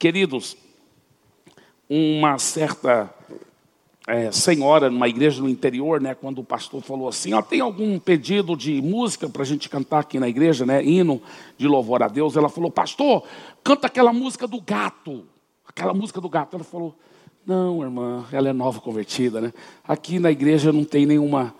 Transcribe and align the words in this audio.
Queridos, 0.00 0.56
uma 1.86 2.38
certa 2.38 3.14
é, 4.06 4.32
senhora 4.32 4.88
numa 4.88 5.06
igreja 5.06 5.42
no 5.42 5.48
interior, 5.48 6.00
né, 6.00 6.14
quando 6.14 6.38
o 6.38 6.44
pastor 6.44 6.80
falou 6.80 7.06
assim, 7.06 7.34
ó, 7.34 7.42
tem 7.42 7.60
algum 7.60 7.98
pedido 7.98 8.56
de 8.56 8.80
música 8.80 9.28
para 9.28 9.42
a 9.42 9.44
gente 9.44 9.68
cantar 9.68 9.98
aqui 9.98 10.18
na 10.18 10.26
igreja, 10.26 10.64
né, 10.64 10.82
hino 10.82 11.20
de 11.58 11.68
louvor 11.68 12.02
a 12.02 12.08
Deus, 12.08 12.34
ela 12.34 12.48
falou, 12.48 12.70
pastor, 12.70 13.24
canta 13.62 13.88
aquela 13.88 14.10
música 14.10 14.48
do 14.48 14.58
gato, 14.58 15.26
aquela 15.68 15.92
música 15.92 16.18
do 16.18 16.30
gato. 16.30 16.56
Ela 16.56 16.64
falou, 16.64 16.94
não, 17.44 17.82
irmã, 17.82 18.24
ela 18.32 18.48
é 18.48 18.54
nova 18.54 18.80
convertida, 18.80 19.38
né? 19.38 19.52
Aqui 19.86 20.18
na 20.18 20.30
igreja 20.30 20.72
não 20.72 20.82
tem 20.82 21.04
nenhuma, 21.04 21.54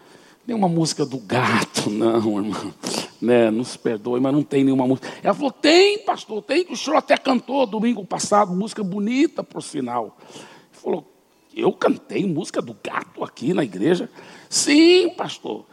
nenhuma 0.47 0.67
música 0.67 1.05
do 1.05 1.19
gato, 1.19 1.91
não, 1.93 2.39
irmã. 2.39 2.73
Né, 3.21 3.51
nos 3.51 3.77
perdoe, 3.77 4.19
mas 4.19 4.33
não 4.33 4.43
tem 4.43 4.65
nenhuma 4.65 4.87
música. 4.87 5.07
Ela 5.23 5.35
falou: 5.35 5.51
tem, 5.51 5.99
pastor, 5.99 6.43
tem, 6.43 6.65
que 6.65 6.73
o 6.73 6.77
senhor 6.77 6.97
até 6.97 7.19
cantou 7.19 7.67
domingo 7.67 8.05
passado, 8.05 8.53
música 8.53 8.83
bonita, 8.83 9.45
por 9.45 9.63
sinal. 9.63 10.17
Ele 10.33 10.81
falou: 10.81 11.11
eu 11.55 11.73
cantei 11.73 12.27
música 12.27 12.61
do 12.63 12.77
gato 12.83 13.23
aqui 13.25 13.53
na 13.53 13.65
igreja? 13.65 14.09
Sim, 14.49 15.11
pastor. 15.11 15.67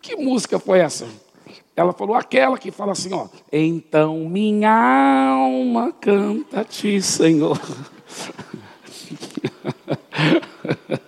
Que 0.00 0.16
música 0.16 0.58
foi 0.58 0.80
essa? 0.80 1.06
Ela 1.74 1.92
falou 1.92 2.14
aquela 2.14 2.58
que 2.58 2.70
fala 2.70 2.92
assim, 2.92 3.12
ó. 3.14 3.28
Então 3.50 4.28
minha 4.28 4.70
alma 4.70 5.90
canta-te, 5.92 7.00
Senhor. 7.00 7.58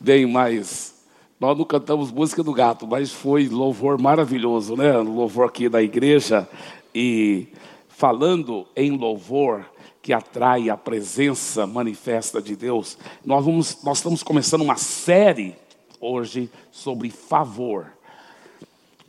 Bem, 0.00 0.26
mas 0.26 0.93
nós 1.40 1.58
não 1.58 1.64
cantamos 1.64 2.10
música 2.10 2.42
do 2.42 2.52
gato, 2.52 2.86
mas 2.86 3.12
foi 3.12 3.48
louvor 3.48 4.00
maravilhoso, 4.00 4.76
né? 4.76 4.96
Louvor 4.98 5.46
aqui 5.46 5.68
da 5.68 5.82
igreja 5.82 6.48
e 6.94 7.48
falando 7.88 8.66
em 8.76 8.90
louvor 8.92 9.66
que 10.00 10.12
atrai 10.12 10.70
a 10.70 10.76
presença 10.76 11.66
manifesta 11.66 12.40
de 12.40 12.54
Deus. 12.54 12.98
Nós 13.24 13.44
vamos, 13.44 13.82
nós 13.82 13.98
estamos 13.98 14.22
começando 14.22 14.60
uma 14.60 14.76
série 14.76 15.56
hoje 16.00 16.50
sobre 16.70 17.10
favor. 17.10 17.92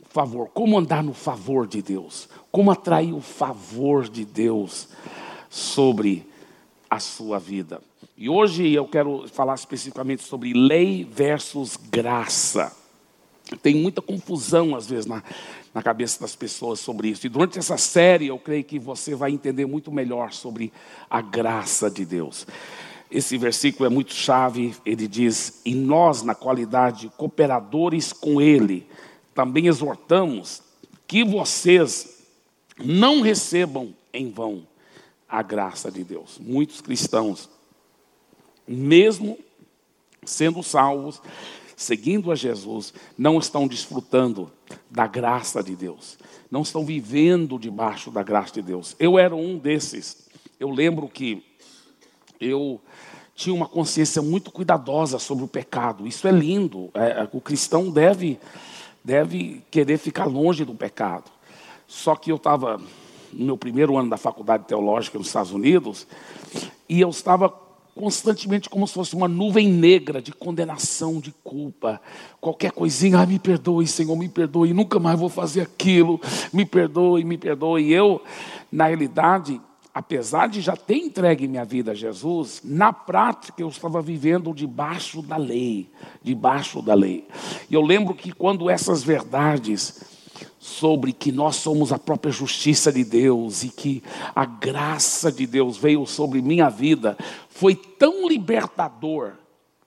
Favor, 0.08 0.48
como 0.48 0.78
andar 0.78 1.02
no 1.02 1.12
favor 1.12 1.66
de 1.66 1.82
Deus? 1.82 2.28
Como 2.50 2.70
atrair 2.70 3.12
o 3.12 3.20
favor 3.20 4.08
de 4.08 4.24
Deus 4.24 4.88
sobre 5.50 6.26
a 6.88 6.98
sua 6.98 7.38
vida? 7.38 7.80
E 8.16 8.28
hoje 8.28 8.72
eu 8.72 8.86
quero 8.86 9.28
falar 9.28 9.54
especificamente 9.54 10.22
sobre 10.22 10.52
lei 10.52 11.04
versus 11.04 11.76
graça. 11.76 12.74
Tem 13.62 13.74
muita 13.74 14.00
confusão, 14.00 14.74
às 14.74 14.86
vezes, 14.86 15.06
na, 15.06 15.22
na 15.74 15.82
cabeça 15.82 16.20
das 16.20 16.34
pessoas 16.34 16.80
sobre 16.80 17.08
isso. 17.08 17.26
E 17.26 17.28
durante 17.28 17.58
essa 17.58 17.76
série, 17.76 18.26
eu 18.26 18.38
creio 18.38 18.64
que 18.64 18.78
você 18.78 19.14
vai 19.14 19.30
entender 19.30 19.66
muito 19.66 19.92
melhor 19.92 20.32
sobre 20.32 20.72
a 21.10 21.20
graça 21.20 21.90
de 21.90 22.04
Deus. 22.04 22.46
Esse 23.10 23.36
versículo 23.38 23.86
é 23.86 23.88
muito 23.88 24.12
chave, 24.12 24.74
ele 24.84 25.06
diz: 25.06 25.60
E 25.64 25.74
nós, 25.74 26.22
na 26.22 26.34
qualidade 26.34 27.12
cooperadores 27.16 28.12
com 28.12 28.40
Ele, 28.40 28.86
também 29.34 29.68
exortamos 29.68 30.62
que 31.06 31.22
vocês 31.22 32.24
não 32.82 33.20
recebam 33.20 33.94
em 34.12 34.30
vão 34.30 34.66
a 35.28 35.42
graça 35.42 35.90
de 35.90 36.04
Deus. 36.04 36.38
Muitos 36.38 36.80
cristãos 36.80 37.48
mesmo 38.66 39.38
sendo 40.24 40.62
salvos, 40.62 41.22
seguindo 41.76 42.32
a 42.32 42.34
Jesus, 42.34 42.92
não 43.16 43.38
estão 43.38 43.68
desfrutando 43.68 44.50
da 44.90 45.06
graça 45.06 45.62
de 45.62 45.76
Deus, 45.76 46.18
não 46.50 46.62
estão 46.62 46.84
vivendo 46.84 47.58
debaixo 47.58 48.10
da 48.10 48.22
graça 48.22 48.54
de 48.54 48.62
Deus. 48.62 48.96
Eu 48.98 49.18
era 49.18 49.34
um 49.34 49.58
desses. 49.58 50.28
Eu 50.58 50.70
lembro 50.70 51.08
que 51.08 51.44
eu 52.40 52.80
tinha 53.34 53.54
uma 53.54 53.68
consciência 53.68 54.22
muito 54.22 54.50
cuidadosa 54.50 55.18
sobre 55.18 55.44
o 55.44 55.48
pecado. 55.48 56.06
Isso 56.06 56.26
é 56.26 56.32
lindo. 56.32 56.90
É, 56.94 57.28
o 57.32 57.40
cristão 57.40 57.90
deve, 57.90 58.40
deve 59.04 59.62
querer 59.70 59.98
ficar 59.98 60.24
longe 60.24 60.64
do 60.64 60.74
pecado. 60.74 61.30
Só 61.86 62.16
que 62.16 62.32
eu 62.32 62.36
estava 62.36 62.80
no 63.36 63.46
meu 63.46 63.58
primeiro 63.58 63.96
ano 63.96 64.08
da 64.08 64.16
faculdade 64.16 64.64
teológica 64.64 65.18
nos 65.18 65.28
Estados 65.28 65.52
Unidos 65.52 66.06
e 66.88 67.00
eu 67.00 67.10
estava 67.10 67.48
constantemente 67.94 68.68
como 68.68 68.86
se 68.86 68.92
fosse 68.92 69.14
uma 69.14 69.26
nuvem 69.26 69.68
negra 69.68 70.20
de 70.20 70.30
condenação, 70.30 71.18
de 71.18 71.32
culpa. 71.42 72.00
Qualquer 72.40 72.70
coisinha, 72.70 73.18
ah, 73.18 73.26
me 73.26 73.38
perdoe, 73.38 73.86
Senhor, 73.86 74.14
me 74.16 74.28
perdoe, 74.28 74.74
nunca 74.74 74.98
mais 74.98 75.18
vou 75.18 75.30
fazer 75.30 75.62
aquilo, 75.62 76.20
me 76.52 76.66
perdoe, 76.66 77.24
me 77.24 77.38
perdoe. 77.38 77.84
E 77.84 77.92
eu, 77.94 78.22
na 78.70 78.86
realidade, 78.88 79.58
apesar 79.94 80.46
de 80.46 80.60
já 80.60 80.76
ter 80.76 80.96
entregue 80.96 81.48
minha 81.48 81.64
vida 81.64 81.92
a 81.92 81.94
Jesus, 81.94 82.60
na 82.62 82.92
prática 82.92 83.62
eu 83.62 83.68
estava 83.68 84.02
vivendo 84.02 84.52
debaixo 84.52 85.22
da 85.22 85.38
lei, 85.38 85.88
debaixo 86.22 86.82
da 86.82 86.92
lei. 86.92 87.26
E 87.70 87.74
eu 87.74 87.80
lembro 87.80 88.12
que 88.12 88.30
quando 88.30 88.68
essas 88.68 89.02
verdades 89.02 90.15
sobre 90.58 91.12
que 91.12 91.30
nós 91.30 91.56
somos 91.56 91.92
a 91.92 91.98
própria 91.98 92.32
justiça 92.32 92.92
de 92.92 93.04
Deus 93.04 93.62
e 93.62 93.68
que 93.68 94.02
a 94.34 94.44
graça 94.44 95.30
de 95.30 95.46
Deus 95.46 95.76
veio 95.76 96.06
sobre 96.06 96.42
minha 96.42 96.68
vida, 96.68 97.16
foi 97.48 97.74
tão 97.74 98.28
libertador, 98.28 99.32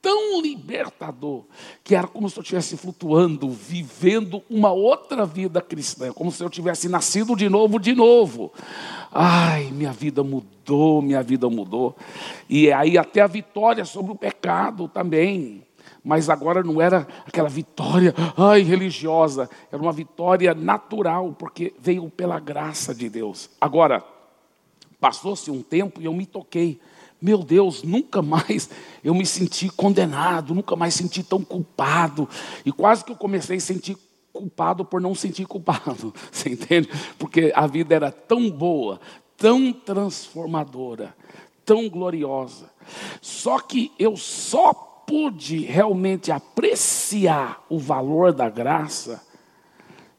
tão 0.02 0.40
libertador, 0.40 1.44
que 1.84 1.94
era 1.94 2.06
como 2.06 2.28
se 2.28 2.38
eu 2.38 2.42
estivesse 2.42 2.76
flutuando, 2.76 3.50
vivendo 3.50 4.42
uma 4.48 4.72
outra 4.72 5.26
vida 5.26 5.60
cristã, 5.60 6.12
como 6.12 6.32
se 6.32 6.42
eu 6.42 6.48
tivesse 6.48 6.88
nascido 6.88 7.36
de 7.36 7.48
novo, 7.48 7.78
de 7.78 7.94
novo. 7.94 8.52
Ai, 9.12 9.70
minha 9.72 9.92
vida 9.92 10.22
mudou, 10.22 11.02
minha 11.02 11.22
vida 11.22 11.48
mudou. 11.50 11.96
E 12.48 12.72
aí 12.72 12.96
até 12.96 13.20
a 13.20 13.26
vitória 13.26 13.84
sobre 13.84 14.12
o 14.12 14.16
pecado 14.16 14.88
também 14.88 15.62
mas 16.04 16.30
agora 16.30 16.62
não 16.62 16.80
era 16.80 17.06
aquela 17.26 17.48
vitória, 17.48 18.14
ai, 18.36 18.62
religiosa, 18.62 19.48
era 19.70 19.80
uma 19.80 19.92
vitória 19.92 20.54
natural, 20.54 21.34
porque 21.38 21.74
veio 21.78 22.08
pela 22.10 22.40
graça 22.40 22.94
de 22.94 23.08
Deus. 23.08 23.50
Agora, 23.60 24.04
passou-se 25.00 25.50
um 25.50 25.62
tempo 25.62 26.00
e 26.00 26.06
eu 26.06 26.12
me 26.12 26.26
toquei. 26.26 26.80
Meu 27.20 27.38
Deus, 27.38 27.82
nunca 27.82 28.22
mais 28.22 28.70
eu 29.04 29.14
me 29.14 29.26
senti 29.26 29.68
condenado, 29.68 30.54
nunca 30.54 30.74
mais 30.74 30.94
senti 30.94 31.22
tão 31.22 31.42
culpado. 31.44 32.28
E 32.64 32.72
quase 32.72 33.04
que 33.04 33.12
eu 33.12 33.16
comecei 33.16 33.58
a 33.58 33.60
sentir 33.60 33.96
culpado 34.32 34.84
por 34.84 35.00
não 35.00 35.14
sentir 35.14 35.46
culpado. 35.46 36.14
Você 36.32 36.50
entende? 36.50 36.88
Porque 37.18 37.52
a 37.54 37.66
vida 37.66 37.94
era 37.94 38.10
tão 38.10 38.50
boa, 38.50 39.00
tão 39.36 39.70
transformadora, 39.72 41.14
tão 41.64 41.90
gloriosa. 41.90 42.70
Só 43.20 43.58
que 43.60 43.92
eu 43.98 44.16
só 44.16 44.89
pude 45.10 45.58
realmente 45.64 46.30
apreciar 46.30 47.66
o 47.68 47.80
valor 47.80 48.32
da 48.32 48.48
graça 48.48 49.20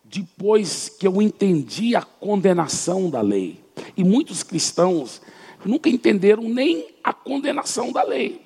depois 0.03 0.89
que 0.89 1.07
eu 1.07 1.21
entendi 1.21 1.95
a 1.95 2.01
condenação 2.01 3.09
da 3.09 3.21
lei. 3.21 3.63
E 3.95 4.03
muitos 4.03 4.43
cristãos 4.43 5.21
nunca 5.63 5.87
entenderam 5.87 6.43
nem 6.43 6.89
a 7.01 7.13
condenação 7.13 7.93
da 7.93 8.03
lei. 8.03 8.45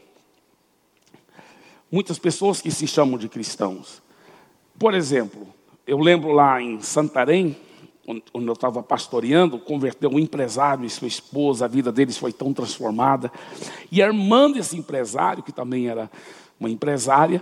Muitas 1.91 2.19
pessoas 2.19 2.61
que 2.61 2.69
se 2.69 2.85
chamam 2.85 3.17
de 3.17 3.27
cristãos. 3.27 4.03
Por 4.77 4.93
exemplo, 4.93 5.47
eu 5.87 5.97
lembro 5.97 6.31
lá 6.31 6.61
em 6.61 6.79
Santarém, 6.79 7.57
onde 8.07 8.47
eu 8.47 8.53
estava 8.53 8.83
pastoreando, 8.83 9.57
converteu 9.57 10.09
um 10.09 10.19
empresário 10.19 10.85
e 10.85 10.89
sua 10.89 11.07
esposa, 11.07 11.65
a 11.65 11.67
vida 11.67 11.91
deles 11.91 12.17
foi 12.17 12.31
tão 12.31 12.53
transformada. 12.53 13.31
E 13.91 14.01
a 14.01 14.07
irmã 14.07 14.49
desse 14.51 14.77
empresário, 14.77 15.41
que 15.41 15.51
também 15.51 15.87
era 15.87 16.09
uma 16.59 16.69
empresária, 16.69 17.41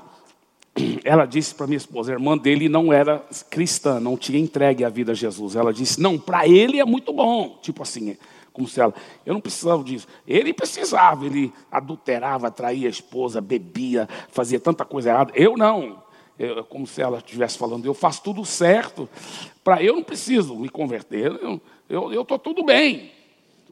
ela 1.04 1.26
disse 1.26 1.54
para 1.54 1.68
minha 1.68 1.78
esposa, 1.78 2.12
a 2.12 2.16
irmã 2.16 2.38
dele 2.38 2.70
não 2.70 2.92
era 2.92 3.24
cristã, 3.50 4.00
não 4.00 4.18
tinha 4.18 4.40
entregue 4.40 4.84
a 4.84 4.90
vida 4.90 5.12
a 5.12 5.16
Jesus. 5.16 5.56
Ela 5.56 5.74
disse: 5.74 6.02
Não, 6.02 6.18
para 6.18 6.48
ele 6.48 6.80
é 6.80 6.86
muito 6.86 7.14
bom. 7.14 7.60
Tipo 7.62 7.84
assim, 7.84 8.18
como 8.52 8.68
se 8.68 8.80
ela, 8.80 8.94
eu 9.26 9.34
não 9.34 9.42
precisava 9.42 9.84
disso. 9.84 10.08
Ele 10.28 10.54
precisava, 10.54 11.26
ele 11.26 11.52
adulterava, 11.72 12.52
traía 12.52 12.88
a 12.88 12.92
esposa, 12.92 13.42
bebia, 13.42 14.08
fazia 14.30 14.60
tanta 14.60 14.86
coisa 14.86 15.10
errada. 15.10 15.32
Eu 15.36 15.58
não. 15.58 16.03
Eu, 16.46 16.64
como 16.64 16.86
se 16.86 17.02
ela 17.02 17.18
estivesse 17.18 17.58
falando, 17.58 17.86
eu 17.86 17.94
faço 17.94 18.24
tudo 18.24 18.44
certo. 18.46 19.10
Para 19.64 19.82
eu 19.82 19.96
não 19.96 20.04
preciso 20.04 20.56
me 20.56 20.70
converter, 20.70 21.32
eu 21.90 22.22
estou 22.22 22.40
tudo 22.40 22.64
bem. 22.64 23.12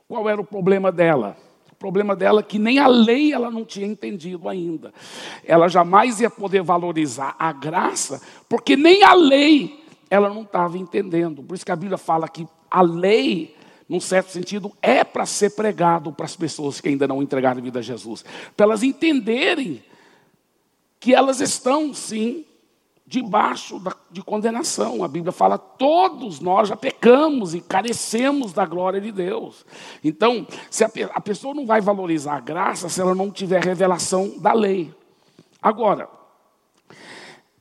Qual 0.07 0.29
era 0.29 0.39
o 0.39 0.45
problema 0.45 0.91
dela? 0.91 1.38
O 1.71 1.75
problema 1.75 2.15
dela 2.15 2.41
é 2.41 2.44
que 2.44 2.59
nem 2.59 2.77
a 2.77 2.88
lei 2.88 3.33
ela 3.33 3.50
não 3.50 3.65
tinha 3.65 3.88
entendido 3.88 4.47
ainda. 4.47 4.94
Ela 5.44 5.68
jamais 5.68 6.19
ia 6.19 6.29
poder 6.29 6.62
valorizar 6.62 7.35
a 7.39 7.51
graça, 7.51 8.21
porque 8.47 8.75
nem 8.75 9.03
a 9.03 9.13
lei 9.13 9.83
ela 10.09 10.29
não 10.29 10.44
estava 10.44 10.77
entendendo. 10.77 11.41
Por 11.41 11.56
isso 11.56 11.65
que 11.65 11.71
a 11.71 11.75
Bíblia 11.75 11.97
fala 11.97 12.27
que 12.27 12.45
a 12.69 12.81
lei, 12.81 13.56
num 13.89 14.00
certo 14.00 14.29
sentido, 14.29 14.71
é 14.81 15.03
para 15.03 15.25
ser 15.25 15.51
pregado 15.51 16.12
para 16.12 16.25
as 16.25 16.35
pessoas 16.35 16.79
que 16.79 16.89
ainda 16.89 17.07
não 17.07 17.23
entregaram 17.23 17.59
a 17.59 17.63
vida 17.63 17.79
a 17.79 17.81
Jesus, 17.81 18.23
para 18.56 18.65
elas 18.65 18.83
entenderem 18.83 19.81
que 21.00 21.15
elas 21.15 21.41
estão, 21.41 21.94
sim, 21.94 22.45
debaixo 23.11 23.81
de 24.09 24.23
condenação. 24.23 25.03
A 25.03 25.07
Bíblia 25.07 25.33
fala: 25.33 25.57
todos 25.57 26.39
nós 26.39 26.69
já 26.69 26.77
pecamos 26.77 27.53
e 27.53 27.59
carecemos 27.59 28.53
da 28.53 28.65
glória 28.65 29.01
de 29.01 29.11
Deus. 29.11 29.65
Então, 30.01 30.47
se 30.69 30.85
a, 30.85 30.89
a 31.13 31.19
pessoa 31.19 31.53
não 31.53 31.65
vai 31.65 31.81
valorizar 31.81 32.37
a 32.37 32.39
graça 32.39 32.87
se 32.87 33.01
ela 33.01 33.13
não 33.13 33.29
tiver 33.29 33.61
revelação 33.61 34.39
da 34.39 34.53
lei. 34.53 34.93
Agora, 35.61 36.09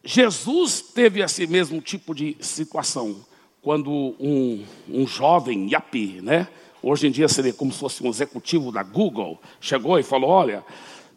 Jesus 0.05 0.81
teve 0.81 1.21
esse 1.21 1.49
mesmo 1.49 1.81
tipo 1.81 2.15
de 2.15 2.37
situação 2.41 3.17
quando 3.61 3.91
um, 4.21 4.65
um 4.89 5.07
jovem 5.07 5.69
Yapi, 5.69 6.21
né? 6.23 6.47
Hoje 6.81 7.09
em 7.09 7.11
dia 7.11 7.29
seria 7.29 7.53
como 7.53 7.73
se 7.73 7.81
fosse 7.81 8.03
um 8.05 8.09
executivo 8.09 8.71
da 8.71 8.85
Google, 8.85 9.41
chegou 9.61 9.99
e 9.99 10.05
falou: 10.05 10.31
Olha, 10.31 10.65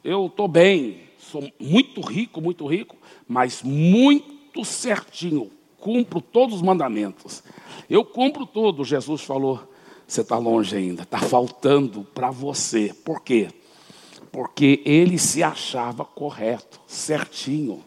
eu 0.04 0.26
estou 0.26 0.48
bem, 0.48 1.02
sou 1.24 1.52
muito 1.60 2.02
rico, 2.02 2.42
muito 2.42 2.66
rico, 2.68 2.96
mas 3.28 3.64
muito 3.64 4.64
certinho, 4.64 5.50
cumpro 5.80 6.22
todos 6.22 6.56
os 6.56 6.62
mandamentos. 6.62 7.44
Eu 7.90 8.06
cumpro 8.06 8.46
tudo, 8.46 8.84
Jesus 8.84 9.22
falou. 9.22 9.70
Você 10.06 10.22
está 10.22 10.38
longe 10.38 10.76
ainda, 10.76 11.04
está 11.04 11.18
faltando 11.18 12.04
para 12.14 12.30
você. 12.30 12.94
Por 13.06 13.22
quê? 13.22 13.50
Porque 14.32 14.82
ele 14.86 15.18
se 15.18 15.42
achava 15.42 16.04
correto, 16.04 16.80
certinho, 16.86 17.84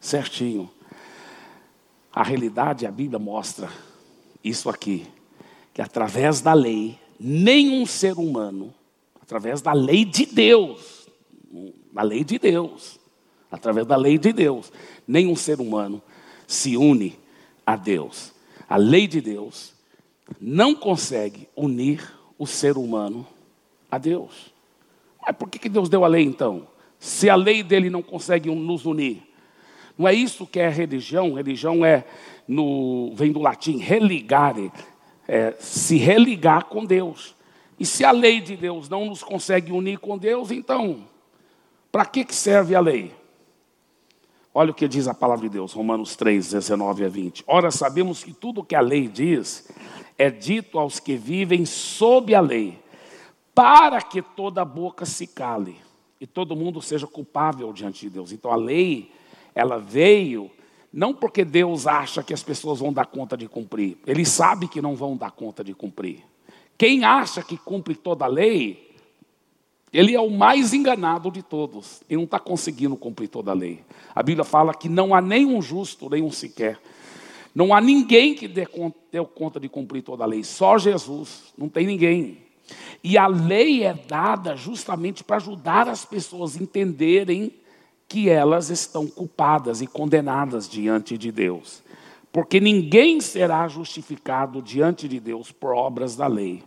certinho. 0.00 0.70
A 2.12 2.22
realidade, 2.22 2.86
a 2.86 2.90
Bíblia 2.90 3.18
mostra 3.18 3.68
isso 4.42 4.70
aqui, 4.70 5.06
que 5.74 5.82
através 5.82 6.40
da 6.40 6.54
lei, 6.54 6.98
nenhum 7.18 7.84
ser 7.84 8.16
humano, 8.16 8.72
através 9.20 9.60
da 9.60 9.72
lei 9.72 10.04
de 10.04 10.24
Deus, 10.24 11.08
da 11.96 12.02
lei 12.02 12.22
de 12.22 12.38
Deus, 12.38 13.00
através 13.50 13.86
da 13.86 13.96
lei 13.96 14.18
de 14.18 14.30
Deus, 14.30 14.70
nenhum 15.08 15.34
ser 15.34 15.62
humano 15.62 16.02
se 16.46 16.76
une 16.76 17.18
a 17.64 17.74
Deus. 17.74 18.34
A 18.68 18.76
lei 18.76 19.06
de 19.06 19.22
Deus 19.22 19.72
não 20.38 20.74
consegue 20.74 21.48
unir 21.56 22.06
o 22.38 22.46
ser 22.46 22.76
humano 22.76 23.26
a 23.90 23.96
Deus. 23.96 24.52
Mas 25.24 25.34
por 25.36 25.48
que 25.48 25.70
Deus 25.70 25.88
deu 25.88 26.04
a 26.04 26.08
lei 26.08 26.22
então? 26.22 26.68
Se 26.98 27.30
a 27.30 27.34
lei 27.34 27.62
dele 27.62 27.88
não 27.88 28.02
consegue 28.02 28.54
nos 28.54 28.84
unir. 28.84 29.22
Não 29.96 30.06
é 30.06 30.12
isso 30.12 30.46
que 30.46 30.60
é 30.60 30.68
religião? 30.68 31.32
Religião 31.32 31.82
é, 31.82 32.04
no, 32.46 33.14
vem 33.14 33.32
do 33.32 33.40
latim, 33.40 33.78
religare, 33.78 34.70
é, 35.26 35.54
se 35.58 35.96
religar 35.96 36.66
com 36.66 36.84
Deus. 36.84 37.34
E 37.80 37.86
se 37.86 38.04
a 38.04 38.10
lei 38.10 38.42
de 38.42 38.54
Deus 38.54 38.86
não 38.86 39.06
nos 39.06 39.22
consegue 39.22 39.72
unir 39.72 39.98
com 39.98 40.18
Deus, 40.18 40.50
então, 40.50 41.06
para 41.96 42.04
que, 42.04 42.26
que 42.26 42.34
serve 42.34 42.74
a 42.74 42.80
lei? 42.80 43.10
Olha 44.52 44.70
o 44.70 44.74
que 44.74 44.86
diz 44.86 45.08
a 45.08 45.14
palavra 45.14 45.48
de 45.48 45.54
Deus, 45.54 45.72
Romanos 45.72 46.14
3, 46.14 46.50
19 46.50 47.06
a 47.06 47.08
20. 47.08 47.44
Ora, 47.46 47.70
sabemos 47.70 48.22
que 48.22 48.34
tudo 48.34 48.62
que 48.62 48.74
a 48.74 48.82
lei 48.82 49.08
diz 49.08 49.66
é 50.18 50.28
dito 50.28 50.78
aos 50.78 51.00
que 51.00 51.16
vivem 51.16 51.64
sob 51.64 52.34
a 52.34 52.40
lei, 52.42 52.78
para 53.54 54.02
que 54.02 54.20
toda 54.20 54.62
boca 54.62 55.06
se 55.06 55.26
cale 55.26 55.78
e 56.20 56.26
todo 56.26 56.54
mundo 56.54 56.82
seja 56.82 57.06
culpável 57.06 57.72
diante 57.72 58.00
de 58.02 58.10
Deus. 58.10 58.30
Então 58.30 58.52
a 58.52 58.56
lei, 58.56 59.10
ela 59.54 59.78
veio 59.78 60.50
não 60.92 61.14
porque 61.14 61.46
Deus 61.46 61.86
acha 61.86 62.22
que 62.22 62.34
as 62.34 62.42
pessoas 62.42 62.80
vão 62.80 62.92
dar 62.92 63.06
conta 63.06 63.38
de 63.38 63.48
cumprir, 63.48 63.96
ele 64.06 64.26
sabe 64.26 64.68
que 64.68 64.82
não 64.82 64.94
vão 64.94 65.16
dar 65.16 65.30
conta 65.30 65.64
de 65.64 65.72
cumprir. 65.72 66.22
Quem 66.76 67.06
acha 67.06 67.42
que 67.42 67.56
cumpre 67.56 67.94
toda 67.94 68.26
a 68.26 68.28
lei, 68.28 68.85
ele 69.92 70.14
é 70.14 70.20
o 70.20 70.30
mais 70.30 70.74
enganado 70.74 71.30
de 71.30 71.42
todos. 71.42 72.02
Ele 72.08 72.18
não 72.18 72.24
está 72.24 72.38
conseguindo 72.38 72.96
cumprir 72.96 73.28
toda 73.28 73.50
a 73.50 73.54
lei. 73.54 73.82
A 74.14 74.22
Bíblia 74.22 74.44
fala 74.44 74.74
que 74.74 74.88
não 74.88 75.14
há 75.14 75.20
nenhum 75.20 75.62
justo, 75.62 76.10
nenhum 76.10 76.30
sequer. 76.30 76.78
Não 77.54 77.72
há 77.72 77.80
ninguém 77.80 78.34
que 78.34 78.46
dê 78.46 78.66
conta 79.34 79.58
de 79.58 79.68
cumprir 79.68 80.02
toda 80.02 80.24
a 80.24 80.26
lei. 80.26 80.44
Só 80.44 80.76
Jesus. 80.76 81.54
Não 81.56 81.68
tem 81.68 81.86
ninguém. 81.86 82.38
E 83.02 83.16
a 83.16 83.26
lei 83.26 83.84
é 83.84 83.94
dada 83.94 84.56
justamente 84.56 85.22
para 85.22 85.36
ajudar 85.36 85.88
as 85.88 86.04
pessoas 86.04 86.56
a 86.56 86.62
entenderem 86.62 87.54
que 88.08 88.28
elas 88.28 88.70
estão 88.70 89.06
culpadas 89.06 89.80
e 89.80 89.86
condenadas 89.86 90.68
diante 90.68 91.16
de 91.16 91.32
Deus. 91.32 91.82
Porque 92.32 92.60
ninguém 92.60 93.20
será 93.20 93.66
justificado 93.68 94.60
diante 94.60 95.08
de 95.08 95.18
Deus 95.18 95.50
por 95.50 95.72
obras 95.74 96.16
da 96.16 96.26
lei. 96.26 96.62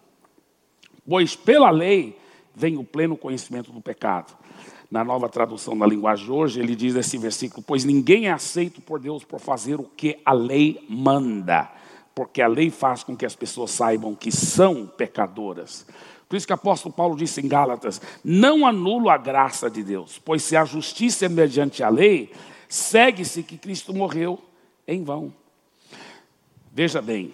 Pois 1.07 1.35
pela 1.35 1.69
lei 1.69 2.17
vem 2.55 2.77
o 2.77 2.83
pleno 2.83 3.17
conhecimento 3.17 3.71
do 3.71 3.81
pecado. 3.81 4.37
Na 4.89 5.03
nova 5.03 5.29
tradução 5.29 5.77
da 5.77 5.85
linguagem 5.85 6.25
de 6.25 6.31
hoje, 6.31 6.59
ele 6.59 6.75
diz 6.75 6.95
esse 6.95 7.17
versículo: 7.17 7.63
Pois 7.65 7.83
ninguém 7.83 8.27
é 8.27 8.31
aceito 8.31 8.81
por 8.81 8.99
Deus 8.99 9.23
por 9.23 9.39
fazer 9.39 9.79
o 9.79 9.83
que 9.83 10.19
a 10.25 10.33
lei 10.33 10.83
manda, 10.89 11.71
porque 12.15 12.41
a 12.41 12.47
lei 12.47 12.69
faz 12.69 13.03
com 13.03 13.15
que 13.15 13.25
as 13.25 13.35
pessoas 13.35 13.71
saibam 13.71 14.15
que 14.15 14.31
são 14.31 14.87
pecadoras. 14.87 15.85
Por 16.27 16.35
isso 16.35 16.45
que 16.45 16.53
o 16.53 16.55
apóstolo 16.55 16.93
Paulo 16.93 17.15
disse 17.15 17.41
em 17.41 17.47
Gálatas: 17.47 18.01
Não 18.23 18.65
anulo 18.65 19.09
a 19.09 19.17
graça 19.17 19.69
de 19.69 19.83
Deus, 19.83 20.19
pois 20.23 20.43
se 20.43 20.55
a 20.55 20.65
justiça 20.65 21.25
é 21.25 21.29
mediante 21.29 21.83
a 21.83 21.89
lei, 21.89 22.31
segue-se 22.67 23.43
que 23.43 23.57
Cristo 23.57 23.93
morreu 23.93 24.39
em 24.87 25.03
vão. 25.03 25.33
Veja 26.71 27.01
bem, 27.01 27.33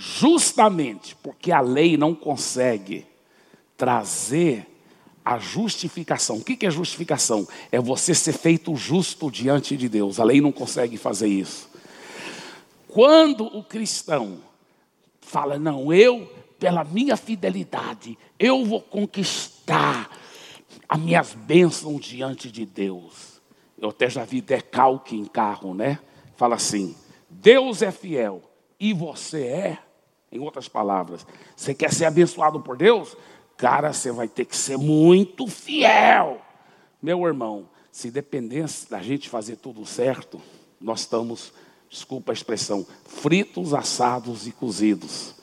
justamente 0.00 1.14
porque 1.16 1.52
a 1.52 1.60
lei 1.60 1.94
não 1.98 2.14
consegue 2.14 3.06
trazer 3.76 4.66
a 5.22 5.38
justificação. 5.38 6.38
O 6.38 6.42
que 6.42 6.64
é 6.64 6.70
justificação? 6.70 7.46
É 7.70 7.78
você 7.78 8.14
ser 8.14 8.32
feito 8.32 8.74
justo 8.74 9.30
diante 9.30 9.76
de 9.76 9.90
Deus. 9.90 10.18
A 10.18 10.24
lei 10.24 10.40
não 10.40 10.50
consegue 10.50 10.96
fazer 10.96 11.28
isso. 11.28 11.68
Quando 12.88 13.44
o 13.44 13.62
cristão 13.62 14.38
fala, 15.20 15.58
não, 15.58 15.92
eu, 15.92 16.32
pela 16.58 16.82
minha 16.82 17.14
fidelidade, 17.14 18.18
eu 18.38 18.64
vou 18.64 18.80
conquistar 18.80 20.10
as 20.88 20.98
minhas 20.98 21.34
bênçãos 21.34 22.00
diante 22.00 22.50
de 22.50 22.64
Deus. 22.64 23.38
Eu 23.76 23.90
até 23.90 24.08
já 24.08 24.24
vi 24.24 24.40
decalque 24.40 25.14
em 25.14 25.26
carro, 25.26 25.74
né? 25.74 25.98
Fala 26.36 26.54
assim: 26.54 26.96
Deus 27.28 27.82
é 27.82 27.92
fiel 27.92 28.42
e 28.80 28.94
você 28.94 29.44
é. 29.44 29.89
Em 30.32 30.38
outras 30.38 30.68
palavras, 30.68 31.26
você 31.56 31.74
quer 31.74 31.92
ser 31.92 32.04
abençoado 32.04 32.60
por 32.60 32.76
Deus? 32.76 33.16
Cara, 33.56 33.92
você 33.92 34.12
vai 34.12 34.28
ter 34.28 34.44
que 34.44 34.56
ser 34.56 34.78
muito 34.78 35.46
fiel. 35.46 36.40
Meu 37.02 37.26
irmão, 37.26 37.68
se 37.90 38.10
dependesse 38.10 38.88
da 38.88 39.02
gente 39.02 39.28
fazer 39.28 39.56
tudo 39.56 39.84
certo, 39.84 40.40
nós 40.80 41.00
estamos, 41.00 41.52
desculpa 41.88 42.30
a 42.30 42.34
expressão, 42.34 42.86
fritos, 43.04 43.74
assados 43.74 44.46
e 44.46 44.52
cozidos. 44.52 45.34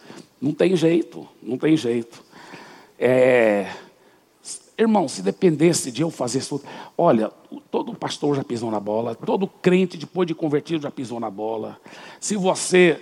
Não 0.42 0.54
tem 0.54 0.76
jeito, 0.76 1.28
não 1.44 1.58
tem 1.58 1.76
jeito. 1.76 2.24
É, 2.98 3.70
irmão, 4.78 5.08
se 5.08 5.22
dependesse 5.22 5.92
de 5.92 6.02
eu 6.02 6.10
fazer 6.10 6.44
tudo, 6.46 6.64
olha, 6.98 7.30
todo 7.70 7.94
pastor 7.94 8.36
já 8.36 8.44
pisou 8.44 8.72
na 8.72 8.80
bola, 8.80 9.16
todo 9.16 9.48
crente 9.48 9.98
depois 9.98 10.28
de 10.28 10.36
convertido 10.36 10.84
já 10.84 10.92
pisou 10.92 11.20
na 11.20 11.30
bola. 11.30 11.80
Se 12.20 12.36
você 12.36 13.00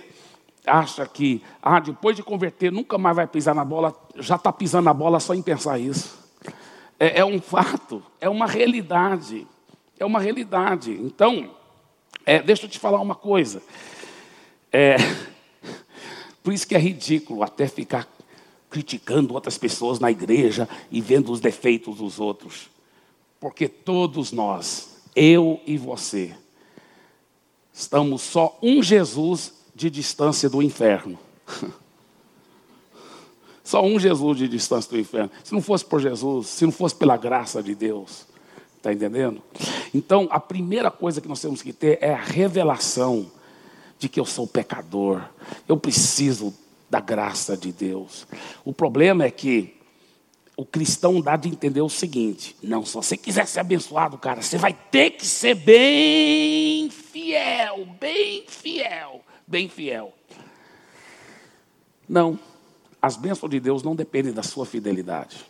acha 0.66 1.06
que, 1.06 1.42
ah, 1.62 1.80
depois 1.80 2.16
de 2.16 2.22
converter, 2.22 2.72
nunca 2.72 2.98
mais 2.98 3.16
vai 3.16 3.26
pisar 3.26 3.54
na 3.54 3.64
bola, 3.64 3.94
já 4.16 4.36
está 4.36 4.52
pisando 4.52 4.84
na 4.84 4.94
bola 4.94 5.20
só 5.20 5.34
em 5.34 5.42
pensar 5.42 5.78
isso. 5.78 6.18
É, 6.98 7.20
é, 7.20 7.24
um 7.24 7.40
fato, 7.40 8.02
é 8.20 8.28
uma 8.28 8.46
realidade. 8.46 9.46
É 9.98 10.04
uma 10.04 10.20
realidade. 10.20 10.92
Então, 10.92 11.50
é, 12.24 12.42
deixa 12.42 12.66
eu 12.66 12.70
te 12.70 12.78
falar 12.78 13.00
uma 13.00 13.14
coisa. 13.14 13.62
É, 14.72 14.96
por 16.42 16.52
isso 16.52 16.66
que 16.66 16.74
é 16.74 16.78
ridículo 16.78 17.42
até 17.42 17.68
ficar 17.68 18.08
criticando 18.68 19.34
outras 19.34 19.56
pessoas 19.56 20.00
na 20.00 20.10
igreja 20.10 20.68
e 20.90 21.00
vendo 21.00 21.30
os 21.32 21.40
defeitos 21.40 21.98
dos 21.98 22.18
outros. 22.18 22.68
Porque 23.38 23.68
todos 23.68 24.32
nós, 24.32 25.02
eu 25.14 25.60
e 25.66 25.78
você, 25.78 26.34
estamos 27.72 28.22
só 28.22 28.58
um 28.62 28.82
Jesus 28.82 29.54
de 29.76 29.90
distância 29.90 30.48
do 30.48 30.62
inferno. 30.62 31.18
Só 33.62 33.84
um 33.84 34.00
Jesus 34.00 34.38
de 34.38 34.48
distância 34.48 34.90
do 34.90 34.98
inferno. 34.98 35.30
Se 35.44 35.52
não 35.52 35.60
fosse 35.60 35.84
por 35.84 36.00
Jesus, 36.00 36.46
se 36.46 36.64
não 36.64 36.72
fosse 36.72 36.94
pela 36.94 37.14
graça 37.18 37.62
de 37.62 37.74
Deus, 37.74 38.26
está 38.78 38.90
entendendo? 38.90 39.42
Então, 39.92 40.28
a 40.30 40.40
primeira 40.40 40.90
coisa 40.90 41.20
que 41.20 41.28
nós 41.28 41.42
temos 41.42 41.60
que 41.60 41.74
ter 41.74 41.98
é 42.00 42.14
a 42.14 42.22
revelação 42.22 43.30
de 43.98 44.08
que 44.08 44.18
eu 44.18 44.24
sou 44.24 44.46
pecador. 44.46 45.22
Eu 45.68 45.76
preciso 45.76 46.54
da 46.88 47.00
graça 47.00 47.54
de 47.54 47.70
Deus. 47.70 48.26
O 48.64 48.72
problema 48.72 49.24
é 49.24 49.30
que 49.30 49.76
o 50.56 50.64
cristão 50.64 51.20
dá 51.20 51.36
de 51.36 51.50
entender 51.50 51.82
o 51.82 51.90
seguinte: 51.90 52.56
não, 52.62 52.86
se 52.86 52.94
você 52.94 53.14
quiser 53.14 53.46
ser 53.46 53.60
abençoado, 53.60 54.16
cara, 54.16 54.40
você 54.40 54.56
vai 54.56 54.72
ter 54.72 55.10
que 55.10 55.26
ser 55.26 55.54
bem 55.54 56.88
fiel, 56.88 57.86
bem 58.00 58.44
fiel 58.48 59.25
bem 59.46 59.68
fiel. 59.68 60.12
Não, 62.08 62.38
as 63.00 63.16
bênçãos 63.16 63.50
de 63.50 63.60
Deus 63.60 63.82
não 63.82 63.94
dependem 63.94 64.32
da 64.32 64.42
sua 64.42 64.66
fidelidade 64.66 65.44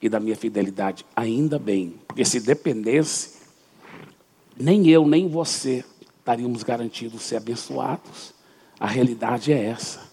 e 0.00 0.08
da 0.08 0.20
minha 0.20 0.36
fidelidade, 0.36 1.06
ainda 1.14 1.58
bem, 1.58 1.94
porque 2.06 2.24
se 2.24 2.40
dependesse, 2.40 3.40
nem 4.56 4.88
eu, 4.88 5.06
nem 5.06 5.28
você 5.28 5.84
estaríamos 6.18 6.62
garantidos 6.62 7.22
ser 7.22 7.36
abençoados. 7.36 8.34
A 8.78 8.86
realidade 8.86 9.52
é 9.52 9.64
essa. 9.64 10.10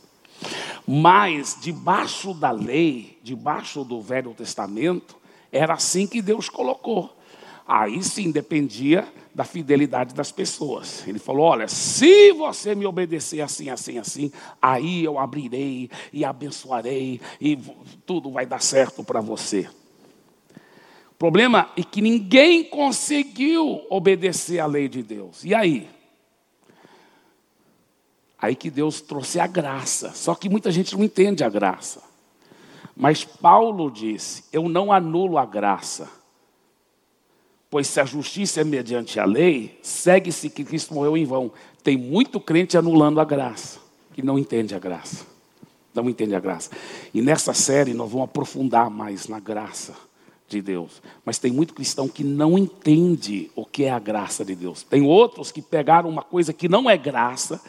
Mas 0.88 1.58
debaixo 1.62 2.34
da 2.34 2.52
lei, 2.52 3.18
debaixo 3.24 3.84
do 3.84 4.02
Velho 4.02 4.34
Testamento, 4.34 5.18
era 5.52 5.74
assim 5.74 6.06
que 6.06 6.22
Deus 6.22 6.50
colocou. 6.50 7.16
Aí 7.68 8.04
sim 8.04 8.32
dependia 8.32 9.08
da 9.34 9.44
fidelidade 9.44 10.14
das 10.14 10.32
pessoas. 10.32 11.08
Ele 11.08 11.20
falou: 11.20 11.46
Olha, 11.46 11.68
se 11.68 12.32
você 12.34 12.76
me 12.76 12.86
obedecer 12.86 13.42
assim, 13.42 13.70
assim, 13.70 13.98
assim, 13.98 14.32
aí 14.62 15.04
eu 15.04 15.18
abrirei 15.18 15.90
e 16.12 16.24
abençoarei 16.24 17.20
e 17.42 17.58
tudo 18.06 18.32
vai 18.32 18.46
dar 18.46 18.62
certo 18.62 19.04
para 19.04 19.22
você. 19.22 19.68
O 21.12 21.16
problema 21.18 21.72
é 21.78 21.84
que 21.84 22.02
ninguém 22.02 22.64
conseguiu 22.64 23.86
obedecer 23.90 24.60
à 24.60 24.66
lei 24.66 24.88
de 24.88 25.02
Deus. 25.02 25.44
E 25.44 25.56
aí? 25.56 25.90
Aí 28.38 28.56
que 28.56 28.70
Deus 28.70 29.00
trouxe 29.00 29.40
a 29.40 29.48
graça. 29.48 30.12
Só 30.12 30.36
que 30.36 30.50
muita 30.50 30.70
gente 30.70 30.96
não 30.96 31.04
entende 31.04 31.44
a 31.44 31.50
graça. 31.50 32.04
Mas 32.96 33.24
Paulo 33.24 33.90
disse: 33.90 34.44
Eu 34.52 34.68
não 34.70 34.92
anulo 34.92 35.38
a 35.38 35.46
graça. 35.46 36.23
Pois 37.74 37.88
se 37.88 38.00
a 38.00 38.06
justiça 38.06 38.62
é 38.62 38.64
mediante 38.64 39.20
a 39.20 39.26
lei, 39.26 39.80
segue-se 39.82 40.48
que 40.48 40.64
Cristo 40.64 40.94
morreu 40.94 41.18
em 41.18 41.26
vão. 41.26 41.52
Tem 41.84 41.98
muito 41.98 42.40
crente 42.40 42.78
anulando 42.78 43.20
a 43.20 43.26
graça, 43.26 43.80
que 44.14 44.22
não 44.22 44.38
entende 44.38 44.76
a 44.76 44.80
graça. 44.80 45.26
Não 45.92 46.08
entende 46.08 46.36
a 46.36 46.40
graça. 46.40 46.70
E 47.12 47.20
nessa 47.20 47.52
série 47.52 47.96
nós 47.96 48.12
vamos 48.12 48.26
aprofundar 48.26 48.92
mais 48.92 49.28
na 49.28 49.40
graça 49.40 49.96
de 50.48 50.62
Deus. 50.62 51.02
Mas 51.26 51.40
tem 51.40 51.52
muito 51.52 51.74
cristão 51.74 52.08
que 52.08 52.24
não 52.24 52.60
entende 52.60 53.50
o 53.56 53.66
que 53.66 53.86
é 53.86 53.90
a 53.90 53.98
graça 53.98 54.46
de 54.46 54.54
Deus. 54.54 54.84
Tem 54.84 55.02
outros 55.02 55.52
que 55.52 55.60
pegaram 55.60 56.08
uma 56.08 56.22
coisa 56.22 56.54
que 56.54 56.70
não 56.70 56.88
é 56.88 56.96
graça 56.96 57.60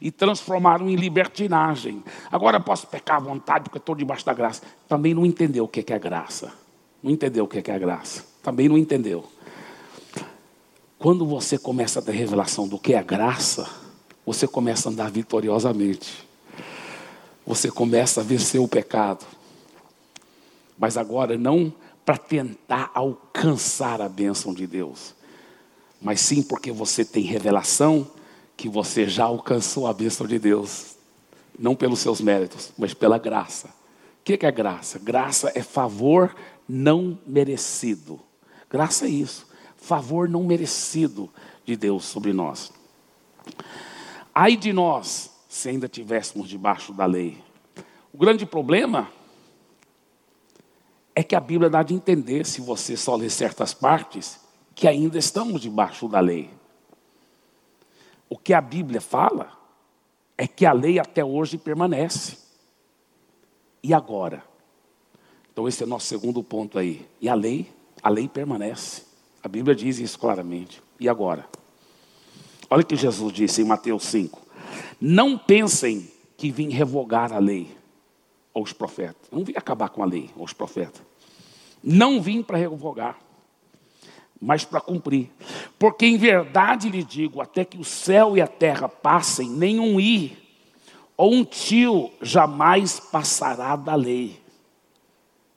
e 0.00 0.10
transformaram 0.10 0.90
em 0.90 0.96
libertinagem. 0.96 2.02
Agora 2.28 2.58
posso 2.58 2.88
pecar 2.88 3.18
à 3.18 3.20
vontade 3.20 3.66
porque 3.66 3.78
estou 3.78 3.94
debaixo 3.94 4.26
da 4.26 4.34
graça. 4.34 4.62
Também 4.88 5.14
não 5.14 5.24
entendeu 5.24 5.62
o 5.62 5.68
que 5.68 5.84
é 5.92 5.98
graça. 6.00 6.52
Não 7.00 7.12
entendeu 7.12 7.44
o 7.44 7.46
que 7.46 7.58
é 7.70 7.78
graça. 7.78 8.24
Também 8.42 8.68
não 8.68 8.76
entendeu. 8.76 9.24
Quando 11.04 11.26
você 11.26 11.58
começa 11.58 11.98
a 11.98 12.02
ter 12.02 12.12
revelação 12.12 12.66
do 12.66 12.78
que 12.78 12.94
é 12.94 13.02
graça, 13.02 13.68
você 14.24 14.48
começa 14.48 14.88
a 14.88 14.90
andar 14.90 15.10
vitoriosamente. 15.10 16.26
Você 17.46 17.70
começa 17.70 18.22
a 18.22 18.24
vencer 18.24 18.58
o 18.58 18.66
pecado. 18.66 19.22
Mas 20.78 20.96
agora 20.96 21.36
não 21.36 21.70
para 22.06 22.16
tentar 22.16 22.90
alcançar 22.94 24.00
a 24.00 24.08
bênção 24.08 24.54
de 24.54 24.66
Deus, 24.66 25.14
mas 26.00 26.20
sim 26.20 26.42
porque 26.42 26.72
você 26.72 27.04
tem 27.04 27.22
revelação 27.22 28.10
que 28.56 28.66
você 28.66 29.06
já 29.06 29.24
alcançou 29.24 29.86
a 29.86 29.92
bênção 29.92 30.26
de 30.26 30.38
Deus, 30.38 30.96
não 31.58 31.76
pelos 31.76 31.98
seus 31.98 32.18
méritos, 32.18 32.72
mas 32.78 32.94
pela 32.94 33.18
graça. 33.18 33.66
O 33.66 34.24
que 34.24 34.46
é 34.46 34.50
graça? 34.50 34.98
Graça 34.98 35.52
é 35.54 35.62
favor 35.62 36.34
não 36.66 37.18
merecido. 37.26 38.18
Graça 38.70 39.04
é 39.04 39.10
isso, 39.10 39.46
favor 39.84 40.28
não 40.28 40.42
merecido 40.42 41.30
de 41.64 41.76
Deus 41.76 42.04
sobre 42.04 42.32
nós. 42.32 42.72
Ai 44.34 44.56
de 44.56 44.72
nós, 44.72 45.30
se 45.48 45.68
ainda 45.68 45.88
tivéssemos 45.88 46.48
debaixo 46.48 46.92
da 46.92 47.04
lei. 47.04 47.42
O 48.12 48.18
grande 48.18 48.46
problema 48.46 49.08
é 51.14 51.22
que 51.22 51.36
a 51.36 51.40
Bíblia 51.40 51.68
dá 51.68 51.82
de 51.82 51.94
entender, 51.94 52.46
se 52.46 52.60
você 52.60 52.96
só 52.96 53.14
ler 53.14 53.30
certas 53.30 53.74
partes, 53.74 54.40
que 54.74 54.88
ainda 54.88 55.18
estamos 55.18 55.60
debaixo 55.60 56.08
da 56.08 56.18
lei. 56.18 56.50
O 58.28 58.38
que 58.38 58.54
a 58.54 58.60
Bíblia 58.60 59.00
fala 59.00 59.52
é 60.36 60.48
que 60.48 60.64
a 60.64 60.72
lei 60.72 60.98
até 60.98 61.24
hoje 61.24 61.58
permanece. 61.58 62.38
E 63.82 63.92
agora? 63.92 64.42
Então 65.52 65.68
esse 65.68 65.82
é 65.82 65.86
o 65.86 65.88
nosso 65.88 66.06
segundo 66.06 66.42
ponto 66.42 66.78
aí. 66.78 67.06
E 67.20 67.28
a 67.28 67.34
lei? 67.34 67.70
A 68.02 68.08
lei 68.08 68.26
permanece. 68.26 69.13
A 69.44 69.48
Bíblia 69.48 69.76
diz 69.76 69.98
isso 69.98 70.18
claramente. 70.18 70.82
E 70.98 71.08
agora? 71.08 71.46
Olha 72.70 72.82
o 72.82 72.86
que 72.86 72.96
Jesus 72.96 73.32
disse 73.32 73.60
em 73.60 73.64
Mateus 73.64 74.04
5. 74.04 74.40
Não 74.98 75.36
pensem 75.36 76.10
que 76.36 76.50
vim 76.50 76.70
revogar 76.70 77.30
a 77.30 77.38
lei 77.38 77.76
ou 78.54 78.62
os 78.62 78.72
profetas. 78.72 79.28
Não 79.30 79.44
vim 79.44 79.52
acabar 79.54 79.90
com 79.90 80.02
a 80.02 80.06
lei 80.06 80.30
ou 80.34 80.44
os 80.44 80.54
profetas. 80.54 81.02
Não 81.82 82.22
vim 82.22 82.42
para 82.42 82.56
revogar 82.56 83.18
mas 84.40 84.64
para 84.64 84.80
cumprir. 84.80 85.30
Porque 85.78 86.04
em 86.04 86.18
verdade 86.18 86.90
lhe 86.90 87.02
digo: 87.02 87.40
até 87.40 87.64
que 87.64 87.78
o 87.78 87.84
céu 87.84 88.36
e 88.36 88.42
a 88.42 88.46
terra 88.46 88.88
passem, 88.88 89.48
nenhum 89.48 89.98
i 89.98 90.36
ou 91.16 91.32
um 91.32 91.44
tio 91.44 92.10
jamais 92.20 93.00
passará 93.00 93.76
da 93.76 93.94
lei. 93.94 94.40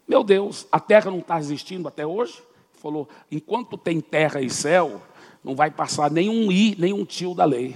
Meu 0.07 0.23
Deus, 0.23 0.65
a 0.71 0.79
terra 0.79 1.11
não 1.11 1.19
está 1.19 1.37
existindo 1.37 1.87
até 1.87 2.05
hoje? 2.05 2.41
Falou: 2.87 3.09
enquanto 3.29 3.77
tem 3.77 3.99
terra 3.99 4.41
e 4.41 4.49
céu, 4.49 5.01
não 5.43 5.53
vai 5.53 5.69
passar 5.69 6.09
nenhum 6.09 6.49
i, 6.49 6.73
nenhum 6.79 7.03
tio 7.03 7.33
da 7.33 7.43
lei. 7.43 7.75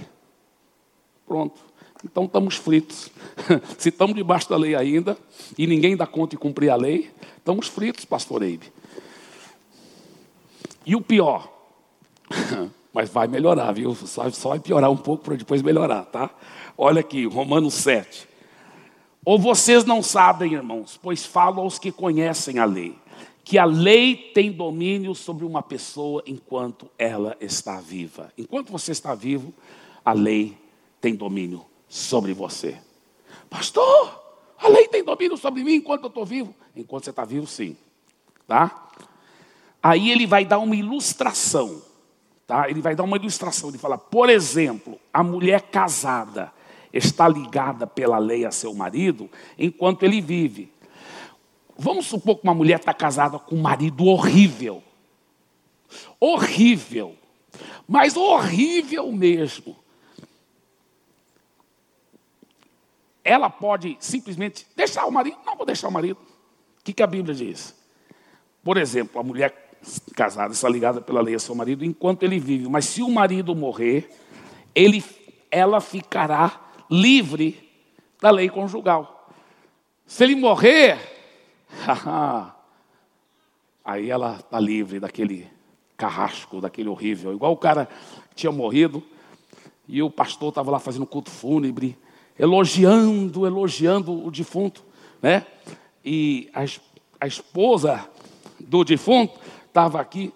Pronto. 1.26 1.60
Então 2.02 2.24
estamos 2.24 2.56
fritos. 2.56 3.10
Se 3.76 3.90
estamos 3.90 4.16
debaixo 4.16 4.48
da 4.48 4.56
lei 4.56 4.74
ainda 4.74 5.18
e 5.58 5.66
ninguém 5.66 5.98
dá 5.98 6.06
conta 6.06 6.30
de 6.30 6.38
cumprir 6.38 6.70
a 6.70 6.76
lei, 6.76 7.10
estamos 7.36 7.68
fritos, 7.68 8.06
pastor 8.06 8.42
Eibe. 8.42 8.72
E 10.86 10.96
o 10.96 11.02
pior, 11.02 11.46
mas 12.90 13.10
vai 13.10 13.26
melhorar, 13.26 13.70
viu? 13.72 13.94
Só, 13.94 14.30
só 14.30 14.48
vai 14.48 14.60
piorar 14.60 14.90
um 14.90 14.96
pouco 14.96 15.24
para 15.24 15.36
depois 15.36 15.60
melhorar, 15.60 16.06
tá? 16.06 16.30
Olha 16.74 17.00
aqui, 17.00 17.26
Romanos 17.26 17.74
7. 17.74 18.26
Ou 19.26 19.38
vocês 19.38 19.84
não 19.84 20.02
sabem, 20.02 20.54
irmãos, 20.54 20.98
pois 21.02 21.26
falo 21.26 21.60
aos 21.60 21.78
que 21.78 21.92
conhecem 21.92 22.58
a 22.58 22.64
lei, 22.64 22.96
que 23.44 23.58
a 23.58 23.64
lei 23.64 24.30
tem 24.34 24.52
domínio 24.52 25.14
sobre 25.14 25.44
uma 25.44 25.62
pessoa 25.62 26.22
enquanto 26.26 26.88
ela 26.96 27.36
está 27.40 27.80
viva. 27.80 28.32
Enquanto 28.38 28.70
você 28.70 28.92
está 28.92 29.14
vivo, 29.14 29.52
a 30.04 30.12
lei 30.12 30.56
tem 31.00 31.14
domínio 31.14 31.64
sobre 31.88 32.32
você. 32.32 32.78
Pastor, 33.50 34.22
a 34.58 34.68
lei 34.68 34.88
tem 34.88 35.02
domínio 35.02 35.36
sobre 35.36 35.64
mim 35.64 35.74
enquanto 35.74 36.04
eu 36.04 36.08
estou 36.08 36.24
vivo? 36.24 36.54
Enquanto 36.74 37.04
você 37.04 37.10
está 37.10 37.24
vivo, 37.24 37.46
sim. 37.46 37.76
Tá? 38.46 38.90
Aí 39.82 40.10
ele 40.10 40.26
vai 40.26 40.44
dar 40.44 40.58
uma 40.58 40.76
ilustração, 40.76 41.82
tá? 42.46 42.70
Ele 42.70 42.80
vai 42.80 42.94
dar 42.94 43.02
uma 43.02 43.16
ilustração, 43.16 43.68
ele 43.68 43.78
fala, 43.78 43.98
por 43.98 44.30
exemplo, 44.30 44.98
a 45.12 45.22
mulher 45.22 45.62
casada 45.62 46.52
está 46.92 47.26
ligada 47.26 47.86
pela 47.86 48.18
lei 48.18 48.44
a 48.44 48.52
seu 48.52 48.72
marido 48.72 49.28
enquanto 49.58 50.04
ele 50.04 50.20
vive. 50.20 50.71
Vamos 51.82 52.06
supor 52.06 52.36
que 52.36 52.44
uma 52.44 52.54
mulher 52.54 52.78
está 52.78 52.94
casada 52.94 53.40
com 53.40 53.56
um 53.56 53.60
marido 53.60 54.06
horrível. 54.06 54.84
Horrível. 56.20 57.16
Mas 57.88 58.16
horrível 58.16 59.10
mesmo. 59.10 59.76
Ela 63.24 63.50
pode 63.50 63.96
simplesmente 63.98 64.64
deixar 64.76 65.06
o 65.06 65.10
marido? 65.10 65.38
Não 65.44 65.56
vou 65.56 65.66
deixar 65.66 65.88
o 65.88 65.92
marido. 65.92 66.20
O 66.20 66.84
que, 66.84 66.92
que 66.92 67.02
a 67.02 67.06
Bíblia 67.06 67.34
diz? 67.34 67.74
Por 68.62 68.76
exemplo, 68.76 69.20
a 69.20 69.24
mulher 69.24 69.72
casada 70.14 70.54
está 70.54 70.68
ligada 70.68 71.00
pela 71.00 71.20
lei 71.20 71.34
a 71.34 71.40
seu 71.40 71.56
marido 71.56 71.84
enquanto 71.84 72.22
ele 72.22 72.38
vive. 72.38 72.68
Mas 72.68 72.84
se 72.84 73.02
o 73.02 73.10
marido 73.10 73.56
morrer, 73.56 74.08
ele, 74.72 75.02
ela 75.50 75.80
ficará 75.80 76.60
livre 76.88 77.68
da 78.20 78.30
lei 78.30 78.48
conjugal. 78.48 79.28
Se 80.06 80.22
ele 80.22 80.36
morrer, 80.36 81.21
aí 83.84 84.10
ela 84.10 84.36
está 84.36 84.60
livre 84.60 85.00
daquele 85.00 85.48
carrasco, 85.96 86.60
daquele 86.60 86.88
horrível. 86.88 87.32
Igual 87.32 87.52
o 87.52 87.56
cara 87.56 87.86
que 88.30 88.36
tinha 88.36 88.52
morrido 88.52 89.02
e 89.86 90.02
o 90.02 90.10
pastor 90.10 90.50
estava 90.50 90.70
lá 90.70 90.78
fazendo 90.78 91.06
culto 91.06 91.30
fúnebre, 91.30 91.96
elogiando, 92.38 93.46
elogiando 93.46 94.26
o 94.26 94.30
defunto, 94.30 94.84
né? 95.20 95.46
E 96.04 96.50
a, 96.54 96.64
a 97.20 97.26
esposa 97.26 98.08
do 98.58 98.84
defunto 98.84 99.38
estava 99.66 100.00
aqui, 100.00 100.32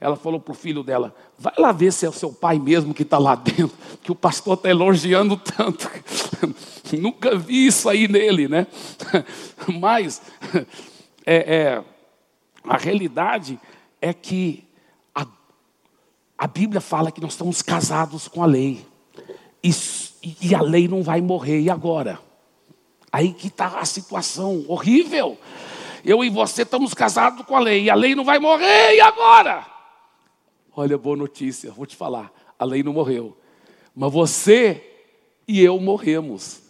ela 0.00 0.16
falou 0.16 0.40
para 0.40 0.52
o 0.52 0.54
filho 0.54 0.82
dela: 0.82 1.14
vai 1.40 1.54
lá 1.56 1.72
ver 1.72 1.90
se 1.90 2.04
é 2.04 2.08
o 2.08 2.12
seu 2.12 2.30
pai 2.30 2.58
mesmo 2.58 2.92
que 2.92 3.02
está 3.02 3.16
lá 3.16 3.34
dentro, 3.34 3.72
que 4.02 4.12
o 4.12 4.14
pastor 4.14 4.54
está 4.54 4.68
elogiando 4.68 5.38
tanto. 5.38 5.90
Nunca 6.92 7.34
vi 7.34 7.66
isso 7.66 7.88
aí 7.88 8.06
nele, 8.06 8.46
né? 8.46 8.66
Mas 9.80 10.20
é, 11.24 11.56
é, 11.56 11.84
a 12.62 12.76
realidade 12.76 13.58
é 14.02 14.12
que 14.12 14.68
a, 15.14 15.26
a 16.36 16.46
Bíblia 16.46 16.80
fala 16.80 17.10
que 17.10 17.22
nós 17.22 17.32
estamos 17.32 17.62
casados 17.62 18.28
com 18.28 18.42
a 18.42 18.46
lei. 18.46 18.84
E, 19.64 19.70
e 20.42 20.54
a 20.54 20.60
lei 20.60 20.88
não 20.88 21.02
vai 21.02 21.22
morrer. 21.22 21.60
E 21.60 21.70
agora? 21.70 22.20
Aí 23.10 23.32
que 23.32 23.46
está 23.46 23.78
a 23.78 23.84
situação 23.86 24.62
horrível. 24.68 25.38
Eu 26.04 26.22
e 26.22 26.28
você 26.28 26.62
estamos 26.62 26.92
casados 26.92 27.46
com 27.46 27.56
a 27.56 27.60
lei, 27.60 27.84
e 27.84 27.90
a 27.90 27.94
lei 27.94 28.14
não 28.14 28.24
vai 28.24 28.38
morrer, 28.38 28.96
e 28.96 29.00
agora? 29.00 29.69
Olha, 30.74 30.96
boa 30.96 31.16
notícia, 31.16 31.72
vou 31.72 31.86
te 31.86 31.96
falar. 31.96 32.32
A 32.58 32.64
lei 32.64 32.82
não 32.82 32.92
morreu. 32.92 33.36
Mas 33.94 34.12
você 34.12 34.82
e 35.46 35.60
eu 35.60 35.80
morremos. 35.80 36.62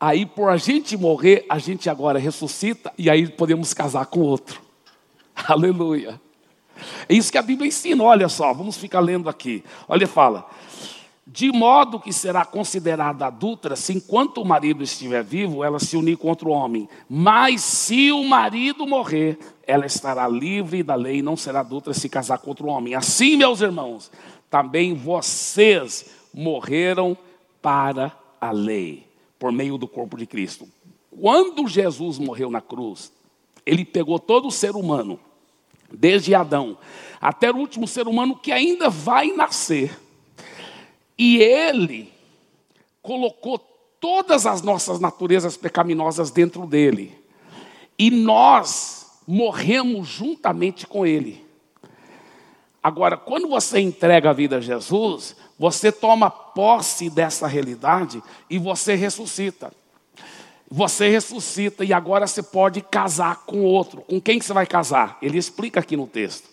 Aí, 0.00 0.26
por 0.26 0.48
a 0.48 0.56
gente 0.56 0.96
morrer, 0.96 1.44
a 1.48 1.58
gente 1.58 1.88
agora 1.88 2.18
ressuscita 2.18 2.92
e 2.96 3.08
aí 3.08 3.28
podemos 3.28 3.72
casar 3.72 4.06
com 4.06 4.20
outro. 4.20 4.60
Aleluia. 5.48 6.20
É 7.08 7.14
isso 7.14 7.30
que 7.30 7.38
a 7.38 7.42
Bíblia 7.42 7.68
ensina. 7.68 8.02
Olha 8.02 8.28
só, 8.28 8.52
vamos 8.52 8.76
ficar 8.76 9.00
lendo 9.00 9.28
aqui. 9.28 9.62
Olha, 9.86 10.06
fala: 10.06 10.48
de 11.26 11.50
modo 11.50 11.98
que 11.98 12.12
será 12.12 12.44
considerada 12.44 13.26
adulta 13.26 13.74
se 13.76 13.94
enquanto 13.94 14.42
o 14.42 14.44
marido 14.44 14.82
estiver 14.82 15.24
vivo, 15.24 15.64
ela 15.64 15.78
se 15.78 15.96
unir 15.96 16.18
contra 16.18 16.46
o 16.46 16.52
homem. 16.52 16.88
Mas 17.08 17.62
se 17.62 18.12
o 18.12 18.22
marido 18.24 18.86
morrer, 18.86 19.38
ela 19.66 19.86
estará 19.86 20.28
livre 20.28 20.82
da 20.82 20.94
lei, 20.94 21.22
não 21.22 21.36
será 21.36 21.60
adulta 21.60 21.94
se 21.94 22.08
casar 22.08 22.38
contra 22.38 22.66
o 22.66 22.68
homem. 22.68 22.94
Assim, 22.94 23.36
meus 23.36 23.62
irmãos, 23.62 24.10
também 24.50 24.94
vocês 24.94 26.10
morreram 26.32 27.16
para 27.62 28.12
a 28.38 28.50
lei, 28.50 29.06
por 29.38 29.50
meio 29.50 29.78
do 29.78 29.88
corpo 29.88 30.18
de 30.18 30.26
Cristo. 30.26 30.68
Quando 31.10 31.66
Jesus 31.66 32.18
morreu 32.18 32.50
na 32.50 32.60
cruz, 32.60 33.10
ele 33.64 33.84
pegou 33.84 34.18
todo 34.18 34.48
o 34.48 34.52
ser 34.52 34.76
humano, 34.76 35.18
desde 35.90 36.34
Adão 36.34 36.76
até 37.18 37.50
o 37.50 37.56
último 37.56 37.88
ser 37.88 38.06
humano 38.06 38.36
que 38.36 38.52
ainda 38.52 38.90
vai 38.90 39.28
nascer 39.28 39.98
e 41.18 41.38
ele 41.38 42.12
colocou 43.02 43.58
todas 44.00 44.46
as 44.46 44.62
nossas 44.62 45.00
naturezas 45.00 45.56
pecaminosas 45.56 46.30
dentro 46.30 46.66
dele. 46.66 47.16
E 47.98 48.10
nós 48.10 49.20
morremos 49.26 50.08
juntamente 50.08 50.86
com 50.86 51.06
ele. 51.06 51.44
Agora, 52.82 53.16
quando 53.16 53.48
você 53.48 53.80
entrega 53.80 54.28
a 54.28 54.34
vida 54.34 54.56
a 54.56 54.60
Jesus, 54.60 55.34
você 55.58 55.90
toma 55.90 56.28
posse 56.28 57.08
dessa 57.08 57.46
realidade 57.46 58.22
e 58.50 58.58
você 58.58 58.94
ressuscita. 58.94 59.72
Você 60.70 61.08
ressuscita 61.08 61.84
e 61.84 61.92
agora 61.92 62.26
você 62.26 62.42
pode 62.42 62.82
casar 62.82 63.44
com 63.46 63.62
outro. 63.62 64.02
Com 64.02 64.20
quem 64.20 64.38
que 64.38 64.44
você 64.44 64.52
vai 64.52 64.66
casar? 64.66 65.16
Ele 65.22 65.38
explica 65.38 65.80
aqui 65.80 65.96
no 65.96 66.06
texto. 66.06 66.48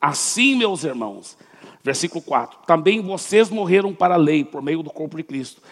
Assim, 0.00 0.54
meus 0.54 0.84
irmãos, 0.84 1.36
Versículo 1.84 2.22
4: 2.22 2.60
Também 2.66 3.02
vocês 3.02 3.50
morreram 3.50 3.94
para 3.94 4.14
a 4.14 4.18
lei 4.18 4.42
por 4.42 4.62
meio 4.62 4.82
do 4.82 4.90
corpo 4.90 5.18
de 5.18 5.22
Cristo, 5.22 5.62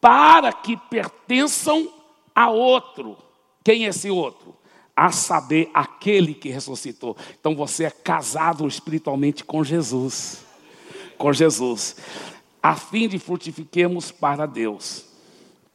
para 0.00 0.52
que 0.52 0.76
pertençam 0.76 1.88
a 2.34 2.50
outro. 2.50 3.16
Quem 3.62 3.86
é 3.86 3.88
esse 3.88 4.10
outro? 4.10 4.56
A 4.94 5.12
saber, 5.12 5.70
aquele 5.72 6.34
que 6.34 6.48
ressuscitou. 6.48 7.16
Então 7.38 7.54
você 7.54 7.84
é 7.84 7.90
casado 7.90 8.66
espiritualmente 8.66 9.44
com 9.44 9.62
Jesus. 9.62 10.44
Com 11.16 11.32
Jesus. 11.32 11.96
A 12.62 12.74
fim 12.74 13.06
de 13.06 13.18
frutifiquemos 13.18 14.10
para 14.10 14.46
Deus. 14.46 15.05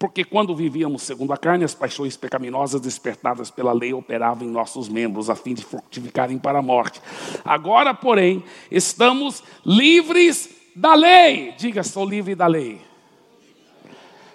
Porque 0.02 0.24
quando 0.24 0.56
vivíamos 0.56 1.04
segundo 1.04 1.32
a 1.32 1.38
carne, 1.38 1.64
as 1.64 1.76
paixões 1.76 2.18
pecaminosas 2.18 2.82
despertadas 2.82 3.52
pela 3.52 3.72
lei 3.72 3.94
operavam 3.94 4.48
em 4.48 4.50
nossos 4.50 4.90
membros, 4.90 5.30
a 5.30 5.36
fim 5.36 5.54
de 5.54 5.64
frutificarem 5.64 6.40
para 6.40 6.58
a 6.58 6.62
morte. 6.64 7.00
Agora, 7.46 7.94
porém, 7.94 8.44
estamos 8.72 9.44
livres 9.64 10.50
da 10.76 10.96
lei. 10.96 11.52
Diga, 11.56 11.84
sou 11.84 12.04
livre 12.04 12.34
da 12.34 12.48
lei. 12.48 12.82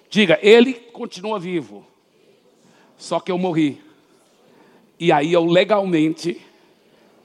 Diga, 0.09 0.39
ele 0.41 0.73
continua 0.73 1.41
vivo. 1.41 1.85
Só 2.97 3.19
que 3.19 3.33
eu 3.33 3.37
morri. 3.37 3.83
E 5.01 5.11
aí 5.11 5.33
eu 5.33 5.45
legalmente 5.45 6.41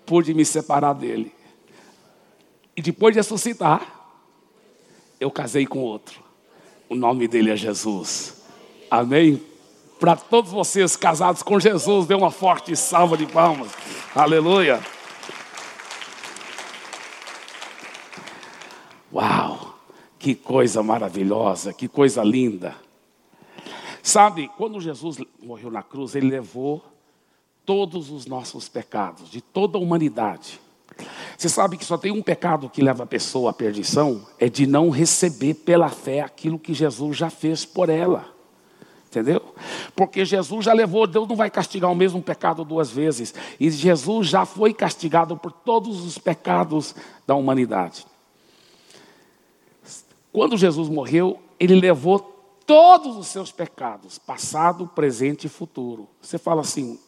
pude 0.04 0.34
me 0.34 0.46
separar 0.46 0.94
dele. 0.94 1.32
E 2.76 2.82
depois 2.82 3.14
de 3.14 3.20
ressuscitar, 3.20 4.18
eu 5.20 5.30
casei 5.30 5.68
com 5.68 5.78
outro. 5.78 6.31
O 6.92 6.96
nome 6.96 7.26
dele 7.26 7.52
é 7.52 7.56
Jesus. 7.56 8.44
Amém? 8.90 9.42
Para 9.98 10.18
todos 10.18 10.52
vocês 10.52 10.98
casados 10.98 11.42
com 11.42 11.58
Jesus, 11.58 12.06
dê 12.06 12.14
uma 12.14 12.32
forte 12.32 12.76
salva 12.76 13.16
de 13.16 13.26
palmas. 13.26 13.72
Aleluia. 14.14 14.84
Uau! 19.14 19.80
Que 20.20 20.36
coisa 20.36 20.84
maravilhosa, 20.84 21.72
que 21.72 21.88
coisa 21.88 22.26
linda. 22.26 22.76
Sabe, 24.04 24.52
quando 24.58 24.82
Jesus 24.82 25.18
morreu 25.42 25.72
na 25.72 25.82
cruz, 25.82 26.14
ele 26.14 26.28
levou 26.28 26.84
todos 27.66 28.10
os 28.10 28.26
nossos 28.26 28.68
pecados, 28.68 29.32
de 29.32 29.40
toda 29.40 29.78
a 29.78 29.82
humanidade. 29.82 30.60
Você 31.42 31.50
sabe 31.50 31.76
que 31.76 31.84
só 31.84 31.98
tem 31.98 32.12
um 32.12 32.22
pecado 32.22 32.70
que 32.70 32.84
leva 32.84 33.02
a 33.02 33.08
pessoa 33.08 33.50
à 33.50 33.54
perdição, 33.54 34.28
é 34.38 34.48
de 34.48 34.68
não 34.68 34.92
receber 34.92 35.56
pela 35.56 35.90
fé 35.90 36.22
aquilo 36.22 36.60
que 36.60 36.72
Jesus 36.72 37.18
já 37.18 37.32
fez 37.32 37.66
por 37.66 37.90
ela. 37.90 38.28
Entendeu? 39.08 39.42
Porque 39.96 40.24
Jesus 40.24 40.64
já 40.64 40.72
levou, 40.72 41.08
Deus 41.08 41.28
não 41.28 41.36
vai 41.36 41.50
castigar 41.50 41.92
o 41.92 41.96
mesmo 41.96 42.22
pecado 42.22 42.64
duas 42.64 42.92
vezes. 42.92 43.34
E 43.60 43.72
Jesus 43.72 44.28
já 44.28 44.46
foi 44.46 44.72
castigado 44.72 45.36
por 45.36 45.52
todos 45.52 46.06
os 46.06 46.16
pecados 46.16 46.94
da 47.26 47.34
humanidade. 47.34 48.06
Quando 50.32 50.56
Jesus 50.56 50.90
morreu, 50.90 51.40
ele 51.60 51.74
levou 51.74 52.20
todos 52.68 53.18
os 53.18 53.26
seus 53.26 53.52
pecados, 53.52 54.20
passado, 54.20 54.86
presente 54.94 55.46
e 55.46 55.50
futuro. 55.50 56.08
Você 56.22 56.38
fala 56.38 56.62
assim: 56.62 57.00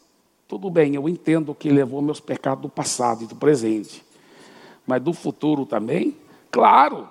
tudo 0.48 0.68
bem, 0.70 0.96
eu 0.96 1.08
entendo 1.08 1.54
que 1.54 1.70
levou 1.70 2.02
meus 2.02 2.18
pecados 2.18 2.62
do 2.62 2.68
passado 2.68 3.22
e 3.22 3.26
do 3.28 3.36
presente 3.36 4.02
mas 4.86 5.02
do 5.02 5.12
futuro 5.12 5.64
também? 5.64 6.16
Claro. 6.50 7.08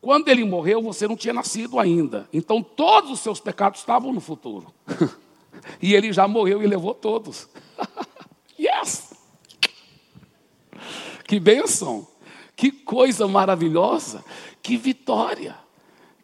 Quando 0.00 0.28
ele 0.28 0.44
morreu, 0.44 0.82
você 0.82 1.08
não 1.08 1.16
tinha 1.16 1.32
nascido 1.32 1.78
ainda. 1.78 2.28
Então 2.32 2.62
todos 2.62 3.10
os 3.10 3.20
seus 3.20 3.40
pecados 3.40 3.80
estavam 3.80 4.12
no 4.12 4.20
futuro. 4.20 4.66
e 5.80 5.94
ele 5.94 6.12
já 6.12 6.28
morreu 6.28 6.62
e 6.62 6.66
levou 6.66 6.94
todos. 6.94 7.48
yes! 8.60 9.14
Que 11.26 11.40
bênção! 11.40 12.06
Que 12.54 12.70
coisa 12.70 13.26
maravilhosa! 13.26 14.24
Que 14.62 14.76
vitória! 14.76 15.56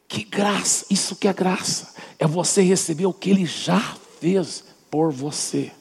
Que 0.06 0.24
graça! 0.24 0.86
Isso 0.90 1.16
que 1.16 1.26
é 1.26 1.32
graça. 1.32 1.94
É 2.18 2.26
você 2.26 2.62
receber 2.62 3.06
o 3.06 3.14
que 3.14 3.30
ele 3.30 3.46
já 3.46 3.80
fez 4.20 4.64
por 4.90 5.10
você. 5.10 5.72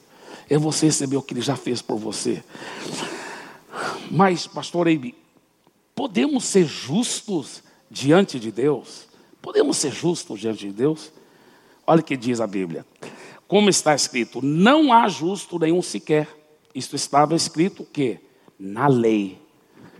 É 0.49 0.57
você 0.57 0.85
receber 0.85 1.17
o 1.17 1.21
que 1.21 1.33
ele 1.33 1.41
já 1.41 1.55
fez 1.55 1.81
por 1.81 1.97
você. 1.97 2.43
Mas, 4.09 4.47
pastor 4.47 4.87
Eibe, 4.87 5.15
podemos 5.95 6.45
ser 6.45 6.65
justos 6.65 7.63
diante 7.89 8.39
de 8.39 8.51
Deus? 8.51 9.07
Podemos 9.41 9.77
ser 9.77 9.91
justos 9.91 10.39
diante 10.39 10.67
de 10.67 10.73
Deus? 10.73 11.11
Olha 11.85 12.01
o 12.01 12.03
que 12.03 12.17
diz 12.17 12.39
a 12.39 12.47
Bíblia. 12.47 12.85
Como 13.47 13.69
está 13.69 13.95
escrito, 13.95 14.41
não 14.43 14.93
há 14.93 15.07
justo 15.07 15.57
nenhum 15.57 15.81
sequer. 15.81 16.27
Isto 16.73 16.95
estava 16.95 17.35
escrito 17.35 17.83
o 17.83 17.85
quê? 17.85 18.19
Na 18.59 18.87
lei. 18.87 19.41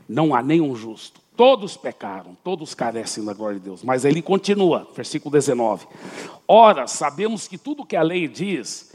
Não 0.08 0.36
há 0.36 0.42
nenhum 0.44 0.76
justo. 0.76 1.20
Todos 1.36 1.78
pecaram, 1.78 2.38
todos 2.44 2.74
carecem 2.74 3.24
da 3.24 3.34
glória 3.34 3.58
de 3.58 3.66
Deus. 3.66 3.82
Mas 3.82 4.04
ele 4.06 4.22
continua, 4.22 4.88
versículo 4.96 5.32
19. 5.32 5.88
Ora, 6.48 6.86
sabemos 6.86 7.48
que 7.48 7.58
tudo 7.58 7.86
que 7.86 7.96
a 7.96 8.02
lei 8.02 8.28
diz 8.28 8.92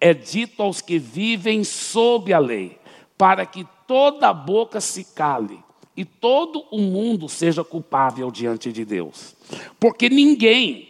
é 0.00 0.14
dito 0.14 0.62
aos 0.62 0.80
que 0.80 0.98
vivem 0.98 1.62
sob 1.62 2.32
a 2.32 2.38
lei, 2.38 2.78
para 3.18 3.44
que 3.44 3.66
toda 3.90 4.32
boca 4.32 4.80
se 4.80 5.02
cale 5.02 5.58
e 5.96 6.04
todo 6.04 6.64
o 6.70 6.78
mundo 6.78 7.28
seja 7.28 7.64
culpável 7.64 8.30
diante 8.30 8.70
de 8.70 8.84
Deus. 8.84 9.34
Porque 9.80 10.08
ninguém 10.08 10.88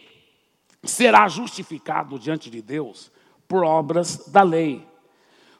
será 0.83 1.27
justificado 1.27 2.19
diante 2.19 2.47
de 2.47 2.61
Deus 2.61 3.11
por 3.47 3.63
obras 3.63 4.27
da 4.27 4.43
lei. 4.43 4.87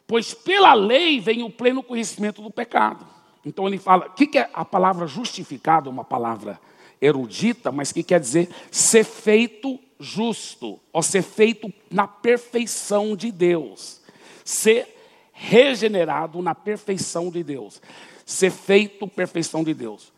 Pois 0.06 0.36
pela 0.36 0.76
lei 0.76 1.20
vem 1.20 1.42
o 1.42 1.50
pleno 1.50 1.82
conhecimento 1.82 2.44
do 2.44 2.52
pecado. 2.52 3.08
Então 3.44 3.68
ele 3.68 3.80
fala, 3.80 4.06
o 4.06 4.12
que, 4.12 4.28
que 4.28 4.38
é 4.38 4.48
a 4.54 4.64
palavra 4.64 5.08
justificado? 5.08 5.90
Uma 5.90 6.04
palavra 6.04 6.62
erudita, 7.02 7.72
mas 7.72 7.92
que 7.92 8.04
quer 8.04 8.20
dizer 8.20 8.52
ser 8.70 9.04
feito 9.04 9.80
justo, 10.00 10.80
ou 10.94 11.02
ser 11.02 11.24
feito 11.24 11.74
na 11.90 12.08
perfeição 12.08 13.16
de 13.16 13.32
Deus. 13.32 14.00
Ser 14.46 15.01
regenerado 15.44 16.40
na 16.40 16.54
perfeição 16.54 17.32
de 17.32 17.44
Deus, 17.44 17.82
ser 18.24 18.52
feito 18.52 19.08
perfeição 19.08 19.64
de 19.64 19.74
Deus. 19.74 20.14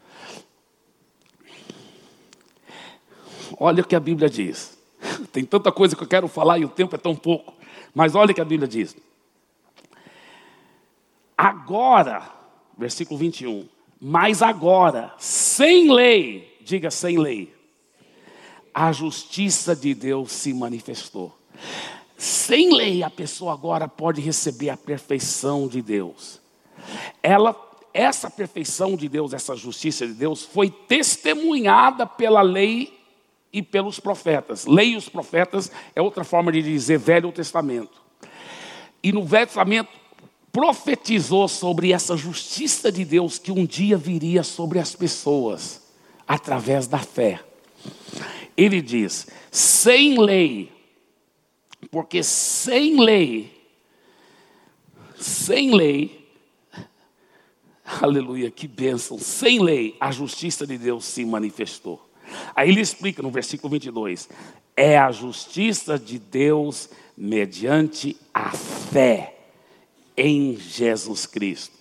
Olha 3.57 3.81
o 3.81 3.88
que 3.88 3.95
a 3.95 3.99
Bíblia 4.01 4.29
diz. 4.29 4.77
Tem 5.31 5.45
tanta 5.45 5.71
coisa 5.71 5.95
que 5.95 6.03
eu 6.03 6.07
quero 6.07 6.27
falar 6.27 6.59
e 6.59 6.65
o 6.65 6.69
tempo 6.69 6.95
é 6.95 6.97
tão 6.97 7.15
pouco. 7.15 7.53
Mas 7.95 8.15
olha 8.15 8.31
o 8.31 8.36
que 8.36 8.41
a 8.41 8.45
Bíblia 8.45 8.67
diz. 8.67 8.95
Agora, 11.38 12.29
versículo 12.77 13.17
21. 13.17 13.67
Mas 14.01 14.41
agora, 14.41 15.13
sem 15.17 15.89
lei, 15.89 16.57
diga 16.62 16.91
sem 16.91 17.17
lei, 17.17 17.53
a 18.73 18.91
justiça 18.91 19.73
de 19.73 19.93
Deus 19.93 20.33
se 20.33 20.53
manifestou. 20.53 21.33
Sem 22.23 22.73
lei, 22.73 23.03
a 23.03 23.09
pessoa 23.09 23.51
agora 23.51 23.86
pode 23.86 24.21
receber 24.21 24.69
a 24.69 24.77
perfeição 24.77 25.67
de 25.67 25.81
Deus. 25.81 26.39
Ela, 27.21 27.53
essa 27.93 28.29
perfeição 28.29 28.95
de 28.95 29.09
Deus, 29.09 29.33
essa 29.33 29.57
justiça 29.57 30.07
de 30.07 30.13
Deus, 30.13 30.41
foi 30.41 30.69
testemunhada 30.69 32.05
pela 32.05 32.41
lei 32.41 32.97
e 33.51 33.62
pelos 33.62 33.99
profetas. 33.99 34.65
Lei 34.65 34.91
e 34.91 34.95
os 34.95 35.09
profetas 35.09 35.69
é 35.93 36.01
outra 36.01 36.23
forma 36.23 36.49
de 36.49 36.62
dizer 36.62 36.97
Velho 36.97 37.29
Testamento. 37.29 38.01
E 39.03 39.12
no 39.12 39.25
Velho 39.25 39.47
Testamento 39.47 39.89
profetizou 40.49 41.49
sobre 41.49 41.91
essa 41.91 42.15
justiça 42.15 42.89
de 42.89 43.03
Deus 43.03 43.38
que 43.38 43.51
um 43.51 43.65
dia 43.65 43.97
viria 43.97 44.43
sobre 44.43 44.79
as 44.79 44.95
pessoas 44.95 45.91
através 46.25 46.88
da 46.88 46.99
fé. 46.99 47.41
Ele 48.55 48.81
diz: 48.81 49.27
sem 49.51 50.17
lei, 50.17 50.71
porque 51.84 52.24
sem 52.24 53.00
lei, 53.00 53.52
sem 55.17 55.76
lei, 55.76 56.28
aleluia, 57.86 58.52
que 58.52 58.67
bênção, 58.67 59.17
sem 59.17 59.60
lei, 59.60 59.96
a 60.00 60.12
justiça 60.12 60.65
de 60.65 60.78
Deus 60.78 61.06
se 61.06 61.26
manifestou. 61.26 62.10
Aí 62.56 62.69
ele 62.69 62.82
explica 62.82 63.22
no 63.22 63.30
versículo 63.30 63.72
22: 63.72 64.30
é 64.76 64.98
a 64.98 65.12
justiça 65.12 65.98
de 65.98 66.17
Deus 66.17 66.89
mediante 67.15 68.17
a 68.34 68.52
fé 68.52 69.36
em 70.15 70.56
Jesus 70.58 71.26
Cristo, 71.26 71.78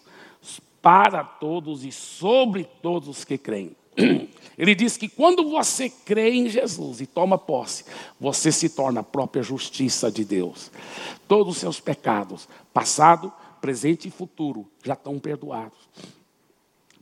para 0.81 1.23
todos 1.23 1.85
e 1.85 1.93
sobre 1.93 2.65
todos 2.65 3.09
os 3.09 3.25
que 3.25 3.39
creem. 3.39 3.77
Ele 4.59 4.75
diz 4.75 4.97
que 4.97 5.09
quando 5.09 5.49
você 5.49 5.89
crê 5.89 6.31
em 6.31 6.49
Jesus 6.49 7.01
e 7.01 7.07
toma 7.07 7.39
posse, 7.39 7.85
você 8.21 8.53
se 8.53 8.69
torna 8.69 9.01
a 9.01 9.05
própria 9.05 9.43
justiça 9.43 10.11
de 10.11 10.25
Deus. 10.25 10.71
Todos 11.27 11.55
os 11.55 11.61
seus 11.61 11.81
pecados, 11.81 12.49
passado, 12.73 13.33
presente 13.61 14.09
e 14.09 14.11
futuro, 14.11 14.67
já 14.85 14.93
estão 14.93 15.19
perdoados. 15.19 15.79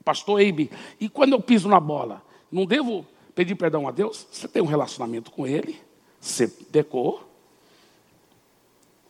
Pastor 0.05 0.40
Eibe, 0.40 0.70
e 0.98 1.09
quando 1.09 1.33
eu 1.33 1.40
piso 1.40 1.68
na 1.68 1.81
bola, 1.81 2.22
não 2.50 2.64
devo 2.64 3.05
pedir 3.35 3.55
perdão 3.55 3.87
a 3.87 3.90
Deus? 3.90 4.26
Você 4.31 4.48
tem 4.48 4.62
um 4.62 4.66
relacionamento 4.66 5.31
com 5.31 5.46
Ele, 5.46 5.79
você 6.20 6.48
pecou, 6.48 7.29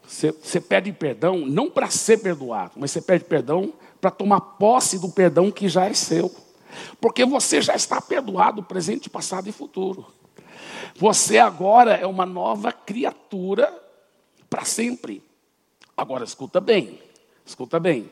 você, 0.02 0.32
você 0.32 0.60
pede 0.60 0.92
perdão 0.92 1.38
não 1.38 1.70
para 1.70 1.88
ser 1.88 2.18
perdoado, 2.18 2.72
mas 2.76 2.90
você 2.90 3.00
pede 3.00 3.24
perdão 3.24 3.72
para 4.00 4.10
tomar 4.10 4.40
posse 4.40 4.98
do 4.98 5.08
perdão 5.08 5.50
que 5.50 5.68
já 5.68 5.86
é 5.86 5.94
seu. 5.94 6.34
Porque 7.00 7.24
você 7.24 7.60
já 7.60 7.74
está 7.74 8.00
perdoado, 8.00 8.62
presente, 8.62 9.08
passado 9.08 9.48
e 9.48 9.52
futuro. 9.52 10.06
Você 10.96 11.38
agora 11.38 11.94
é 11.94 12.06
uma 12.06 12.26
nova 12.26 12.72
criatura 12.72 13.72
para 14.48 14.64
sempre. 14.64 15.22
Agora 15.96 16.24
escuta 16.24 16.60
bem, 16.60 17.00
escuta 17.44 17.78
bem. 17.78 18.10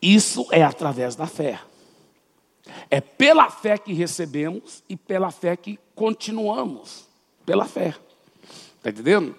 Isso 0.00 0.46
é 0.50 0.62
através 0.62 1.16
da 1.16 1.26
fé. 1.26 1.60
É 2.90 3.00
pela 3.00 3.50
fé 3.50 3.78
que 3.78 3.92
recebemos 3.92 4.82
e 4.88 4.96
pela 4.96 5.30
fé 5.30 5.56
que 5.56 5.78
continuamos. 5.94 7.08
Pela 7.44 7.64
fé. 7.64 7.94
Está 8.76 8.90
entendendo? 8.90 9.34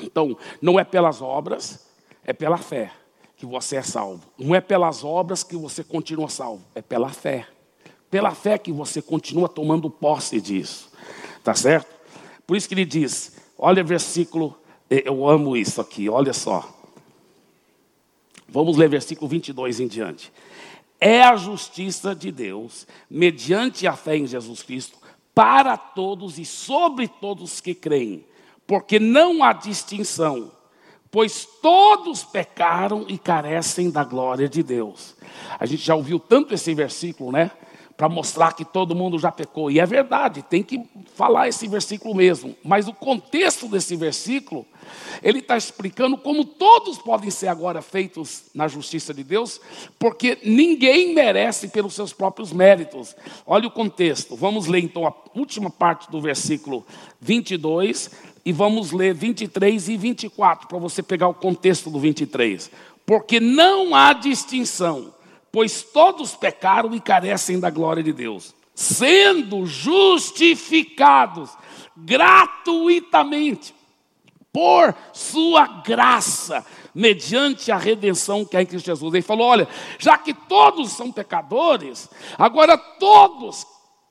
Então, 0.00 0.36
não 0.60 0.78
é 0.78 0.84
pelas 0.84 1.22
obras, 1.22 1.86
é 2.24 2.32
pela 2.32 2.58
fé 2.58 2.92
que 3.36 3.44
você 3.44 3.76
é 3.76 3.82
salvo. 3.82 4.22
Não 4.38 4.54
é 4.54 4.60
pelas 4.60 5.04
obras 5.04 5.42
que 5.42 5.56
você 5.56 5.84
continua 5.84 6.28
salvo, 6.28 6.64
é 6.74 6.82
pela 6.82 7.08
fé. 7.08 7.46
Pela 8.10 8.34
fé 8.34 8.56
que 8.56 8.72
você 8.72 9.02
continua 9.02 9.48
tomando 9.48 9.90
posse 9.90 10.40
disso. 10.40 10.90
Tá 11.44 11.54
certo? 11.54 11.94
Por 12.46 12.56
isso 12.56 12.68
que 12.68 12.74
ele 12.74 12.84
diz, 12.84 13.36
olha 13.58 13.82
o 13.82 13.86
versículo, 13.86 14.56
eu 14.88 15.28
amo 15.28 15.56
isso 15.56 15.80
aqui, 15.80 16.08
olha 16.08 16.32
só. 16.32 16.72
Vamos 18.48 18.76
ler 18.76 18.88
versículo 18.88 19.28
22 19.28 19.80
em 19.80 19.88
diante. 19.88 20.32
É 21.00 21.22
a 21.22 21.36
justiça 21.36 22.14
de 22.14 22.32
Deus, 22.32 22.86
mediante 23.10 23.86
a 23.86 23.94
fé 23.94 24.16
em 24.16 24.26
Jesus 24.26 24.62
Cristo, 24.62 24.98
para 25.34 25.76
todos 25.76 26.38
e 26.38 26.44
sobre 26.44 27.06
todos 27.08 27.60
que 27.60 27.74
creem 27.74 28.24
porque 28.66 28.98
não 28.98 29.44
há 29.44 29.52
distinção, 29.52 30.50
pois 31.16 31.48
todos 31.62 32.24
pecaram 32.24 33.06
e 33.08 33.16
carecem 33.16 33.90
da 33.90 34.04
glória 34.04 34.46
de 34.46 34.62
Deus. 34.62 35.16
A 35.58 35.64
gente 35.64 35.82
já 35.82 35.94
ouviu 35.94 36.20
tanto 36.20 36.52
esse 36.52 36.74
versículo, 36.74 37.32
né? 37.32 37.52
Para 37.96 38.06
mostrar 38.06 38.52
que 38.52 38.66
todo 38.66 38.94
mundo 38.94 39.18
já 39.18 39.32
pecou. 39.32 39.70
E 39.70 39.80
é 39.80 39.86
verdade, 39.86 40.42
tem 40.42 40.62
que 40.62 40.78
falar 41.14 41.48
esse 41.48 41.66
versículo 41.68 42.14
mesmo. 42.14 42.54
Mas 42.62 42.86
o 42.86 42.92
contexto 42.92 43.66
desse 43.66 43.96
versículo, 43.96 44.66
ele 45.22 45.38
está 45.38 45.56
explicando 45.56 46.18
como 46.18 46.44
todos 46.44 46.98
podem 46.98 47.30
ser 47.30 47.48
agora 47.48 47.80
feitos 47.80 48.50
na 48.54 48.68
justiça 48.68 49.14
de 49.14 49.24
Deus, 49.24 49.58
porque 49.98 50.36
ninguém 50.44 51.14
merece 51.14 51.68
pelos 51.68 51.94
seus 51.94 52.12
próprios 52.12 52.52
méritos. 52.52 53.16
Olha 53.46 53.68
o 53.68 53.70
contexto. 53.70 54.36
Vamos 54.36 54.66
ler 54.66 54.80
então 54.80 55.06
a 55.06 55.14
última 55.34 55.70
parte 55.70 56.10
do 56.10 56.20
versículo 56.20 56.84
22 57.22 58.35
e 58.46 58.52
vamos 58.52 58.92
ler 58.92 59.12
23 59.12 59.88
e 59.88 59.96
24 59.96 60.68
para 60.68 60.78
você 60.78 61.02
pegar 61.02 61.26
o 61.26 61.34
contexto 61.34 61.90
do 61.90 61.98
23. 61.98 62.70
Porque 63.04 63.40
não 63.40 63.92
há 63.92 64.12
distinção, 64.12 65.12
pois 65.50 65.82
todos 65.82 66.36
pecaram 66.36 66.94
e 66.94 67.00
carecem 67.00 67.58
da 67.58 67.70
glória 67.70 68.04
de 68.04 68.12
Deus, 68.12 68.54
sendo 68.72 69.66
justificados 69.66 71.50
gratuitamente 71.96 73.74
por 74.52 74.94
sua 75.12 75.66
graça, 75.82 76.64
mediante 76.94 77.72
a 77.72 77.76
redenção 77.76 78.44
que 78.44 78.56
há 78.56 78.62
em 78.62 78.66
Cristo 78.66 78.86
Jesus. 78.86 79.12
Ele 79.12 79.22
falou: 79.22 79.48
olha, 79.48 79.66
já 79.98 80.16
que 80.16 80.32
todos 80.32 80.92
são 80.92 81.10
pecadores, 81.10 82.08
agora 82.38 82.78
todos 82.78 83.66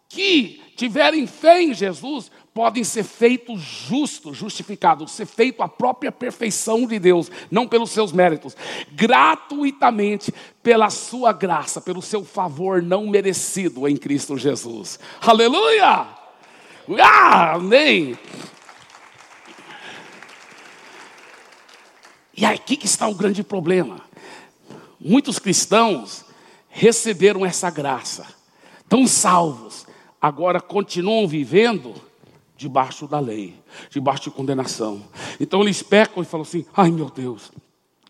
que 0.10 0.62
tiverem 0.76 1.26
fé 1.26 1.62
em 1.62 1.74
Jesus 1.74 2.30
podem 2.56 2.86
ser 2.86 3.04
feitos 3.04 3.60
justos, 3.60 4.38
justificados, 4.38 5.12
ser 5.12 5.26
feito 5.26 5.62
a 5.62 5.68
própria 5.68 6.10
perfeição 6.10 6.88
de 6.88 6.98
Deus, 6.98 7.30
não 7.52 7.68
pelos 7.68 7.92
seus 7.92 8.14
méritos, 8.14 8.56
gratuitamente 8.94 10.34
pela 10.64 10.90
sua 10.90 11.34
graça, 11.34 11.82
pelo 11.82 12.02
seu 12.02 12.24
favor 12.24 12.82
não 12.82 13.08
merecido 13.08 13.86
em 13.90 13.98
Cristo 13.98 14.38
Jesus. 14.38 14.98
Aleluia! 15.20 16.08
Ah, 16.98 17.56
amém! 17.56 18.18
E 22.38 22.46
aqui 22.46 22.78
que 22.78 22.86
está 22.86 23.06
o 23.06 23.16
grande 23.16 23.44
problema. 23.44 24.00
Muitos 24.98 25.40
cristãos 25.40 26.24
receberam 26.70 27.46
essa 27.46 27.70
graça, 27.70 28.26
estão 28.82 29.06
salvos, 29.06 29.86
agora 30.22 30.62
continuam 30.62 31.28
vivendo 31.28 31.94
debaixo 32.58 33.08
da 33.08 33.20
lei, 33.20 33.56
debaixo 33.90 34.24
de 34.24 34.32
condenação. 34.32 35.02
Então 35.40 35.62
eles 35.62 35.82
pecam 35.84 36.24
e 36.24 36.26
falam 36.26 36.44
assim: 36.44 36.66
ai 36.76 36.92
meu 36.92 37.10
Deus, 37.10 37.52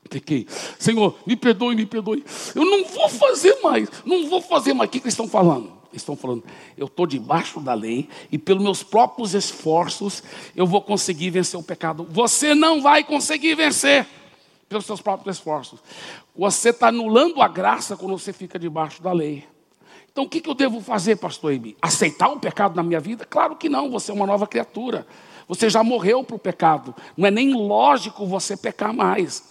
pequei. 0.10 0.48
Senhor, 0.80 1.18
me 1.26 1.36
perdoe, 1.36 1.76
me 1.76 1.86
perdoe. 1.86 2.24
Eu 2.54 2.66
não 2.66 2.86
vou 2.86 3.10
fazer 3.10 3.60
mais, 3.62 3.90
não 4.06 4.30
vou 4.30 4.42
fazer 4.42 4.74
mais. 4.74 4.88
O 4.88 4.92
que, 4.92 5.00
eles 5.00 5.14
estão 5.14 5.28
falando? 5.28 5.74
Eles 5.92 6.02
estão 6.02 6.16
falando, 6.18 6.44
eu 6.76 6.88
estou 6.88 7.08
debaixo 7.08 7.62
da 7.62 7.74
lei 7.74 8.10
e 8.30 8.38
pelos 8.38 8.62
meus 8.62 8.84
próprios 8.84 9.34
esforços 9.34 10.22
eu 10.54 10.68
vou 10.68 10.82
conseguir 10.82 11.30
vencer 11.30 11.58
o 11.58 11.64
pecado. 11.64 12.06
Você 12.10 12.54
não 12.54 12.82
vai 12.82 13.02
conseguir 13.02 13.56
vencer 13.56 14.06
pelos 14.68 14.86
seus 14.86 15.02
próprios 15.02 15.38
esforços. 15.38 15.80
Você 16.36 16.72
está 16.72 16.90
anulando 16.90 17.42
a 17.42 17.48
graça 17.48 17.96
quando 17.96 18.18
você 18.18 18.34
fica 18.34 18.60
debaixo 18.60 19.02
da 19.02 19.14
lei. 19.14 19.46
Então 20.16 20.24
o 20.24 20.30
que, 20.30 20.42
eu 20.48 20.54
devo 20.54 20.80
fazer, 20.80 21.18
pastor 21.18 21.52
Emi? 21.52 21.76
Aceitar 21.82 22.30
o 22.30 22.40
pecado 22.40 22.74
na 22.74 22.82
minha 22.82 23.02
vida? 23.02 23.26
Claro 23.26 23.54
que 23.58 23.68
não, 23.68 23.92
você 23.92 24.12
é 24.12 24.14
uma 24.14 24.26
nova 24.26 24.48
criatura. 24.48 25.06
Você 25.46 25.70
já 25.70 25.84
morreu 25.84 26.24
para 26.24 26.38
o 26.38 26.40
pecado. 26.40 26.96
Não 27.18 27.28
é 27.28 27.32
nem 27.32 27.54
lógico 27.54 28.26
você 28.26 28.56
pecar 28.56 28.94
mais. 28.94 29.44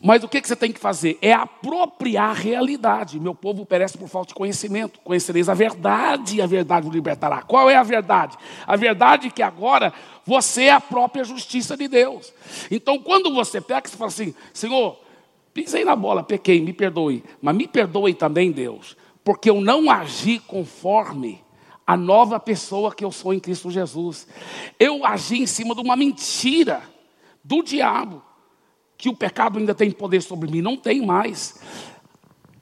Mas 0.00 0.22
o 0.22 0.28
que, 0.28 0.40
você 0.40 0.54
tem 0.54 0.70
que 0.70 0.78
fazer? 0.78 1.18
É 1.20 1.32
apropriar 1.32 2.30
a 2.30 2.32
realidade. 2.32 3.18
Meu 3.18 3.34
povo 3.34 3.66
perece 3.66 3.98
por 3.98 4.08
falta 4.08 4.28
de 4.28 4.34
conhecimento. 4.36 5.00
Conhecereis 5.00 5.48
a 5.48 5.54
verdade 5.54 6.36
e 6.36 6.42
a 6.42 6.46
verdade 6.46 6.86
o 6.86 6.92
libertará. 6.92 7.42
Qual 7.42 7.68
é 7.68 7.74
a 7.74 7.82
verdade? 7.82 8.36
A 8.68 8.76
verdade 8.76 9.26
é 9.26 9.30
que 9.30 9.42
agora 9.42 9.92
você 10.24 10.66
é 10.66 10.70
a 10.70 10.80
própria 10.80 11.24
justiça 11.24 11.76
de 11.76 11.88
Deus. 11.88 12.32
Então, 12.70 13.00
quando 13.00 13.34
você 13.34 13.60
peca, 13.60 13.88
você 13.88 13.96
fala 13.96 14.10
assim: 14.10 14.32
Senhor, 14.54 14.96
pisei 15.52 15.84
na 15.84 15.96
bola, 15.96 16.22
pequei, 16.22 16.60
me 16.60 16.72
perdoe. 16.72 17.24
Mas 17.42 17.56
me 17.56 17.66
perdoe 17.66 18.14
também, 18.14 18.52
Deus 18.52 18.96
porque 19.28 19.50
eu 19.50 19.60
não 19.60 19.90
agi 19.90 20.38
conforme 20.38 21.44
a 21.86 21.98
nova 21.98 22.40
pessoa 22.40 22.94
que 22.94 23.04
eu 23.04 23.12
sou 23.12 23.34
em 23.34 23.38
Cristo 23.38 23.70
Jesus. 23.70 24.26
Eu 24.80 25.04
agi 25.04 25.42
em 25.42 25.46
cima 25.46 25.74
de 25.74 25.82
uma 25.82 25.94
mentira 25.94 26.80
do 27.44 27.62
diabo, 27.62 28.22
que 28.96 29.06
o 29.10 29.14
pecado 29.14 29.58
ainda 29.58 29.74
tem 29.74 29.90
poder 29.90 30.22
sobre 30.22 30.50
mim, 30.50 30.62
não 30.62 30.78
tem 30.78 31.04
mais. 31.04 31.60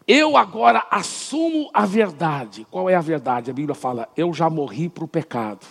Eu 0.09 0.37
agora 0.37 0.85
assumo 0.91 1.71
a 1.73 1.87
verdade. 1.87 2.67
Qual 2.69 2.91
é 2.91 2.97
a 2.97 3.01
verdade? 3.01 3.49
A 3.49 3.55
Bíblia 3.55 3.77
fala: 3.77 4.09
eu 4.17 4.35
já 4.35 4.51
morri 4.51 4.89
para 4.89 5.05
o 5.05 5.09
pecado. 5.09 5.65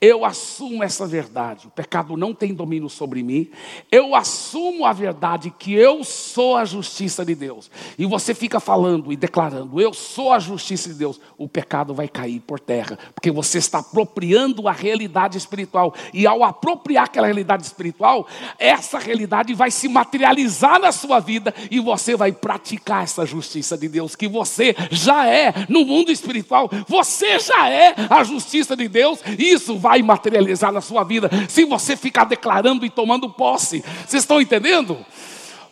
Eu 0.00 0.24
assumo 0.24 0.82
essa 0.82 1.06
verdade. 1.06 1.66
O 1.66 1.70
pecado 1.70 2.16
não 2.16 2.32
tem 2.32 2.54
domínio 2.54 2.88
sobre 2.88 3.22
mim. 3.22 3.50
Eu 3.92 4.14
assumo 4.14 4.86
a 4.86 4.94
verdade 4.94 5.52
que 5.58 5.74
eu 5.74 6.02
sou 6.04 6.56
a 6.56 6.64
justiça 6.64 7.22
de 7.22 7.34
Deus. 7.34 7.70
E 7.98 8.06
você 8.06 8.34
fica 8.34 8.58
falando 8.58 9.12
e 9.12 9.16
declarando: 9.16 9.78
Eu 9.78 9.92
sou 9.92 10.32
a 10.32 10.38
justiça 10.38 10.88
de 10.88 10.94
Deus. 10.94 11.20
O 11.36 11.46
pecado 11.46 11.92
vai 11.92 12.08
cair 12.08 12.40
por 12.40 12.58
terra, 12.58 12.98
porque 13.14 13.30
você 13.30 13.58
está 13.58 13.80
apropriando 13.80 14.66
a 14.66 14.72
realidade 14.72 15.36
espiritual. 15.36 15.94
E 16.14 16.26
ao 16.26 16.42
apropriar 16.42 17.04
aquela 17.04 17.26
realidade 17.26 17.64
espiritual, 17.64 18.26
essa 18.58 18.98
realidade 18.98 19.52
vai 19.52 19.70
se 19.70 19.86
materializar 19.86 20.80
na 20.80 20.92
sua 20.92 21.20
vida 21.20 21.52
e 21.70 21.78
você 21.78 22.16
vai 22.16 22.32
praticar 22.32 23.04
essa 23.04 23.26
justiça 23.26 23.76
de 23.76 23.86
Deus 23.86 24.16
que 24.16 24.28
você 24.28 24.74
já 24.90 25.28
é 25.28 25.52
no 25.68 25.84
mundo 25.84 26.10
espiritual. 26.10 26.70
Você 26.88 27.38
já 27.38 27.68
é 27.68 27.94
a 28.08 28.24
justiça 28.24 28.74
de 28.74 28.88
Deus. 28.88 29.20
Isso 29.38 29.76
vai 29.76 29.89
vai 29.90 30.02
materializar 30.02 30.70
na 30.70 30.80
sua 30.80 31.02
vida 31.02 31.28
se 31.48 31.64
você 31.64 31.96
ficar 31.96 32.22
declarando 32.24 32.86
e 32.86 32.90
tomando 32.90 33.28
posse. 33.28 33.84
Vocês 34.06 34.22
estão 34.22 34.40
entendendo? 34.40 35.04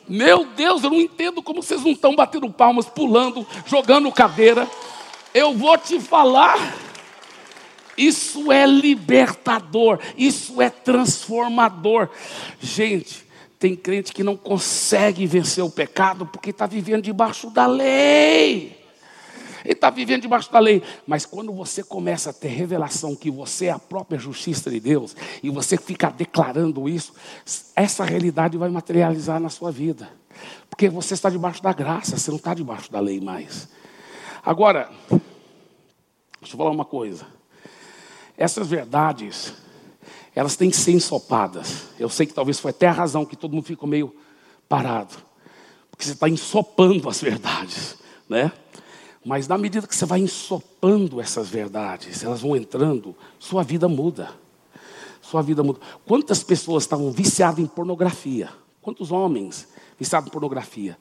Meu 0.09 0.44
Deus, 0.44 0.83
eu 0.83 0.90
não 0.90 0.98
entendo 0.98 1.40
como 1.40 1.62
vocês 1.62 1.85
não 1.85 1.92
estão 1.92 2.16
batendo 2.16 2.50
palmas, 2.50 2.87
pulando, 2.87 3.46
jogando 3.64 4.11
cadeira. 4.11 4.68
Eu 5.33 5.54
vou 5.54 5.78
te 5.78 6.00
falar. 6.00 6.59
Isso 7.96 8.50
é 8.50 8.66
libertador, 8.66 9.98
isso 10.16 10.62
é 10.62 10.70
transformador. 10.70 12.09
Gente, 12.61 13.24
tem 13.59 13.74
crente 13.74 14.12
que 14.12 14.22
não 14.22 14.37
consegue 14.37 15.26
vencer 15.26 15.64
o 15.64 15.70
pecado 15.70 16.26
porque 16.26 16.50
está 16.50 16.66
vivendo 16.66 17.02
debaixo 17.02 17.50
da 17.50 17.66
lei. 17.66 18.78
Ele 19.64 19.74
está 19.74 19.90
vivendo 19.90 20.22
debaixo 20.22 20.50
da 20.52 20.58
lei. 20.58 20.82
Mas 21.06 21.26
quando 21.26 21.52
você 21.52 21.82
começa 21.82 22.30
a 22.30 22.32
ter 22.32 22.48
revelação 22.48 23.14
que 23.14 23.30
você 23.30 23.66
é 23.66 23.70
a 23.70 23.78
própria 23.78 24.18
justiça 24.18 24.70
de 24.70 24.80
Deus, 24.80 25.16
e 25.42 25.50
você 25.50 25.76
fica 25.76 26.10
declarando 26.10 26.88
isso, 26.88 27.12
essa 27.74 28.04
realidade 28.04 28.56
vai 28.56 28.68
materializar 28.68 29.40
na 29.40 29.48
sua 29.48 29.70
vida. 29.70 30.08
Porque 30.70 30.88
você 30.88 31.14
está 31.14 31.28
debaixo 31.28 31.62
da 31.62 31.72
graça, 31.72 32.16
você 32.16 32.30
não 32.30 32.38
está 32.38 32.54
debaixo 32.54 32.90
da 32.90 33.00
lei 33.00 33.20
mais. 33.20 33.68
Agora, 34.44 34.90
deixa 36.40 36.54
eu 36.54 36.58
falar 36.58 36.70
uma 36.70 36.84
coisa. 36.84 37.26
Essas 38.36 38.68
verdades, 38.68 39.52
elas 40.34 40.54
têm 40.54 40.70
que 40.70 40.76
ser 40.76 40.92
ensopadas. 40.92 41.88
Eu 41.98 42.08
sei 42.08 42.26
que 42.26 42.32
talvez 42.32 42.60
foi 42.60 42.70
até 42.70 42.86
a 42.86 42.92
razão 42.92 43.26
que 43.26 43.36
todo 43.36 43.52
mundo 43.52 43.64
ficou 43.64 43.88
meio 43.88 44.14
parado. 44.68 45.16
Porque 45.90 46.04
você 46.04 46.12
está 46.12 46.28
ensopando 46.28 47.08
as 47.08 47.20
verdades, 47.20 47.96
né? 48.28 48.52
Mas 49.28 49.46
na 49.46 49.58
medida 49.58 49.86
que 49.86 49.94
você 49.94 50.06
vai 50.06 50.20
ensopando 50.20 51.20
essas 51.20 51.50
verdades, 51.50 52.24
elas 52.24 52.40
vão 52.40 52.56
entrando, 52.56 53.14
sua 53.38 53.62
vida 53.62 53.86
muda. 53.86 54.30
Sua 55.20 55.42
vida 55.42 55.62
muda. 55.62 55.78
Quantas 56.06 56.42
pessoas 56.42 56.84
estavam 56.84 57.10
viciadas 57.10 57.58
em 57.58 57.66
pornografia? 57.66 58.48
Quantos 58.80 59.12
homens 59.12 59.68
viciados 60.00 60.28
em 60.28 60.32
pornografia? 60.32 60.96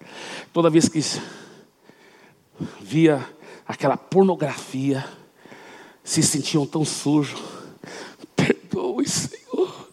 Toda 0.52 0.70
vez 0.70 0.90
que 0.90 1.00
via 2.82 3.26
aquela 3.66 3.96
pornografia, 3.96 5.08
se 6.04 6.22
sentiam 6.22 6.66
tão 6.66 6.84
sujos. 6.84 7.42
Perdoe, 8.36 9.08
Senhor. 9.08 9.90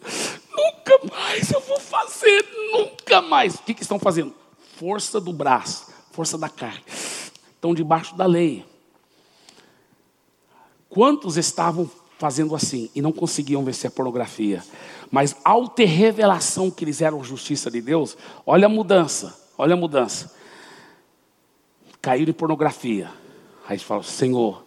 Nunca 0.51 0.99
mais 1.09 1.53
eu 1.53 1.61
vou 1.61 1.79
fazer, 1.79 2.45
nunca 2.73 3.23
mais. 3.23 3.55
O 3.55 3.63
que, 3.63 3.75
que 3.75 3.83
estão 3.83 4.01
fazendo? 4.01 4.35
Força 4.77 5.21
do 5.21 5.33
braço, 5.33 5.87
força 6.11 6.37
da 6.37 6.49
carne 6.49 6.83
estão 7.65 7.75
debaixo 7.75 8.15
da 8.15 8.27
lei. 8.27 8.63
Quantos 10.91 11.39
estavam 11.39 11.91
fazendo 12.19 12.55
assim 12.55 12.91
e 12.95 13.01
não 13.01 13.11
conseguiam 13.11 13.65
vencer 13.65 13.89
a 13.89 13.91
pornografia? 13.91 14.63
Mas 15.11 15.35
ao 15.43 15.67
ter 15.67 15.87
revelação 15.87 16.71
que 16.71 16.85
eles 16.85 17.01
eram 17.01 17.25
justiça 17.25 17.71
de 17.71 17.81
Deus, 17.81 18.19
olha 18.45 18.67
a 18.67 18.69
mudança, 18.69 19.35
olha 19.57 19.73
a 19.73 19.77
mudança. 19.79 20.35
Caíram 22.03 22.31
em 22.31 22.35
pornografia. 22.35 23.11
Aí 23.67 23.77
eles 23.77 23.83
falam: 23.83 24.03
Senhor, 24.03 24.63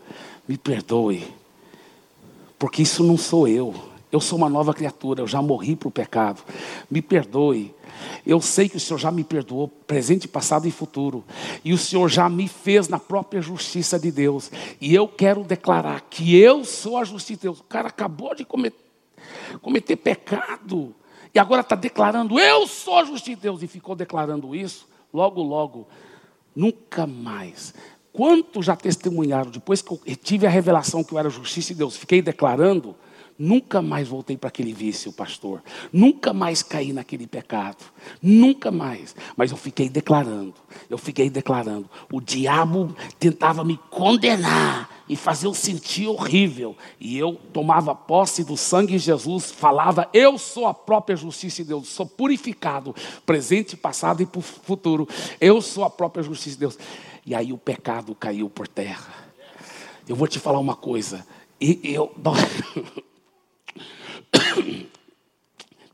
me 0.48 0.58
perdoe, 0.58 1.24
porque 2.58 2.82
isso 2.82 3.04
não 3.04 3.16
sou 3.16 3.48
eu. 3.48 3.76
Eu 4.12 4.20
sou 4.20 4.40
uma 4.40 4.50
nova 4.50 4.74
criatura, 4.74 5.22
eu 5.22 5.28
já 5.28 5.42
morri 5.42 5.76
para 5.76 5.90
o 5.90 5.92
pecado. 5.92 6.42
Me 6.90 7.02
perdoe. 7.02 7.76
Eu 8.28 8.42
sei 8.42 8.68
que 8.68 8.76
o 8.76 8.80
Senhor 8.80 8.98
já 9.00 9.10
me 9.10 9.24
perdoou, 9.24 9.70
presente, 9.70 10.28
passado 10.28 10.68
e 10.68 10.72
futuro. 10.72 11.24
E 11.64 11.72
o 11.72 11.78
Senhor 11.78 12.10
já 12.10 12.28
me 12.28 12.46
fez 12.50 12.90
na 12.90 13.00
própria 13.00 13.42
justiça 13.42 13.98
de 13.98 14.12
Deus. 14.12 14.52
E 14.82 14.94
eu 14.94 15.08
quero 15.08 15.46
declarar 15.46 16.02
que 16.02 16.36
eu 16.36 16.66
sou 16.66 16.98
a 16.98 17.06
justiça 17.06 17.40
de 17.40 17.44
Deus. 17.44 17.62
O 17.62 17.64
cara 17.64 17.88
acabou 17.88 18.36
de 18.36 18.44
cometer, 18.44 18.84
cometer 19.62 19.96
pecado. 19.96 20.94
E 21.34 21.40
agora 21.40 21.62
está 21.62 21.74
declarando, 21.74 22.38
eu 22.38 22.68
sou 22.68 22.98
a 22.98 23.06
justiça 23.06 23.38
de 23.38 23.44
Deus. 23.44 23.64
E 23.64 23.68
ficou 23.68 23.96
declarando 23.96 24.54
isso. 24.54 24.90
Logo, 25.14 25.42
logo, 25.42 25.88
nunca 26.54 27.08
mais. 27.08 27.74
Quantos 28.12 28.66
já 28.66 28.76
testemunharam, 28.76 29.50
depois 29.50 29.82
que 29.82 29.90
eu 29.90 30.02
tive 30.18 30.46
a 30.46 30.50
revelação 30.50 31.02
que 31.02 31.14
eu 31.14 31.18
era 31.18 31.30
a 31.30 31.32
justiça 31.32 31.70
de 31.70 31.78
Deus, 31.78 31.96
fiquei 31.96 32.22
declarando 32.22 32.94
Nunca 33.40 33.84
mais 33.84 34.08
voltei 34.08 34.36
para 34.36 34.48
aquele 34.48 34.74
vício, 34.74 35.14
pastor. 35.14 35.62
Nunca 35.94 36.34
mais 36.34 36.64
caí 36.64 36.92
naquele 36.92 37.28
pecado. 37.28 37.86
Nunca 38.20 38.72
mais. 38.72 39.16
Mas 39.36 39.52
eu 39.52 39.58
fiquei 39.58 39.90
declarando. 39.90 40.56
Eu 40.90 40.98
fiquei 40.98 41.30
declarando. 41.30 41.88
O 42.12 42.20
diabo 42.20 42.96
tentava 43.20 43.64
me 43.64 43.78
condenar 43.92 44.90
e 45.08 45.16
fazer 45.16 45.46
eu 45.46 45.54
sentir 45.54 46.08
horrível. 46.08 46.76
E 47.00 47.16
eu 47.16 47.36
tomava 47.54 47.94
posse 47.94 48.44
do 48.44 48.58
sangue 48.58 48.94
de 48.94 49.00
Jesus, 49.00 49.52
falava: 49.52 50.10
Eu 50.12 50.40
sou 50.40 50.66
a 50.66 50.74
própria 50.74 51.16
justiça 51.16 51.62
de 51.62 51.70
Deus. 51.70 51.90
Sou 51.90 52.08
purificado, 52.08 52.96
presente, 53.24 53.78
passado 53.78 54.24
e 54.24 54.42
futuro. 54.42 55.08
Eu 55.40 55.62
sou 55.62 55.84
a 55.84 55.92
própria 55.92 56.24
justiça 56.24 56.56
de 56.56 56.62
Deus. 56.62 56.80
E 57.24 57.36
aí 57.36 57.54
o 57.54 57.58
pecado 57.58 58.16
caiu 58.16 58.50
por 58.50 58.68
terra. 58.68 59.14
Eu 60.08 60.16
vou 60.16 60.28
te 60.28 60.40
falar 60.40 60.58
uma 60.58 60.76
coisa. 60.76 61.24
E 61.62 61.80
eu. 61.84 62.12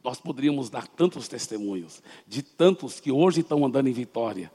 Nós 0.03 0.19
poderíamos 0.19 0.69
dar 0.69 0.85
tantos 0.85 1.27
testemunhos 1.27 2.03
de 2.27 2.43
tantos 2.43 2.99
que 2.99 3.11
hoje 3.11 3.39
estão 3.39 3.65
andando 3.65 3.87
em 3.87 3.93
vitória. 3.93 4.51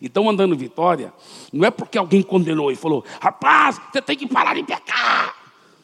E 0.00 0.06
estão 0.06 0.28
andando 0.28 0.54
em 0.54 0.58
vitória, 0.58 1.12
não 1.52 1.66
é 1.66 1.70
porque 1.70 1.98
alguém 1.98 2.22
condenou 2.22 2.72
e 2.72 2.76
falou, 2.76 3.04
rapaz, 3.20 3.80
você 3.92 4.00
tem 4.00 4.16
que 4.16 4.26
parar 4.26 4.54
de 4.54 4.64
pecar. 4.64 5.36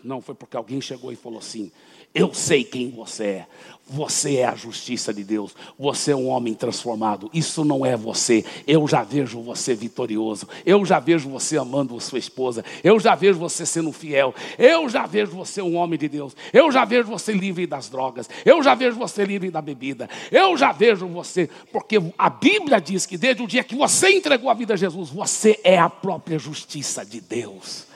Não, 0.02 0.20
foi 0.20 0.34
porque 0.34 0.56
alguém 0.56 0.80
chegou 0.80 1.12
e 1.12 1.16
falou 1.16 1.38
assim: 1.38 1.70
eu 2.14 2.32
sei 2.32 2.64
quem 2.64 2.90
você 2.90 3.24
é. 3.24 3.46
Você 3.88 4.38
é 4.38 4.46
a 4.46 4.56
justiça 4.56 5.14
de 5.14 5.22
Deus. 5.22 5.54
Você 5.78 6.10
é 6.10 6.16
um 6.16 6.26
homem 6.26 6.54
transformado. 6.54 7.30
Isso 7.32 7.64
não 7.64 7.86
é 7.86 7.96
você. 7.96 8.44
Eu 8.66 8.88
já 8.88 9.04
vejo 9.04 9.40
você 9.40 9.76
vitorioso. 9.76 10.48
Eu 10.64 10.84
já 10.84 10.98
vejo 10.98 11.28
você 11.28 11.56
amando 11.56 12.00
sua 12.00 12.18
esposa. 12.18 12.64
Eu 12.82 12.98
já 12.98 13.14
vejo 13.14 13.38
você 13.38 13.64
sendo 13.64 13.92
fiel. 13.92 14.34
Eu 14.58 14.88
já 14.88 15.06
vejo 15.06 15.30
você 15.30 15.62
um 15.62 15.76
homem 15.76 15.96
de 15.96 16.08
Deus. 16.08 16.34
Eu 16.52 16.72
já 16.72 16.84
vejo 16.84 17.08
você 17.08 17.32
livre 17.32 17.64
das 17.64 17.88
drogas. 17.88 18.28
Eu 18.44 18.60
já 18.60 18.74
vejo 18.74 18.98
você 18.98 19.24
livre 19.24 19.52
da 19.52 19.62
bebida. 19.62 20.10
Eu 20.32 20.56
já 20.56 20.72
vejo 20.72 21.06
você, 21.06 21.48
porque 21.72 22.02
a 22.18 22.28
Bíblia 22.28 22.80
diz 22.80 23.06
que 23.06 23.16
desde 23.16 23.40
o 23.44 23.46
dia 23.46 23.62
que 23.62 23.76
você 23.76 24.10
entregou 24.10 24.50
a 24.50 24.54
vida 24.54 24.74
a 24.74 24.76
Jesus, 24.76 25.10
você 25.10 25.60
é 25.62 25.78
a 25.78 25.88
própria 25.88 26.40
justiça 26.40 27.06
de 27.06 27.20
Deus. 27.20 27.86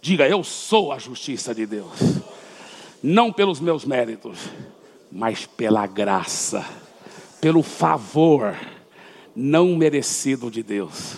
Diga, 0.00 0.26
eu 0.26 0.42
sou 0.42 0.92
a 0.92 0.98
justiça 0.98 1.54
de 1.54 1.66
Deus 1.66 2.22
não 3.02 3.32
pelos 3.32 3.60
meus 3.60 3.84
méritos, 3.84 4.38
mas 5.10 5.44
pela 5.44 5.86
graça, 5.86 6.64
pelo 7.40 7.62
favor 7.62 8.56
não 9.34 9.76
merecido 9.76 10.50
de 10.50 10.62
Deus. 10.62 11.16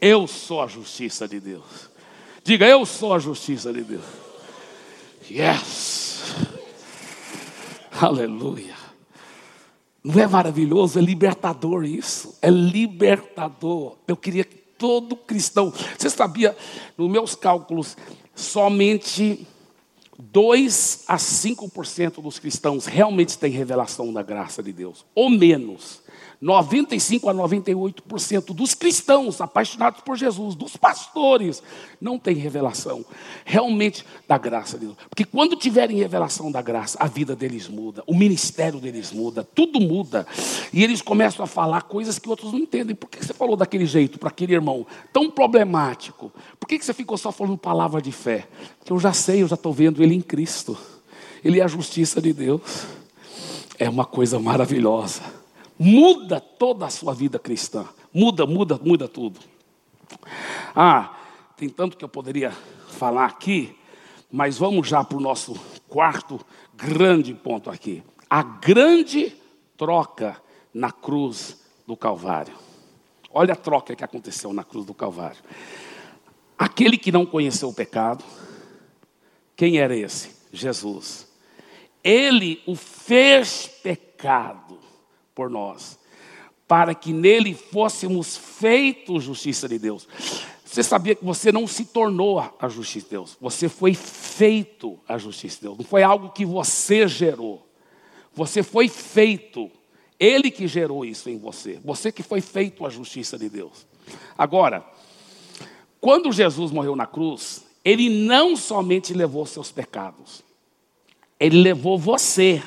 Eu 0.00 0.26
sou 0.26 0.60
a 0.60 0.66
justiça 0.66 1.26
de 1.26 1.40
Deus. 1.40 1.88
Diga, 2.44 2.66
eu 2.66 2.84
sou 2.84 3.14
a 3.14 3.18
justiça 3.18 3.72
de 3.72 3.82
Deus. 3.82 4.04
Yes. 5.30 6.34
Aleluia. 8.00 8.76
Não 10.02 10.22
é 10.22 10.26
maravilhoso? 10.26 10.98
É 10.98 11.02
libertador 11.02 11.84
isso. 11.84 12.36
É 12.40 12.48
libertador. 12.48 13.96
Eu 14.06 14.16
queria 14.16 14.44
que 14.44 14.56
todo 14.56 15.16
cristão. 15.16 15.72
Você 15.98 16.08
sabia, 16.08 16.56
nos 16.96 17.10
meus 17.10 17.34
cálculos, 17.34 17.96
somente 18.34 19.46
2 20.18 21.04
a 21.06 21.16
5% 21.16 22.20
dos 22.20 22.38
cristãos 22.40 22.86
realmente 22.86 23.38
têm 23.38 23.52
revelação 23.52 24.12
da 24.12 24.22
graça 24.22 24.62
de 24.62 24.72
Deus, 24.72 25.06
ou 25.14 25.30
menos. 25.30 26.02
95 26.40 27.28
a 27.28 27.34
98% 27.34 28.54
dos 28.54 28.72
cristãos 28.72 29.40
apaixonados 29.40 30.00
por 30.02 30.16
Jesus, 30.16 30.54
dos 30.54 30.76
pastores, 30.76 31.62
não 32.00 32.16
têm 32.16 32.36
revelação 32.36 33.04
realmente 33.44 34.04
da 34.28 34.38
graça 34.38 34.78
de 34.78 34.86
Deus. 34.86 34.96
Porque 35.08 35.24
quando 35.24 35.56
tiverem 35.56 35.96
revelação 35.96 36.52
da 36.52 36.62
graça, 36.62 36.96
a 37.00 37.08
vida 37.08 37.34
deles 37.34 37.68
muda, 37.68 38.04
o 38.06 38.14
ministério 38.14 38.78
deles 38.78 39.10
muda, 39.10 39.42
tudo 39.42 39.80
muda. 39.80 40.26
E 40.72 40.84
eles 40.84 41.02
começam 41.02 41.44
a 41.44 41.48
falar 41.48 41.82
coisas 41.82 42.20
que 42.20 42.28
outros 42.28 42.52
não 42.52 42.60
entendem. 42.60 42.94
Por 42.94 43.10
que 43.10 43.24
você 43.24 43.34
falou 43.34 43.56
daquele 43.56 43.86
jeito 43.86 44.16
para 44.16 44.28
aquele 44.28 44.54
irmão 44.54 44.86
tão 45.12 45.28
problemático? 45.28 46.32
Por 46.60 46.68
que 46.68 46.80
você 46.80 46.94
ficou 46.94 47.18
só 47.18 47.32
falando 47.32 47.58
palavra 47.58 48.00
de 48.00 48.12
fé? 48.12 48.46
Porque 48.78 48.92
eu 48.92 49.00
já 49.00 49.12
sei, 49.12 49.42
eu 49.42 49.48
já 49.48 49.56
estou 49.56 49.72
vendo 49.72 50.02
Ele 50.02 50.14
em 50.14 50.20
Cristo. 50.20 50.78
Ele 51.44 51.58
é 51.58 51.64
a 51.64 51.68
justiça 51.68 52.20
de 52.20 52.32
Deus. 52.32 52.86
É 53.76 53.88
uma 53.88 54.04
coisa 54.04 54.38
maravilhosa. 54.38 55.37
Muda 55.78 56.40
toda 56.40 56.86
a 56.86 56.90
sua 56.90 57.14
vida 57.14 57.38
cristã. 57.38 57.86
Muda, 58.12 58.46
muda, 58.46 58.80
muda 58.82 59.06
tudo. 59.06 59.38
Ah, 60.74 61.16
tem 61.56 61.68
tanto 61.68 61.96
que 61.96 62.04
eu 62.04 62.08
poderia 62.08 62.50
falar 62.88 63.26
aqui, 63.26 63.76
mas 64.30 64.58
vamos 64.58 64.88
já 64.88 65.04
para 65.04 65.16
o 65.16 65.20
nosso 65.20 65.54
quarto 65.88 66.40
grande 66.74 67.32
ponto 67.32 67.70
aqui. 67.70 68.02
A 68.28 68.42
grande 68.42 69.36
troca 69.76 70.36
na 70.74 70.90
cruz 70.90 71.60
do 71.86 71.96
Calvário. 71.96 72.54
Olha 73.30 73.52
a 73.52 73.56
troca 73.56 73.94
que 73.94 74.04
aconteceu 74.04 74.52
na 74.52 74.64
cruz 74.64 74.84
do 74.84 74.92
Calvário. 74.92 75.42
Aquele 76.58 76.98
que 76.98 77.12
não 77.12 77.24
conheceu 77.24 77.68
o 77.68 77.74
pecado, 77.74 78.24
quem 79.54 79.78
era 79.78 79.96
esse? 79.96 80.30
Jesus. 80.52 81.28
Ele 82.02 82.60
o 82.66 82.74
fez 82.74 83.68
pecado 83.82 84.67
por 85.38 85.48
nós, 85.48 85.96
para 86.66 86.96
que 86.96 87.12
nele 87.12 87.54
fôssemos 87.54 88.36
feitos 88.36 89.22
justiça 89.22 89.68
de 89.68 89.78
Deus. 89.78 90.08
Você 90.64 90.82
sabia 90.82 91.14
que 91.14 91.24
você 91.24 91.52
não 91.52 91.64
se 91.64 91.84
tornou 91.84 92.40
a 92.40 92.68
justiça 92.68 93.04
de 93.04 93.10
Deus, 93.12 93.36
você 93.40 93.68
foi 93.68 93.94
feito 93.94 94.98
a 95.06 95.16
justiça 95.16 95.58
de 95.58 95.62
Deus, 95.62 95.78
não 95.78 95.84
foi 95.84 96.02
algo 96.02 96.30
que 96.30 96.44
você 96.44 97.06
gerou, 97.06 97.64
você 98.34 98.64
foi 98.64 98.88
feito, 98.88 99.70
Ele 100.18 100.50
que 100.50 100.66
gerou 100.66 101.04
isso 101.04 101.30
em 101.30 101.38
você, 101.38 101.78
você 101.84 102.10
que 102.10 102.24
foi 102.24 102.40
feito 102.40 102.84
a 102.84 102.90
justiça 102.90 103.38
de 103.38 103.48
Deus. 103.48 103.86
Agora, 104.36 104.84
quando 106.00 106.32
Jesus 106.32 106.72
morreu 106.72 106.96
na 106.96 107.06
cruz, 107.06 107.64
Ele 107.84 108.08
não 108.26 108.56
somente 108.56 109.14
levou 109.14 109.46
seus 109.46 109.70
pecados, 109.70 110.42
Ele 111.38 111.62
levou 111.62 111.96
você, 111.96 112.60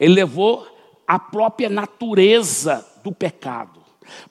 Ele 0.00 0.14
levou 0.14 0.74
a 1.06 1.18
própria 1.18 1.68
natureza 1.68 2.86
do 3.02 3.12
pecado. 3.12 3.80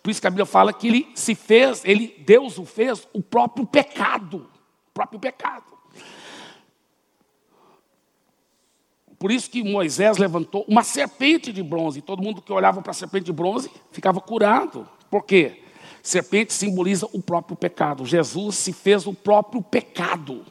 Por 0.02 0.10
isso 0.10 0.22
que 0.22 0.28
a 0.28 0.30
Bíblia 0.30 0.46
fala 0.46 0.74
que 0.74 0.88
ele 0.88 1.08
se 1.16 1.36
fez, 1.36 1.84
ele, 1.86 2.16
Deus 2.26 2.58
o 2.58 2.66
fez 2.66 3.08
o 3.14 3.22
próprio 3.22 3.66
pecado. 3.66 4.50
O 4.90 4.94
próprio 4.94 5.20
pecado. 5.20 5.76
Por 9.18 9.32
isso 9.32 9.50
que 9.50 9.64
Moisés 9.64 10.18
levantou 10.18 10.66
uma 10.68 10.84
serpente 10.84 11.52
de 11.52 11.64
bronze. 11.64 12.02
Todo 12.02 12.22
mundo 12.22 12.42
que 12.42 12.52
olhava 12.52 12.82
para 12.82 12.92
a 12.92 12.94
serpente 12.94 13.26
de 13.26 13.34
bronze 13.34 13.72
ficava 13.92 14.20
curado. 14.22 14.88
Por 15.10 15.24
quê? 15.24 15.64
Serpente 16.04 16.54
simboliza 16.54 17.08
o 17.12 17.22
próprio 17.22 17.58
pecado. 17.58 18.06
Jesus 18.06 18.56
se 18.56 18.72
fez 18.72 19.08
o 19.08 19.14
próprio 19.14 19.62
pecado 19.62 20.46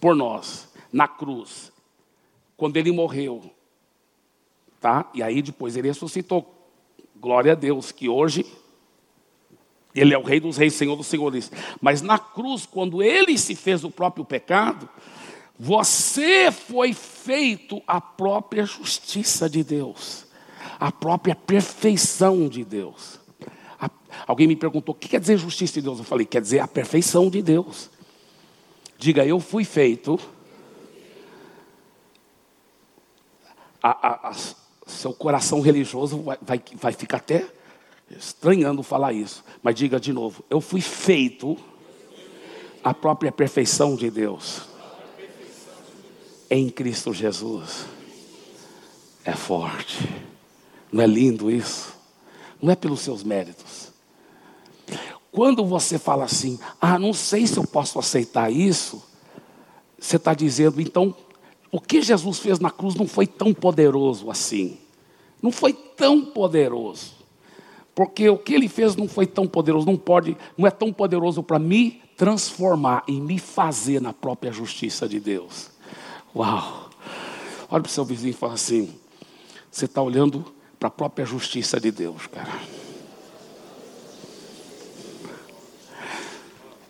por 0.00 0.16
nós, 0.16 0.68
na 0.92 1.06
cruz. 1.06 1.70
Quando 2.56 2.76
ele 2.76 2.92
morreu. 2.92 3.52
Tá? 4.80 5.10
E 5.12 5.22
aí 5.22 5.42
depois 5.42 5.76
ele 5.76 5.88
ressuscitou. 5.88 6.56
Glória 7.20 7.52
a 7.52 7.54
Deus, 7.54 7.92
que 7.92 8.08
hoje 8.08 8.46
Ele 9.94 10.14
é 10.14 10.18
o 10.18 10.22
Rei 10.22 10.40
dos 10.40 10.56
Reis, 10.56 10.72
Senhor 10.72 10.96
dos 10.96 11.06
Senhores. 11.06 11.52
Mas 11.80 12.00
na 12.00 12.18
cruz, 12.18 12.64
quando 12.64 13.02
Ele 13.02 13.36
se 13.36 13.54
fez 13.54 13.84
o 13.84 13.90
próprio 13.90 14.24
pecado, 14.24 14.88
você 15.58 16.50
foi 16.50 16.94
feito 16.94 17.82
a 17.86 18.00
própria 18.00 18.64
justiça 18.64 19.50
de 19.50 19.62
Deus, 19.62 20.24
a 20.78 20.90
própria 20.90 21.36
perfeição 21.36 22.48
de 22.48 22.64
Deus. 22.64 23.20
alguém 24.26 24.46
me 24.46 24.56
perguntou: 24.56 24.94
o 24.94 24.98
que 24.98 25.10
quer 25.10 25.20
dizer 25.20 25.36
justiça 25.36 25.74
de 25.74 25.82
Deus? 25.82 25.98
Eu 25.98 26.04
falei: 26.04 26.24
quer 26.24 26.40
dizer 26.40 26.60
a 26.60 26.66
perfeição 26.66 27.28
de 27.28 27.42
Deus. 27.42 27.90
Diga, 28.96 29.26
eu 29.26 29.38
fui 29.40 29.64
feito. 29.64 30.18
A, 33.82 34.08
a, 34.08 34.28
a, 34.28 34.34
seu 34.90 35.12
coração 35.12 35.60
religioso 35.60 36.22
vai, 36.22 36.38
vai, 36.42 36.62
vai 36.74 36.92
ficar 36.92 37.18
até 37.18 37.46
estranhando 38.10 38.82
falar 38.82 39.12
isso. 39.12 39.44
Mas 39.62 39.74
diga 39.74 40.00
de 40.00 40.12
novo: 40.12 40.44
eu 40.50 40.60
fui 40.60 40.80
feito 40.80 41.56
a 42.82 42.92
própria 42.92 43.30
perfeição 43.30 43.94
de 43.94 44.10
Deus 44.10 44.62
em 46.50 46.68
Cristo 46.68 47.14
Jesus. 47.14 47.86
É 49.24 49.32
forte. 49.32 50.08
Não 50.90 51.02
é 51.02 51.06
lindo 51.06 51.50
isso? 51.50 51.94
Não 52.60 52.72
é 52.72 52.76
pelos 52.76 53.00
seus 53.00 53.22
méritos. 53.22 53.92
Quando 55.30 55.64
você 55.64 55.98
fala 55.98 56.24
assim, 56.24 56.58
ah, 56.80 56.98
não 56.98 57.12
sei 57.12 57.46
se 57.46 57.56
eu 57.56 57.64
posso 57.64 57.98
aceitar 57.98 58.50
isso, 58.50 59.02
você 59.98 60.16
está 60.16 60.34
dizendo, 60.34 60.80
então 60.80 61.14
o 61.72 61.80
que 61.80 62.02
Jesus 62.02 62.38
fez 62.38 62.58
na 62.58 62.70
cruz 62.70 62.94
não 62.94 63.06
foi 63.06 63.26
tão 63.26 63.54
poderoso 63.54 64.30
assim. 64.30 64.78
Não 65.40 65.52
foi 65.52 65.72
tão 65.72 66.24
poderoso. 66.24 67.12
Porque 67.94 68.28
o 68.28 68.38
que 68.38 68.54
ele 68.54 68.68
fez 68.68 68.96
não 68.96 69.08
foi 69.08 69.26
tão 69.26 69.46
poderoso, 69.46 69.86
não 69.86 69.96
pode, 69.96 70.36
não 70.56 70.66
é 70.66 70.70
tão 70.70 70.92
poderoso 70.92 71.42
para 71.42 71.58
me 71.58 72.02
transformar 72.16 73.04
e 73.06 73.20
me 73.20 73.38
fazer 73.38 74.00
na 74.00 74.12
própria 74.12 74.52
justiça 74.52 75.08
de 75.08 75.20
Deus. 75.20 75.70
Uau! 76.34 76.90
Olha 77.70 77.82
para 77.82 77.88
o 77.88 77.92
seu 77.92 78.04
vizinho 78.04 78.30
e 78.30 78.34
fala 78.34 78.54
assim: 78.54 78.92
você 79.70 79.84
está 79.84 80.02
olhando 80.02 80.44
para 80.78 80.88
a 80.88 80.90
própria 80.90 81.24
justiça 81.24 81.78
de 81.78 81.90
Deus, 81.90 82.26
cara. 82.26 82.60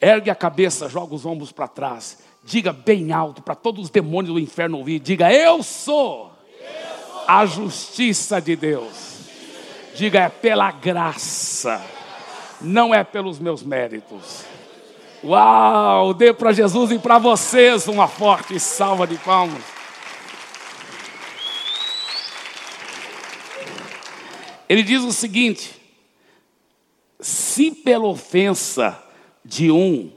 Ergue 0.00 0.30
a 0.30 0.34
cabeça, 0.34 0.88
joga 0.88 1.14
os 1.14 1.26
ombros 1.26 1.52
para 1.52 1.68
trás 1.68 2.18
diga 2.44 2.72
bem 2.72 3.12
alto 3.12 3.42
para 3.42 3.54
todos 3.54 3.84
os 3.84 3.90
demônios 3.90 4.34
do 4.34 4.40
inferno 4.40 4.78
ouvir: 4.78 4.98
diga, 4.98 5.32
eu 5.32 5.62
sou 5.62 6.32
a 7.26 7.46
justiça 7.46 8.40
de 8.40 8.56
Deus. 8.56 9.20
Diga, 9.94 10.20
é 10.20 10.28
pela 10.28 10.70
graça, 10.70 11.84
não 12.60 12.94
é 12.94 13.04
pelos 13.04 13.38
meus 13.38 13.62
méritos. 13.62 14.44
Uau, 15.22 16.14
dê 16.14 16.32
para 16.32 16.52
Jesus 16.52 16.90
e 16.92 16.98
para 16.98 17.18
vocês 17.18 17.86
uma 17.86 18.08
forte 18.08 18.58
salva 18.58 19.06
de 19.06 19.16
palmas. 19.18 19.62
Ele 24.68 24.82
diz 24.82 25.02
o 25.02 25.12
seguinte: 25.12 25.78
se 27.20 27.70
pela 27.72 28.06
ofensa 28.06 29.02
de 29.44 29.70
um 29.70 30.10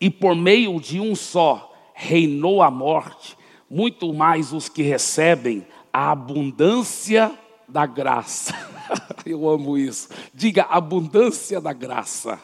e 0.00 0.08
por 0.08 0.34
meio 0.34 0.80
de 0.80 0.98
um 0.98 1.14
só 1.14 1.72
reinou 1.94 2.62
a 2.62 2.70
morte, 2.70 3.36
muito 3.68 4.12
mais 4.14 4.52
os 4.52 4.68
que 4.68 4.82
recebem 4.82 5.66
a 5.92 6.10
abundância 6.10 7.30
da 7.68 7.84
graça. 7.84 8.54
Eu 9.26 9.48
amo 9.48 9.76
isso. 9.76 10.08
Diga 10.32 10.62
abundância 10.64 11.60
da 11.60 11.72
graça. 11.72 12.40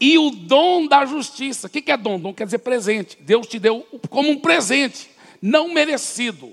E 0.00 0.18
o 0.18 0.30
dom 0.30 0.86
da 0.86 1.06
justiça. 1.06 1.66
O 1.66 1.70
que 1.70 1.90
é 1.90 1.96
dom? 1.96 2.20
Dom 2.20 2.34
quer 2.34 2.44
dizer 2.44 2.58
presente. 2.58 3.16
Deus 3.20 3.46
te 3.46 3.58
deu 3.58 3.86
como 4.10 4.30
um 4.30 4.38
presente, 4.38 5.10
não 5.40 5.72
merecido 5.72 6.52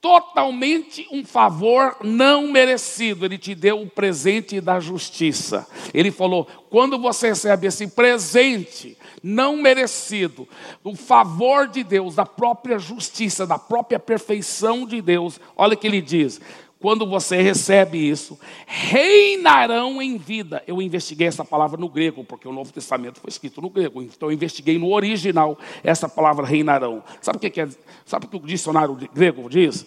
totalmente 0.00 1.06
um 1.10 1.24
favor 1.24 1.96
não 2.02 2.50
merecido. 2.50 3.24
Ele 3.24 3.38
te 3.38 3.54
deu 3.54 3.82
o 3.82 3.90
presente 3.90 4.60
da 4.60 4.78
justiça. 4.78 5.66
Ele 5.92 6.10
falou: 6.10 6.46
quando 6.70 6.98
você 6.98 7.28
recebe 7.28 7.66
esse 7.66 7.86
presente 7.88 8.96
não 9.22 9.56
merecido, 9.56 10.48
o 10.84 10.94
favor 10.94 11.66
de 11.66 11.82
Deus, 11.82 12.14
da 12.14 12.24
própria 12.24 12.78
justiça, 12.78 13.46
da 13.46 13.58
própria 13.58 13.98
perfeição 13.98 14.86
de 14.86 15.02
Deus, 15.02 15.40
olha 15.56 15.74
o 15.74 15.76
que 15.76 15.86
ele 15.86 16.00
diz: 16.00 16.40
quando 16.80 17.04
você 17.06 17.42
recebe 17.42 17.98
isso, 17.98 18.38
reinarão 18.66 20.00
em 20.00 20.16
vida. 20.16 20.62
Eu 20.66 20.80
investiguei 20.80 21.26
essa 21.26 21.44
palavra 21.44 21.78
no 21.78 21.88
grego, 21.88 22.22
porque 22.22 22.46
o 22.46 22.52
Novo 22.52 22.72
Testamento 22.72 23.20
foi 23.20 23.30
escrito 23.30 23.60
no 23.60 23.68
grego. 23.68 24.00
Então 24.00 24.28
eu 24.28 24.32
investiguei 24.32 24.78
no 24.78 24.92
original 24.92 25.58
essa 25.82 26.08
palavra 26.08 26.46
reinarão. 26.46 27.02
Sabe 27.20 27.38
o 27.38 27.40
que 27.40 27.60
é? 27.60 27.68
Sabe 28.06 28.26
o 28.26 28.28
que 28.28 28.36
o 28.36 28.40
dicionário 28.40 28.96
grego 29.12 29.48
diz? 29.50 29.86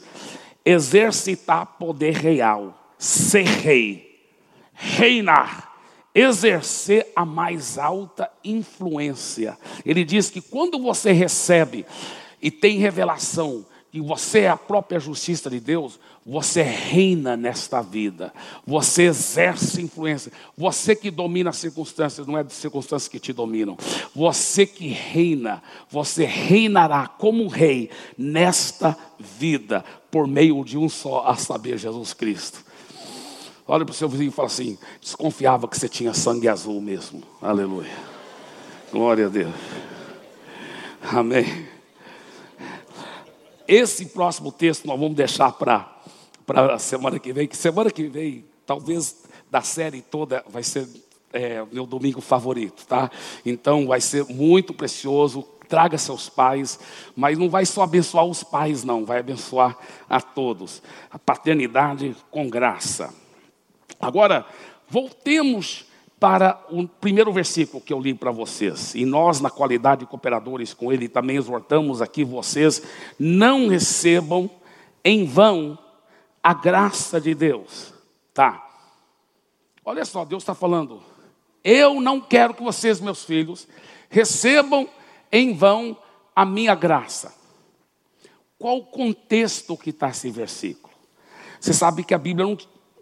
Exercitar 0.65 1.77
poder 1.79 2.13
real, 2.13 2.77
ser 2.97 3.45
rei, 3.45 4.29
reinar, 4.73 5.71
exercer 6.13 7.07
a 7.15 7.23
mais 7.23 7.77
alta 7.77 8.29
influência. 8.43 9.57
Ele 9.85 10.03
diz 10.03 10.29
que 10.29 10.41
quando 10.41 10.77
você 10.77 11.13
recebe 11.13 11.85
e 12.41 12.51
tem 12.51 12.79
revelação 12.79 13.65
que 13.91 13.99
você 13.99 14.41
é 14.41 14.49
a 14.49 14.55
própria 14.55 14.99
justiça 14.99 15.49
de 15.49 15.59
Deus, 15.59 15.99
você 16.25 16.61
reina 16.61 17.35
nesta 17.35 17.81
vida, 17.81 18.33
você 18.65 19.03
exerce 19.03 19.81
influência, 19.81 20.31
você 20.57 20.95
que 20.95 21.11
domina 21.11 21.49
as 21.49 21.57
circunstâncias, 21.57 22.25
não 22.25 22.37
é 22.37 22.41
as 22.41 22.53
circunstâncias 22.53 23.09
que 23.09 23.19
te 23.19 23.33
dominam, 23.33 23.77
você 24.15 24.65
que 24.65 24.87
reina, 24.87 25.61
você 25.89 26.23
reinará 26.23 27.05
como 27.07 27.47
rei 27.47 27.89
nesta 28.17 28.97
vida, 29.19 29.83
por 30.09 30.25
meio 30.25 30.63
de 30.63 30.77
um 30.77 30.87
só, 30.87 31.25
a 31.27 31.35
saber, 31.35 31.77
Jesus 31.77 32.13
Cristo. 32.13 32.63
Olha 33.67 33.83
para 33.83 33.91
o 33.93 33.95
seu 33.95 34.07
vizinho 34.07 34.29
e 34.29 34.33
fala 34.33 34.47
assim: 34.47 34.77
desconfiava 35.01 35.67
que 35.67 35.77
você 35.77 35.89
tinha 35.89 36.13
sangue 36.13 36.47
azul 36.47 36.79
mesmo, 36.81 37.23
aleluia, 37.41 37.91
glória 38.91 39.25
a 39.25 39.29
Deus. 39.29 39.53
Amém. 41.01 41.70
Esse 43.71 44.07
próximo 44.07 44.51
texto 44.51 44.85
nós 44.85 44.99
vamos 44.99 45.15
deixar 45.15 45.49
para 45.53 45.95
a 46.73 46.77
semana 46.77 47.17
que 47.17 47.31
vem, 47.31 47.47
que 47.47 47.55
semana 47.55 47.89
que 47.89 48.03
vem, 48.03 48.43
talvez 48.65 49.23
da 49.49 49.61
série 49.61 50.01
toda, 50.01 50.43
vai 50.49 50.61
ser 50.61 50.89
é, 51.31 51.63
meu 51.71 51.85
domingo 51.85 52.19
favorito, 52.19 52.85
tá? 52.85 53.09
Então 53.45 53.87
vai 53.87 54.01
ser 54.01 54.25
muito 54.25 54.73
precioso. 54.73 55.47
Traga 55.69 55.97
seus 55.97 56.27
pais, 56.27 56.77
mas 57.15 57.37
não 57.37 57.49
vai 57.49 57.65
só 57.65 57.83
abençoar 57.83 58.25
os 58.25 58.43
pais, 58.43 58.83
não, 58.83 59.05
vai 59.05 59.19
abençoar 59.19 59.77
a 60.09 60.19
todos. 60.19 60.83
A 61.09 61.17
paternidade 61.17 62.13
com 62.29 62.49
graça. 62.49 63.13
Agora, 64.01 64.45
voltemos 64.89 65.85
para 66.21 66.63
o 66.69 66.87
primeiro 66.87 67.33
versículo 67.33 67.81
que 67.81 67.91
eu 67.91 67.99
li 67.99 68.13
para 68.13 68.29
vocês. 68.29 68.93
E 68.93 69.07
nós, 69.07 69.41
na 69.41 69.49
qualidade 69.49 70.01
de 70.01 70.05
cooperadores 70.05 70.71
com 70.71 70.93
ele, 70.93 71.09
também 71.09 71.35
exortamos 71.35 71.99
aqui 71.99 72.23
vocês: 72.23 72.83
não 73.17 73.67
recebam 73.67 74.47
em 75.03 75.25
vão 75.25 75.79
a 76.43 76.53
graça 76.53 77.19
de 77.19 77.33
Deus. 77.33 77.91
Tá. 78.35 78.69
Olha 79.83 80.05
só, 80.05 80.23
Deus 80.23 80.43
está 80.43 80.53
falando. 80.53 81.01
Eu 81.63 81.99
não 81.99 82.21
quero 82.21 82.53
que 82.53 82.61
vocês, 82.61 82.99
meus 82.99 83.25
filhos, 83.25 83.67
recebam 84.07 84.87
em 85.31 85.55
vão 85.55 85.97
a 86.35 86.45
minha 86.45 86.75
graça. 86.75 87.33
Qual 88.59 88.77
o 88.77 88.85
contexto 88.85 89.75
que 89.75 89.89
está 89.89 90.09
esse 90.09 90.29
versículo? 90.29 90.93
Você 91.59 91.73
sabe 91.73 92.03
que 92.03 92.13
a 92.13 92.19
Bíblia, 92.19 92.45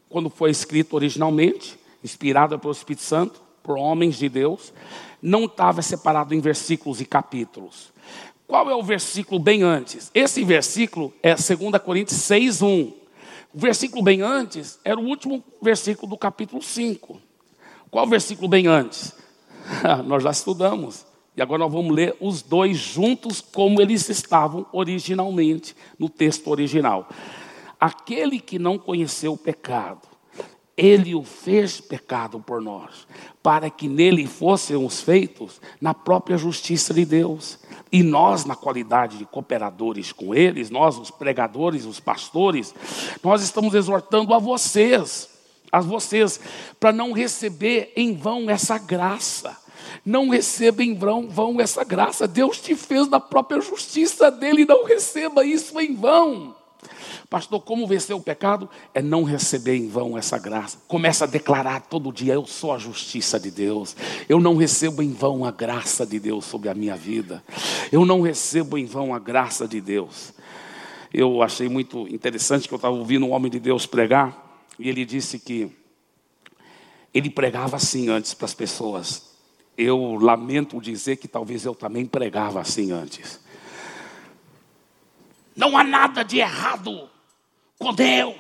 quando 0.08 0.30
foi 0.30 0.52
escrita 0.52 0.96
originalmente, 0.96 1.79
inspirada 2.04 2.58
pelo 2.58 2.74
Espírito 2.74 3.04
Santo, 3.04 3.42
por 3.62 3.78
homens 3.78 4.18
de 4.18 4.30
Deus, 4.30 4.74
não 5.22 5.46
estava 5.46 5.82
separado 5.82 6.34
em 6.34 6.40
versículos 6.40 7.02
e 7.02 7.06
capítulos. 7.06 7.92
Qual 8.48 8.70
é 8.70 8.76
o 8.76 8.82
versículo 8.82 9.40
bem 9.40 9.62
antes? 9.62 10.10
Esse 10.14 10.44
versículo 10.44 11.14
é 11.22 11.36
2 11.36 11.82
Coríntios 11.84 12.20
6, 12.22 12.62
1. 12.62 12.68
O 13.54 13.60
versículo 13.60 14.02
bem 14.02 14.22
antes 14.22 14.80
era 14.84 15.00
o 15.00 15.06
último 15.06 15.44
versículo 15.62 16.08
do 16.08 16.18
capítulo 16.18 16.62
5. 16.62 17.22
Qual 17.92 18.06
o 18.06 18.10
versículo 18.10 18.48
bem 18.48 18.68
antes? 18.68 19.14
nós 20.06 20.24
já 20.24 20.32
estudamos. 20.32 21.06
E 21.36 21.42
agora 21.42 21.60
nós 21.60 21.72
vamos 21.72 21.96
ler 21.96 22.16
os 22.20 22.42
dois 22.42 22.78
juntos 22.78 23.40
como 23.40 23.80
eles 23.82 24.10
estavam 24.10 24.66
originalmente 24.74 25.76
no 25.98 26.10
texto 26.10 26.50
original. 26.50 27.08
Aquele 27.80 28.40
que 28.40 28.60
não 28.60 28.78
conheceu 28.78 29.34
o 29.34 29.38
pecado, 29.38 30.02
ele 30.80 31.14
o 31.14 31.24
fez 31.24 31.82
pecado 31.82 32.40
por 32.40 32.62
nós, 32.62 33.06
para 33.44 33.70
que 33.70 33.88
nele 33.90 34.26
fôssemos 34.26 35.02
feitos 35.02 35.60
na 35.82 35.94
própria 35.94 36.38
justiça 36.38 36.94
de 36.94 37.04
Deus. 37.04 37.60
E 37.92 38.02
nós, 38.02 38.46
na 38.46 38.56
qualidade 38.56 39.18
de 39.18 39.26
cooperadores 39.26 40.14
com 40.14 40.34
eles, 40.34 40.70
nós, 40.70 40.98
os 40.98 41.12
pregadores, 41.12 41.86
os 41.86 42.00
pastores, 42.00 42.74
nós 43.22 43.42
estamos 43.42 43.74
exortando 43.74 44.34
a 44.34 44.40
vocês, 44.40 45.28
a 45.70 45.82
vocês, 45.82 46.40
para 46.80 46.94
não 46.94 47.12
receber 47.12 47.92
em 47.96 48.16
vão 48.16 48.50
essa 48.50 48.78
graça. 48.78 49.58
Não 50.06 50.30
receba 50.30 50.82
em 50.82 50.96
vão, 50.96 51.28
vão 51.28 51.60
essa 51.60 51.84
graça. 51.84 52.28
Deus 52.28 52.62
te 52.62 52.74
fez 52.76 53.10
na 53.10 53.20
própria 53.20 53.60
justiça 53.60 54.32
dele, 54.32 54.66
não 54.66 54.86
receba 54.86 55.44
isso 55.44 55.78
em 55.80 55.94
vão. 55.94 56.56
Pastor, 57.30 57.62
como 57.62 57.86
vencer 57.86 58.16
o 58.16 58.22
pecado? 58.22 58.68
É 58.92 59.04
não 59.04 59.24
receber 59.24 59.76
em 59.76 59.88
vão 59.88 60.18
essa 60.18 60.40
graça. 60.40 60.80
Começa 60.88 61.26
a 61.26 61.28
declarar 61.28 61.82
todo 61.82 62.12
dia: 62.12 62.34
Eu 62.34 62.46
sou 62.48 62.74
a 62.74 62.80
justiça 62.80 63.40
de 63.40 63.52
Deus. 63.52 63.96
Eu 64.28 64.40
não 64.40 64.56
recebo 64.56 65.04
em 65.04 65.14
vão 65.14 65.46
a 65.46 65.52
graça 65.52 66.08
de 66.08 66.20
Deus 66.20 66.46
sobre 66.46 66.70
a 66.70 66.74
minha 66.74 66.96
vida. 66.96 67.44
Eu 67.92 68.04
não 68.04 68.22
recebo 68.22 68.80
em 68.80 68.86
vão 68.86 69.14
a 69.14 69.20
graça 69.20 69.68
de 69.68 69.80
Deus. 69.80 70.34
Eu 71.14 71.44
achei 71.44 71.70
muito 71.70 72.08
interessante 72.08 72.68
que 72.68 72.74
eu 72.74 72.78
estava 72.78 72.96
ouvindo 72.96 73.28
um 73.28 73.32
homem 73.32 73.52
de 73.52 73.60
Deus 73.60 73.86
pregar. 73.86 74.66
E 74.80 74.90
ele 74.90 75.06
disse 75.06 75.38
que 75.38 75.72
ele 77.14 77.30
pregava 77.30 77.76
assim 77.76 78.10
antes 78.10 78.34
para 78.34 78.46
as 78.46 78.56
pessoas. 78.56 79.30
Eu 79.78 80.16
lamento 80.16 80.82
dizer 80.82 81.18
que 81.18 81.28
talvez 81.28 81.64
eu 81.64 81.76
também 81.76 82.08
pregava 82.08 82.60
assim 82.60 82.92
antes. 82.92 83.40
Não 85.56 85.78
há 85.78 85.84
nada 85.84 86.24
de 86.24 86.40
errado 86.40 87.09
com 87.80 87.92
Deus. 87.94 88.36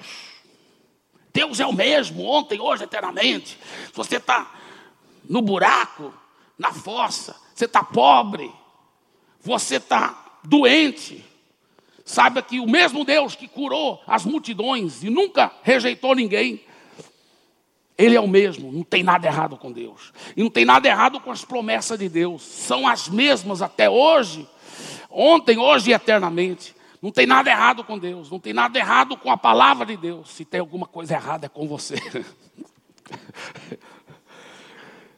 Deus 1.34 1.60
é 1.60 1.66
o 1.66 1.74
mesmo, 1.74 2.26
ontem, 2.26 2.60
hoje, 2.60 2.84
eternamente. 2.84 3.58
Se 3.88 3.94
você 3.94 4.18
está 4.18 4.52
no 5.28 5.42
buraco, 5.42 6.14
na 6.58 6.72
fossa, 6.72 7.36
você 7.56 7.66
está 7.66 7.84
pobre, 7.84 8.52
você 9.42 9.78
está 9.78 10.40
doente, 10.44 11.26
Saiba 12.10 12.42
que 12.42 12.60
o 12.60 12.66
mesmo 12.66 13.06
Deus 13.06 13.36
que 13.36 13.48
curou 13.48 14.02
as 14.08 14.26
multidões 14.26 15.04
e 15.04 15.12
nunca 15.12 15.52
rejeitou 15.62 16.16
ninguém, 16.16 16.60
Ele 17.96 18.16
é 18.16 18.20
o 18.20 18.28
mesmo, 18.28 18.72
não 18.72 18.82
tem 18.82 19.04
nada 19.04 19.28
errado 19.28 19.56
com 19.58 19.72
Deus. 19.72 20.12
E 20.36 20.42
não 20.42 20.50
tem 20.50 20.66
nada 20.66 20.88
errado 20.88 21.20
com 21.20 21.30
as 21.30 21.46
promessas 21.46 22.00
de 22.00 22.10
Deus. 22.10 22.42
São 22.42 22.88
as 22.88 23.08
mesmas 23.08 23.62
até 23.62 23.88
hoje, 23.88 24.50
ontem, 25.08 25.60
hoje 25.60 25.92
e 25.92 25.94
eternamente. 25.94 26.76
Não 27.02 27.12
tem 27.12 27.26
nada 27.26 27.50
errado 27.50 27.84
com 27.84 27.98
Deus, 27.98 28.30
não 28.30 28.40
tem 28.40 28.54
nada 28.54 28.78
errado 28.78 29.16
com 29.16 29.32
a 29.32 29.38
palavra 29.38 29.86
de 29.86 29.96
Deus. 29.96 30.30
Se 30.32 30.44
tem 30.44 30.60
alguma 30.60 30.86
coisa 30.86 31.14
errada 31.14 31.46
é 31.46 31.50
com 31.50 31.68
você. 31.68 31.96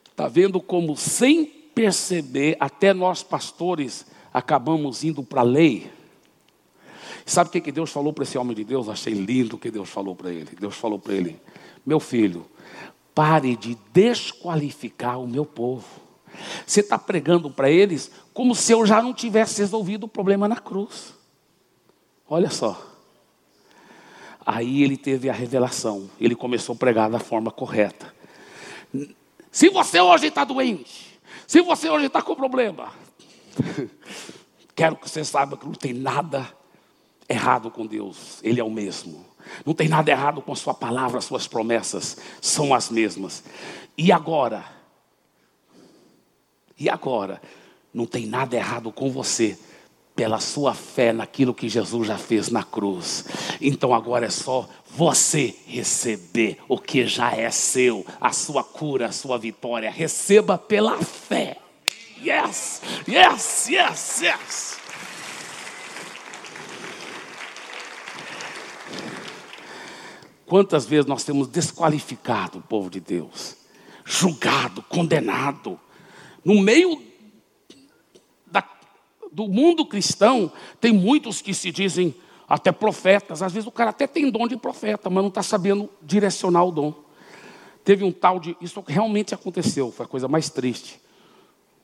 Está 0.10 0.28
vendo 0.30 0.62
como, 0.62 0.96
sem 0.96 1.46
perceber, 1.46 2.56
até 2.60 2.94
nós 2.94 3.24
pastores 3.24 4.06
acabamos 4.34 5.04
indo 5.04 5.24
para 5.24 5.42
a 5.42 5.44
lei? 5.44 5.92
Sabe 7.26 7.50
o 7.50 7.62
que 7.62 7.72
Deus 7.72 7.92
falou 7.92 8.14
para 8.14 8.24
esse 8.24 8.38
homem 8.38 8.56
de 8.56 8.64
Deus? 8.64 8.88
Achei 8.90 9.14
lindo 9.14 9.56
o 9.56 9.60
que 9.60 9.72
Deus 9.72 9.90
falou 9.90 10.16
para 10.16 10.32
ele. 10.32 10.50
Deus 10.60 10.76
falou 10.76 11.00
para 11.00 11.14
ele: 11.14 11.40
Meu 11.86 12.00
filho, 12.00 12.46
pare 13.16 13.56
de 13.56 13.78
desqualificar 13.92 15.20
o 15.20 15.28
meu 15.28 15.46
povo. 15.46 15.86
Você 16.66 16.80
está 16.80 16.98
pregando 16.98 17.50
para 17.50 17.70
eles 17.70 18.12
como 18.34 18.56
se 18.56 18.72
eu 18.72 18.86
já 18.86 19.02
não 19.02 19.14
tivesse 19.14 19.62
resolvido 19.62 20.06
o 20.06 20.10
problema 20.10 20.48
na 20.48 20.58
cruz. 20.58 21.14
Olha 22.34 22.50
só. 22.50 22.82
Aí 24.46 24.84
ele 24.84 24.96
teve 24.96 25.30
a 25.30 25.34
revelação. 25.34 26.10
Ele 26.18 26.34
começou 26.34 26.74
a 26.76 26.78
pregar 26.78 27.10
da 27.10 27.20
forma 27.20 27.52
correta. 27.52 28.16
Se 29.52 29.68
você 29.68 30.00
hoje 30.00 30.28
está 30.28 30.46
doente, 30.46 31.20
se 31.46 31.62
você 31.62 31.90
hoje 31.90 32.06
está 32.06 32.22
com 32.22 32.34
problema, 32.34 32.94
quero 34.74 34.96
que 34.96 35.10
você 35.10 35.26
saiba 35.26 35.58
que 35.58 35.66
não 35.66 35.74
tem 35.74 35.92
nada 35.92 36.48
errado 37.28 37.70
com 37.70 37.86
Deus, 37.86 38.40
Ele 38.42 38.62
é 38.62 38.64
o 38.64 38.72
mesmo. 38.72 39.26
Não 39.66 39.74
tem 39.74 39.90
nada 39.90 40.10
errado 40.10 40.42
com 40.42 40.54
a 40.54 40.56
Sua 40.56 40.74
palavra, 40.74 41.18
as 41.18 41.26
Suas 41.26 41.50
promessas 41.50 42.16
são 42.40 42.74
as 42.74 42.90
mesmas. 42.90 43.44
E 43.98 44.10
agora? 44.10 44.64
E 46.80 46.90
agora? 46.90 47.42
Não 47.94 48.06
tem 48.06 48.26
nada 48.26 48.56
errado 48.56 48.90
com 48.90 49.12
você, 49.12 49.60
pela 50.16 50.40
sua 50.40 50.74
fé 50.74 51.14
naquilo 51.14 51.54
que 51.54 51.70
Jesus 51.70 52.08
já 52.08 52.18
fez 52.18 52.50
na 52.50 52.64
cruz. 52.64 53.26
Então 53.60 53.94
agora 53.94 54.26
é 54.26 54.30
só 54.30 54.68
você 54.90 55.56
receber 55.66 56.58
o 56.68 56.78
que 56.78 57.08
já 57.08 57.32
é 57.32 57.50
seu, 57.50 58.06
a 58.20 58.32
sua 58.32 58.64
cura, 58.64 59.08
a 59.08 59.12
sua 59.12 59.38
vitória. 59.38 59.90
Receba 59.90 60.58
pela 60.58 61.02
fé. 61.02 61.58
Yes, 62.24 62.82
yes, 63.08 63.68
yes, 63.68 64.22
yes. 64.22 64.78
Quantas 70.46 70.86
vezes 70.86 71.06
nós 71.06 71.24
temos 71.24 71.48
desqualificado 71.48 72.60
o 72.60 72.62
povo 72.62 72.90
de 72.90 73.00
Deus, 73.00 73.56
julgado, 74.04 74.84
condenado. 74.84 75.80
No 76.44 76.62
meio 76.62 77.02
do 79.32 79.48
mundo 79.48 79.86
cristão, 79.86 80.52
tem 80.80 80.92
muitos 80.92 81.42
que 81.42 81.54
se 81.54 81.72
dizem 81.72 82.14
até 82.48 82.72
profetas. 82.72 83.42
Às 83.42 83.54
vezes 83.54 83.68
o 83.68 83.72
cara 83.72 83.92
até 83.92 84.06
tem 84.06 84.30
dom 84.30 84.48
de 84.48 84.58
profeta, 84.58 85.10
mas 85.10 85.24
não 85.24 85.30
está 85.30 85.42
sabendo 85.42 85.90
direcionar 86.02 86.66
o 86.66 86.72
dom. 86.72 86.94
Teve 87.84 88.04
um 88.04 88.12
tal 88.12 88.40
de. 88.40 88.56
Isso 88.60 88.84
realmente 88.86 89.34
aconteceu, 89.34 89.92
foi 89.92 90.06
a 90.06 90.10
coisa 90.10 90.28
mais 90.28 90.50
triste. 90.50 91.00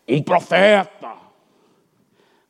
Um 0.07 0.21
profeta. 0.21 1.27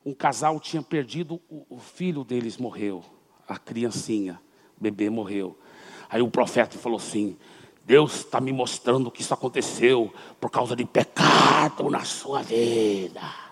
Um 0.04 0.14
casal 0.14 0.58
tinha 0.58 0.82
perdido, 0.82 1.38
o, 1.50 1.78
filho 1.78 2.24
deles 2.24 2.56
morreu, 2.56 3.04
a 3.46 3.58
criancinha, 3.58 4.40
o 4.78 4.82
bebê 4.82 5.10
morreu. 5.10 5.58
Aí 6.08 6.22
o 6.22 6.30
profeta 6.30 6.78
falou 6.78 6.96
assim: 6.96 7.36
Deus 7.84 8.20
está 8.20 8.40
me 8.40 8.50
mostrando 8.52 9.10
que 9.10 9.20
isso 9.20 9.34
aconteceu 9.34 10.12
por 10.40 10.50
causa 10.50 10.74
de 10.74 10.86
pecado 10.86 11.90
na 11.90 12.04
sua 12.04 12.42
vida. 12.42 13.47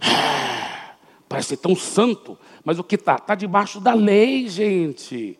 Parece 1.28 1.56
tão 1.56 1.76
santo, 1.76 2.36
mas 2.64 2.78
o 2.78 2.84
que 2.84 2.96
está? 2.96 3.14
Está 3.14 3.34
debaixo 3.34 3.80
da 3.80 3.94
lei, 3.94 4.48
gente. 4.48 5.38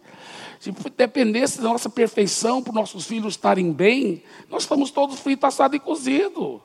Se 0.60 0.70
dependesse 0.96 1.60
da 1.60 1.68
nossa 1.70 1.88
perfeição 1.88 2.62
para 2.62 2.70
os 2.70 2.76
nossos 2.76 3.06
filhos 3.06 3.34
estarem 3.34 3.72
bem, 3.72 4.22
nós 4.48 4.62
estamos 4.62 4.90
todos 4.90 5.18
fritos, 5.18 5.44
assado 5.48 5.74
e 5.74 5.80
cozido. 5.80 6.60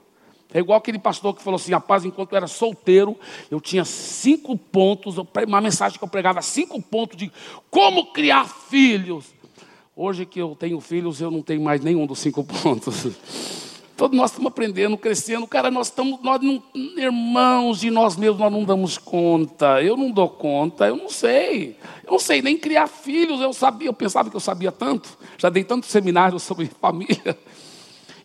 É 0.54 0.60
igual 0.60 0.78
aquele 0.78 1.00
pastor 1.00 1.34
que 1.34 1.42
falou 1.42 1.56
assim: 1.56 1.72
rapaz, 1.72 2.06
enquanto 2.06 2.32
eu 2.34 2.38
era 2.38 2.48
solteiro, 2.48 3.18
eu 3.50 3.60
tinha 3.60 3.84
cinco 3.84 4.58
pontos, 4.58 5.16
uma 5.48 5.62
mensagem 5.62 5.98
que 5.98 6.04
eu 6.04 6.08
pregava, 6.08 6.42
cinco 6.42 6.82
pontos 6.82 7.18
de 7.18 7.32
como 7.70 8.14
criar 8.14 8.48
filhos. 8.48 9.34
Hoje 9.96 10.26
que 10.26 10.42
eu 10.42 10.56
tenho 10.60 10.80
filhos, 10.82 11.22
eu 11.22 11.32
não 11.32 11.42
tenho 11.42 11.62
mais 11.62 11.82
nenhum 11.82 12.06
dos 12.06 12.20
cinco 12.20 12.44
pontos. 12.64 13.65
Todos 13.96 14.18
nós 14.18 14.32
estamos 14.32 14.50
aprendendo, 14.50 14.98
crescendo. 14.98 15.48
Cara, 15.48 15.72
nós 15.72 15.88
estamos, 15.88 16.20
nós 16.22 16.42
não, 16.42 16.62
irmãos 16.98 17.80
de 17.80 17.90
nós 17.90 18.18
mesmos, 18.18 18.40
nós 18.40 18.52
não 18.52 18.66
damos 18.66 18.98
conta. 18.98 19.82
Eu 19.82 19.96
não 19.96 20.12
dou 20.12 20.28
conta, 20.28 20.86
eu 20.88 20.98
não 20.98 21.10
sei. 21.10 21.78
Eu 22.04 22.12
não 22.12 22.20
sei 22.20 22.42
nem 22.42 22.58
criar 22.58 22.88
filhos. 22.88 23.40
Eu 23.40 23.54
sabia, 23.54 23.88
eu 23.88 23.94
pensava 23.94 24.30
que 24.30 24.36
eu 24.36 24.42
sabia 24.42 24.72
tanto. 24.72 25.18
Já 25.38 25.50
dei 25.50 25.64
tantos 25.64 25.90
seminários 25.90 26.44
sobre 26.44 26.70
família. 26.82 27.38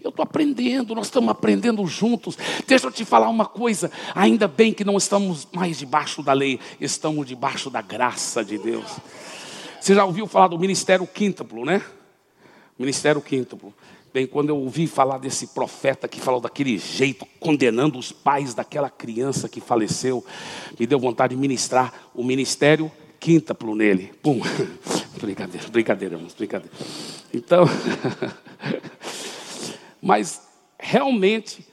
Eu 0.02 0.10
estou 0.10 0.22
aprendendo, 0.22 0.94
nós 0.94 1.06
estamos 1.06 1.30
aprendendo 1.30 1.86
juntos. 1.86 2.36
Deixa 2.66 2.86
eu 2.86 2.90
te 2.90 3.04
falar 3.04 3.28
uma 3.28 3.46
coisa. 3.46 3.92
Ainda 4.14 4.48
bem 4.48 4.72
que 4.72 4.82
não 4.82 4.96
estamos 4.96 5.46
mais 5.52 5.78
debaixo 5.78 6.22
da 6.22 6.32
lei, 6.32 6.58
estamos 6.80 7.26
debaixo 7.26 7.70
da 7.70 7.82
graça 7.82 8.44
de 8.44 8.58
Deus. 8.58 8.96
Você 9.80 9.94
já 9.94 10.04
ouviu 10.04 10.26
falar 10.26 10.48
do 10.48 10.58
ministério 10.58 11.06
quíntuplo, 11.06 11.64
né? 11.64 11.82
Ministério 12.78 13.20
quíntuplo. 13.20 13.74
Bem, 14.12 14.26
quando 14.26 14.48
eu 14.48 14.56
ouvi 14.56 14.88
falar 14.88 15.18
desse 15.18 15.48
profeta 15.48 16.08
que 16.08 16.20
falou 16.20 16.40
daquele 16.40 16.76
jeito, 16.78 17.24
condenando 17.38 17.98
os 17.98 18.10
pais 18.10 18.54
daquela 18.54 18.90
criança 18.90 19.48
que 19.48 19.60
faleceu, 19.60 20.24
me 20.78 20.86
deu 20.86 20.98
vontade 20.98 21.34
de 21.34 21.40
ministrar 21.40 22.10
o 22.12 22.24
ministério 22.24 22.90
quíntuplo 23.20 23.76
nele. 23.76 24.12
Pum. 24.20 24.40
brincadeira, 25.20 25.68
brincadeira, 25.68 26.14
irmãos, 26.16 26.34
brincadeira. 26.34 26.74
Então. 27.32 27.64
Mas 30.02 30.40
realmente 30.78 31.64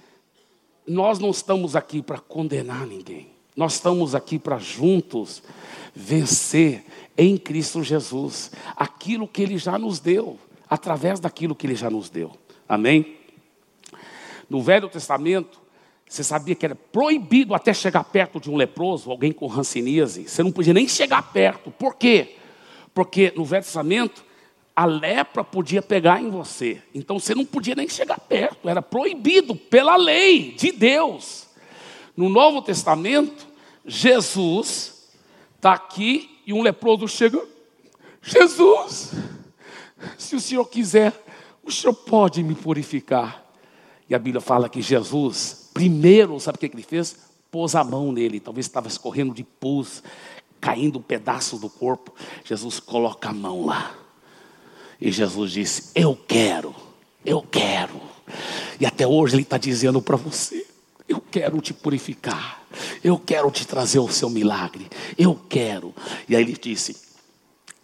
nós 0.85 1.17
não 1.17 1.31
estamos 1.31 1.75
aqui 1.75 2.03
para 2.03 2.19
condenar 2.19 2.85
ninguém. 2.85 3.29
Nós 3.55 3.73
estamos 3.73 4.13
aqui 4.13 4.37
para 4.37 4.59
juntos 4.59 5.41
vencer 5.95 6.85
em 7.17 7.37
Cristo 7.37 7.81
Jesus 7.81 8.51
aquilo 8.75 9.27
que 9.27 9.41
ele 9.41 9.57
já 9.57 9.79
nos 9.79 9.99
deu, 9.99 10.37
através 10.69 11.19
daquilo 11.19 11.55
que 11.55 11.65
ele 11.65 11.75
já 11.75 11.89
nos 11.89 12.09
deu. 12.09 12.31
Amém? 12.67 13.17
No 14.49 14.61
Velho 14.61 14.89
Testamento, 14.89 15.59
você 16.07 16.23
sabia 16.23 16.55
que 16.55 16.65
era 16.65 16.75
proibido 16.75 17.53
até 17.53 17.73
chegar 17.73 18.03
perto 18.05 18.39
de 18.39 18.49
um 18.49 18.55
leproso, 18.55 19.11
alguém 19.11 19.31
com 19.31 19.45
ranceníase. 19.47 20.27
Você 20.27 20.41
não 20.41 20.51
podia 20.51 20.73
nem 20.73 20.87
chegar 20.87 21.21
perto. 21.33 21.69
Por 21.71 21.95
quê? 21.95 22.35
Porque 22.93 23.33
no 23.35 23.43
Velho 23.43 23.63
Testamento 23.63 24.25
a 24.75 24.85
lepra 24.85 25.43
podia 25.43 25.81
pegar 25.81 26.21
em 26.21 26.29
você. 26.29 26.81
Então 26.93 27.19
você 27.19 27.33
não 27.33 27.43
podia 27.43 27.73
nem 27.73 27.89
chegar 27.89 28.19
perto, 28.19 28.69
era 28.69 28.81
proibido 28.81 29.55
pela 29.55 29.95
lei 29.97 30.51
de 30.51 30.71
Deus. 30.71 31.47
No 32.15 32.29
Novo 32.29 32.61
Testamento, 32.61 33.47
Jesus 33.85 35.11
está 35.55 35.73
aqui 35.73 36.41
e 36.45 36.53
um 36.53 36.61
leproso 36.61 37.07
chega. 37.07 37.43
Jesus, 38.21 39.13
se 40.17 40.35
o 40.35 40.39
Senhor 40.39 40.65
quiser, 40.65 41.13
o 41.63 41.71
Senhor 41.71 41.93
pode 41.93 42.43
me 42.43 42.55
purificar. 42.55 43.43
E 44.09 44.15
a 44.15 44.19
Bíblia 44.19 44.41
fala 44.41 44.69
que 44.69 44.81
Jesus, 44.81 45.69
primeiro, 45.73 46.39
sabe 46.39 46.55
o 46.55 46.59
que 46.59 46.65
ele 46.65 46.83
fez? 46.83 47.17
Pôs 47.51 47.75
a 47.75 47.83
mão 47.83 48.11
nele, 48.11 48.39
talvez 48.39 48.65
estava 48.65 48.87
escorrendo 48.87 49.33
de 49.33 49.43
pus, 49.43 50.01
caindo 50.61 50.99
um 50.99 51.01
pedaço 51.01 51.57
do 51.57 51.69
corpo. 51.69 52.13
Jesus 52.43 52.79
coloca 52.79 53.29
a 53.29 53.33
mão 53.33 53.65
lá 53.65 53.95
e 54.99 55.11
Jesus 55.11 55.51
disse: 55.51 55.91
Eu 55.95 56.17
quero, 56.27 56.75
eu 57.25 57.41
quero. 57.41 58.01
E 58.79 58.85
até 58.85 59.07
hoje 59.07 59.35
Ele 59.35 59.43
está 59.43 59.57
dizendo 59.57 60.01
para 60.01 60.17
você: 60.17 60.65
Eu 61.07 61.21
quero 61.21 61.61
te 61.61 61.73
purificar, 61.73 62.61
eu 63.03 63.17
quero 63.17 63.49
te 63.51 63.65
trazer 63.65 63.99
o 63.99 64.09
seu 64.09 64.29
milagre, 64.29 64.87
eu 65.17 65.39
quero. 65.47 65.93
E 66.27 66.35
aí 66.35 66.41
Ele 66.41 66.57
disse: 66.59 67.06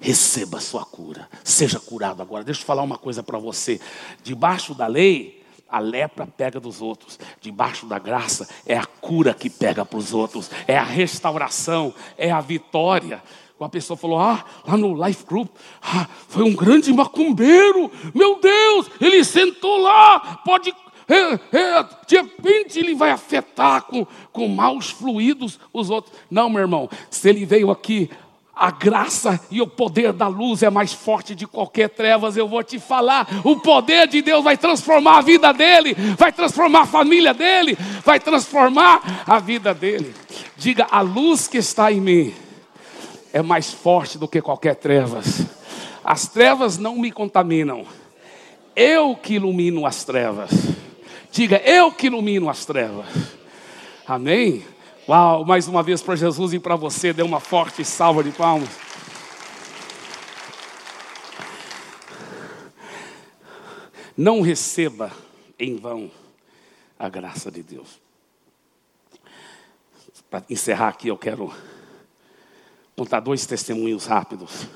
Receba 0.04 0.58
a 0.58 0.60
sua 0.60 0.84
cura, 0.84 1.30
seja 1.46 1.80
curado 1.80 2.22
agora. 2.22 2.44
Deixa 2.44 2.60
eu 2.60 2.66
falar 2.66 2.84
uma 2.84 2.98
coisa 2.98 3.24
para 3.24 3.40
você: 3.40 3.80
debaixo 4.22 4.76
da 4.76 4.86
lei, 4.86 5.42
a 5.70 5.80
lepra 5.80 6.28
pega 6.28 6.60
dos 6.60 6.82
outros, 6.82 7.18
debaixo 7.40 7.86
da 7.86 7.98
graça 7.98 8.50
é 8.66 8.78
a 8.78 8.86
cura 8.86 9.34
que 9.34 9.50
pega 9.50 9.86
para 9.86 9.98
os 9.98 10.14
outros, 10.14 10.52
é 10.68 10.78
a 10.78 10.84
restauração, 10.84 11.94
é 12.18 12.30
a 12.30 12.42
vitória. 12.42 13.24
Uma 13.58 13.70
pessoa 13.70 13.96
falou: 13.96 14.20
Ah, 14.20 14.44
lá 14.68 14.76
no 14.76 15.08
Life 15.08 15.26
Group, 15.26 15.56
ah, 15.82 16.06
foi 16.28 16.44
um 16.44 16.54
grande 16.54 16.92
macumbeiro. 16.92 17.90
Meu 18.14 18.42
Deus, 18.42 18.92
ele 19.00 19.24
sentou 19.24 19.78
lá, 19.78 20.42
pode. 20.44 20.76
É, 21.08 21.58
é, 21.58 21.84
de 22.08 22.16
repente 22.16 22.80
ele 22.80 22.94
vai 22.94 23.12
afetar 23.12 23.84
com, 23.84 24.06
com 24.34 24.50
maus 24.50 24.90
fluidos 24.90 25.60
os 25.72 25.90
outros. 25.90 26.14
Não, 26.30 26.50
meu 26.50 26.62
irmão, 26.62 26.90
se 27.10 27.30
ele 27.30 27.46
veio 27.46 27.72
aqui 27.72 28.10
a 28.56 28.70
graça 28.70 29.40
e 29.50 29.62
o 29.62 29.68
poder 29.68 30.14
da 30.14 30.28
luz 30.28 30.62
é 30.62 30.70
mais 30.70 30.94
forte 30.94 31.34
de 31.34 31.48
qualquer 31.48 31.90
trevas, 31.90 32.38
eu 32.38 32.48
vou 32.48 32.64
te 32.64 32.80
falar. 32.80 33.28
O 33.44 33.60
poder 33.60 34.08
de 34.08 34.22
Deus 34.22 34.44
vai 34.44 34.56
transformar 34.56 35.18
a 35.18 35.22
vida 35.22 35.52
dele, 35.52 35.96
vai 36.18 36.32
transformar 36.32 36.82
a 36.82 36.86
família 36.86 37.34
dele, 37.34 37.76
vai 38.04 38.20
transformar 38.20 39.24
a 39.26 39.40
vida 39.40 39.74
dele. 39.74 40.14
Diga: 40.56 40.88
a 40.92 41.02
luz 41.02 41.48
que 41.48 41.58
está 41.58 41.92
em 41.92 42.00
mim 42.00 42.34
é 43.34 43.42
mais 43.42 43.72
forte 43.72 44.20
do 44.20 44.28
que 44.28 44.42
qualquer 44.42 44.76
trevas. 44.76 45.48
As 46.04 46.28
trevas 46.28 46.78
não 46.78 46.98
me 46.98 47.12
contaminam. 47.12 47.86
Eu 48.76 49.16
que 49.16 49.36
ilumino 49.36 49.86
as 49.86 50.04
trevas. 50.04 50.52
Diga, 51.32 51.58
eu 51.66 51.92
que 51.92 52.08
ilumino 52.08 52.50
as 52.50 52.66
trevas. 52.66 53.08
Amém? 54.06 54.64
Uau, 55.06 55.44
mais 55.44 55.68
uma 55.68 55.84
vez 55.84 56.02
para 56.02 56.16
Jesus 56.16 56.54
e 56.54 56.60
para 56.60 56.78
você, 56.78 57.12
dê 57.12 57.22
uma 57.22 57.42
forte 57.42 57.84
salva 57.84 58.24
de 58.24 58.32
palmas. 58.32 58.70
Não 64.16 64.40
receba 64.40 65.12
em 65.60 65.76
vão 65.76 66.10
a 66.98 67.10
graça 67.10 67.52
de 67.52 67.62
Deus. 67.62 68.00
Para 70.30 70.46
encerrar 70.50 70.88
aqui, 70.88 71.10
eu 71.10 71.18
quero 71.18 71.54
contar 72.96 73.20
dois 73.20 73.46
testemunhos 73.46 74.06
rápidos. 74.06 74.68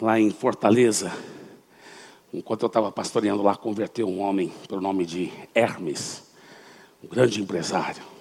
Lá 0.00 0.18
em 0.18 0.30
Fortaleza, 0.32 1.16
enquanto 2.34 2.62
eu 2.62 2.66
estava 2.66 2.90
pastoreando 2.90 3.44
lá, 3.44 3.54
converteu 3.54 4.08
um 4.08 4.18
homem 4.20 4.52
pelo 4.66 4.80
nome 4.80 5.06
de 5.06 5.32
Hermes, 5.54 6.24
um 7.00 7.06
grande 7.06 7.40
empresário. 7.40 8.19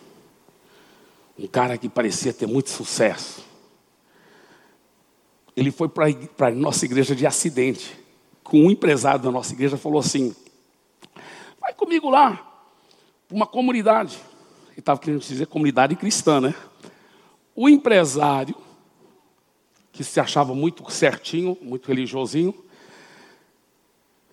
Um 1.40 1.48
cara 1.48 1.78
que 1.78 1.88
parecia 1.88 2.34
ter 2.34 2.46
muito 2.46 2.70
sucesso. 2.70 3.46
Ele 5.56 5.72
foi 5.72 5.88
para 5.88 6.48
a 6.48 6.52
nossa 6.52 6.84
igreja 6.84 7.16
de 7.16 7.26
acidente. 7.26 7.98
Com 8.44 8.66
um 8.66 8.72
empresário 8.72 9.22
da 9.22 9.32
nossa 9.32 9.54
igreja 9.54 9.78
falou 9.78 10.00
assim: 10.00 10.36
vai 11.62 11.74
comigo 11.74 12.10
lá, 12.10 12.34
para 13.26 13.36
uma 13.38 13.48
comunidade. 13.48 14.20
Ele 14.72 14.80
estava 14.80 15.00
querendo 15.00 15.22
dizer 15.22 15.48
comunidade 15.48 15.96
cristã, 15.96 16.42
né? 16.42 16.54
O 17.56 17.70
empresário, 17.70 18.56
que 19.94 20.04
se 20.04 20.20
achava 20.20 20.54
muito 20.54 20.90
certinho, 20.92 21.58
muito 21.62 21.88
religiosinho, 21.88 22.54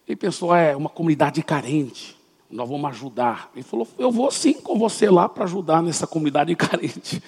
ele 0.08 0.16
pensou, 0.16 0.52
é 0.52 0.74
uma 0.74 0.88
comunidade 0.88 1.40
carente, 1.40 2.15
nós 2.50 2.68
vamos 2.68 2.88
ajudar. 2.90 3.50
Ele 3.54 3.62
falou, 3.62 3.86
eu 3.98 4.10
vou 4.10 4.30
sim 4.30 4.54
com 4.54 4.78
você 4.78 5.10
lá 5.10 5.28
para 5.28 5.44
ajudar 5.44 5.82
nessa 5.82 6.06
comunidade 6.06 6.54
carente. 6.56 7.22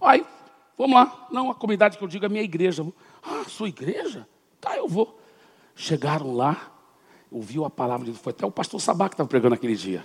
Aí, 0.00 0.24
vamos 0.76 0.94
lá. 0.94 1.28
Não, 1.30 1.50
a 1.50 1.54
comunidade 1.54 1.98
que 1.98 2.04
eu 2.04 2.08
digo 2.08 2.24
é 2.24 2.28
minha 2.28 2.42
igreja. 2.42 2.86
Ah, 3.22 3.44
sua 3.48 3.68
igreja? 3.68 4.28
Tá, 4.60 4.76
eu 4.76 4.88
vou. 4.88 5.18
Chegaram 5.74 6.34
lá, 6.34 6.72
ouviu 7.30 7.64
a 7.64 7.70
palavra 7.70 8.06
de. 8.06 8.12
Foi 8.12 8.30
até 8.30 8.46
o 8.46 8.50
pastor 8.50 8.80
Sabá 8.80 9.08
que 9.08 9.14
estava 9.14 9.28
pregando 9.28 9.54
aquele 9.54 9.76
dia. 9.76 10.04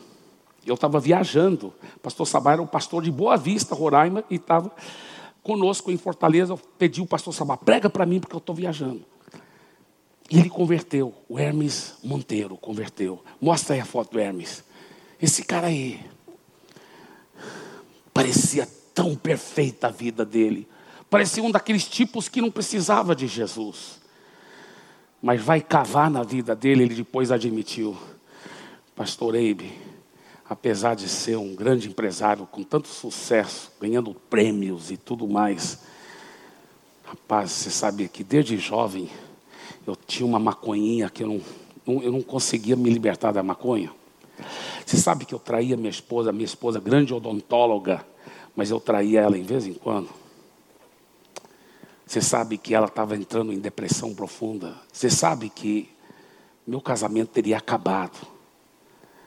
Eu 0.65 0.75
estava 0.75 0.99
viajando. 0.99 1.73
O 1.95 1.99
pastor 1.99 2.27
Sabá 2.27 2.53
era 2.53 2.61
o 2.61 2.67
pastor 2.67 3.03
de 3.03 3.11
Boa 3.11 3.37
Vista, 3.37 3.73
Roraima, 3.73 4.23
e 4.29 4.35
estava 4.35 4.71
conosco 5.41 5.91
em 5.91 5.97
Fortaleza. 5.97 6.53
Eu 6.53 6.57
pedi 6.77 7.01
o 7.01 7.07
pastor 7.07 7.33
Sabá, 7.33 7.57
prega 7.57 7.89
para 7.89 8.05
mim 8.05 8.19
porque 8.19 8.35
eu 8.35 8.39
estou 8.39 8.55
viajando. 8.55 9.10
E 10.31 10.39
ele 10.39 10.49
converteu. 10.49 11.13
O 11.27 11.37
Hermes 11.37 11.95
Monteiro 12.01 12.55
converteu. 12.55 13.21
Mostra 13.41 13.75
aí 13.75 13.81
a 13.81 13.85
foto 13.85 14.13
do 14.13 14.19
Hermes. 14.19 14.63
Esse 15.21 15.43
cara 15.43 15.67
aí. 15.67 15.99
Parecia 18.13 18.65
tão 18.93 19.13
perfeita 19.13 19.87
a 19.87 19.91
vida 19.91 20.23
dele. 20.23 20.65
Parecia 21.09 21.43
um 21.43 21.51
daqueles 21.51 21.85
tipos 21.85 22.29
que 22.29 22.39
não 22.39 22.49
precisava 22.49 23.13
de 23.13 23.27
Jesus. 23.27 23.99
Mas 25.21 25.41
vai 25.41 25.59
cavar 25.59 26.09
na 26.09 26.23
vida 26.23 26.55
dele, 26.55 26.83
ele 26.83 26.95
depois 26.95 27.29
admitiu. 27.29 27.97
Pastor 28.95 29.35
Eibe, 29.35 29.77
apesar 30.49 30.95
de 30.95 31.09
ser 31.09 31.35
um 31.35 31.53
grande 31.53 31.89
empresário 31.89 32.47
com 32.47 32.63
tanto 32.63 32.87
sucesso, 32.87 33.71
ganhando 33.81 34.13
prêmios 34.13 34.91
e 34.91 34.97
tudo 34.97 35.27
mais, 35.27 35.79
rapaz, 37.03 37.51
você 37.51 37.69
sabe 37.69 38.07
que 38.07 38.23
desde 38.23 38.57
jovem 38.57 39.09
eu 39.91 39.95
tinha 39.95 40.25
uma 40.25 40.39
maconhinha 40.39 41.09
que 41.09 41.23
eu 41.23 41.41
não, 41.85 42.01
eu 42.01 42.11
não 42.11 42.21
conseguia 42.21 42.75
me 42.75 42.89
libertar 42.89 43.31
da 43.31 43.43
maconha. 43.43 43.91
Você 44.85 44.97
sabe 44.97 45.25
que 45.25 45.35
eu 45.35 45.39
traía 45.39 45.75
minha 45.75 45.89
esposa, 45.89 46.31
minha 46.31 46.45
esposa 46.45 46.79
grande 46.79 47.13
odontóloga, 47.13 48.05
mas 48.55 48.71
eu 48.71 48.79
traía 48.79 49.21
ela 49.21 49.37
em 49.37 49.43
vez 49.43 49.67
em 49.67 49.73
quando. 49.73 50.09
Você 52.05 52.21
sabe 52.21 52.57
que 52.57 52.73
ela 52.73 52.87
estava 52.87 53.15
entrando 53.15 53.53
em 53.53 53.59
depressão 53.59 54.13
profunda. 54.13 54.75
Você 54.91 55.09
sabe 55.09 55.49
que 55.49 55.89
meu 56.65 56.81
casamento 56.81 57.29
teria 57.29 57.57
acabado. 57.57 58.27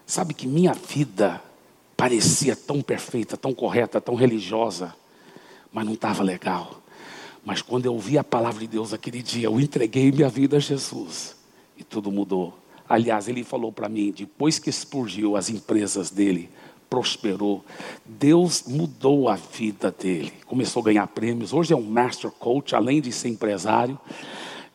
Sabe 0.07 0.35
que 0.35 0.47
minha 0.47 0.75
vida 0.75 1.43
parecia 1.97 2.55
tão 2.55 2.83
perfeita, 2.83 3.37
tão 3.37 3.55
correta, 3.55 4.01
tão 4.01 4.15
religiosa, 4.15 4.95
mas 5.73 5.87
não 5.87 5.95
estava 5.95 6.23
legal. 6.23 6.83
Mas 7.45 7.61
quando 7.61 7.87
eu 7.87 7.93
ouvi 7.93 8.17
a 8.17 8.25
palavra 8.25 8.61
de 8.61 8.67
Deus 8.67 8.93
aquele 8.93 9.23
dia, 9.23 9.47
eu 9.47 9.61
entreguei 9.61 10.11
minha 10.11 10.29
vida 10.29 10.57
a 10.57 10.61
Jesus 10.61 11.37
e 11.77 11.85
tudo 11.85 12.11
mudou. 12.11 12.59
Aliás, 12.89 13.29
ele 13.29 13.45
falou 13.45 13.73
para 13.73 13.89
mim, 13.89 14.13
depois 14.17 14.59
que 14.59 14.71
explodiu 14.71 15.37
as 15.37 15.51
empresas 15.51 16.11
dele, 16.11 16.49
prosperou, 16.89 17.65
Deus 18.05 18.65
mudou 18.67 19.29
a 19.29 19.37
vida 19.37 19.91
dele. 19.91 20.33
Começou 20.47 20.81
a 20.83 20.85
ganhar 20.85 21.07
prêmios. 21.09 21.53
Hoje 21.53 21.73
é 21.73 21.77
um 21.77 21.83
master 21.83 22.31
coach, 22.31 22.75
além 22.75 23.01
de 23.01 23.11
ser 23.11 23.29
empresário. 23.29 23.99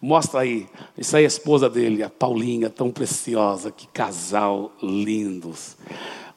Mostra 0.02 0.42
aí, 0.42 0.68
isso 0.98 1.16
aí 1.16 1.24
é 1.24 1.26
a 1.26 1.28
esposa 1.28 1.70
dele, 1.70 2.04
a 2.04 2.10
Paulinha, 2.10 2.70
tão 2.70 2.90
preciosa, 2.90 3.72
que 3.72 3.86
casal 3.88 4.72
lindos. 4.82 5.76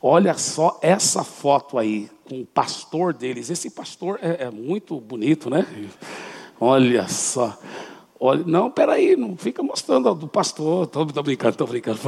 Olha 0.04 0.34
só 0.36 0.80
essa 0.82 1.22
foto 1.22 1.78
aí 1.78 2.10
com 2.28 2.40
o 2.40 2.46
pastor 2.46 3.14
deles. 3.14 3.50
Esse 3.50 3.70
pastor 3.70 4.18
é, 4.20 4.44
é 4.44 4.50
muito 4.50 5.00
bonito, 5.00 5.48
né? 5.48 5.64
Olha 6.58 7.06
só. 7.06 7.56
Olha, 8.18 8.42
não, 8.44 8.68
peraí, 8.68 9.16
não 9.16 9.36
fica 9.36 9.62
mostrando 9.62 10.12
do 10.12 10.26
pastor. 10.26 10.84
Estou 10.84 11.04
brincando, 11.04 11.50
estou 11.50 11.66
brincando. 11.68 12.00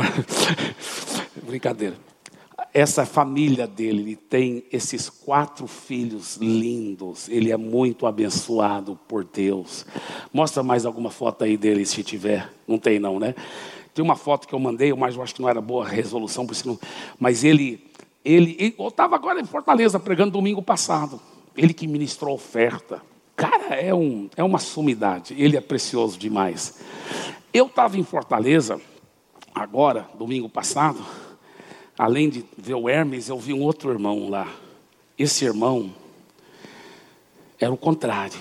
Brincadeira. 1.47 1.97
Essa 2.73 3.07
família 3.07 3.69
dele, 3.69 4.03
ele 4.03 4.17
tem 4.17 4.65
esses 4.73 5.09
quatro 5.09 5.69
filhos 5.69 6.37
lindos. 6.37 7.29
Ele 7.29 7.53
é 7.53 7.57
muito 7.57 8.07
abençoado 8.07 8.99
por 9.07 9.23
Deus. 9.23 9.87
Mostra 10.33 10.65
mais 10.65 10.85
alguma 10.85 11.13
foto 11.13 11.45
aí 11.45 11.57
dele, 11.57 11.87
se 11.87 12.03
tiver. 12.03 12.53
Não 12.67 12.77
tem, 12.77 12.99
não, 12.99 13.21
né? 13.21 13.37
Tem 13.95 14.05
uma 14.05 14.17
foto 14.17 14.49
que 14.49 14.55
eu 14.55 14.59
mandei, 14.59 14.93
mas 14.93 15.15
eu 15.15 15.23
acho 15.23 15.35
que 15.35 15.41
não 15.41 15.49
era 15.49 15.61
boa 15.61 15.87
resolução, 15.87 16.45
por 16.45 16.53
isso 16.53 16.67
não... 16.67 16.79
mas 17.19 17.45
ele, 17.45 17.87
ele, 18.25 18.57
ele 18.59 18.75
eu 18.77 18.89
estava 18.89 19.15
agora 19.15 19.41
em 19.41 19.45
Fortaleza 19.45 20.01
pregando 20.01 20.33
domingo 20.33 20.61
passado. 20.61 21.21
Ele 21.57 21.73
que 21.73 21.87
ministrou 21.87 22.35
oferta. 22.35 23.01
Cara, 23.37 23.77
é, 23.77 23.95
um, 23.95 24.29
é 24.37 24.43
uma 24.43 24.59
sumidade. 24.59 25.35
Ele 25.39 25.57
é 25.57 25.61
precioso 25.61 26.19
demais. 26.19 26.81
Eu 27.53 27.67
estava 27.67 27.97
em 27.97 28.03
Fortaleza, 28.03 28.81
agora, 29.55 30.09
domingo 30.19 30.49
passado, 30.49 31.05
além 31.97 32.29
de 32.29 32.45
ver 32.59 32.75
o 32.75 32.89
Hermes, 32.89 33.29
eu 33.29 33.39
vi 33.39 33.53
um 33.53 33.63
outro 33.63 33.93
irmão 33.93 34.29
lá. 34.29 34.49
Esse 35.17 35.45
irmão 35.45 35.95
era 37.61 37.73
o 37.73 37.77
contrário. 37.77 38.39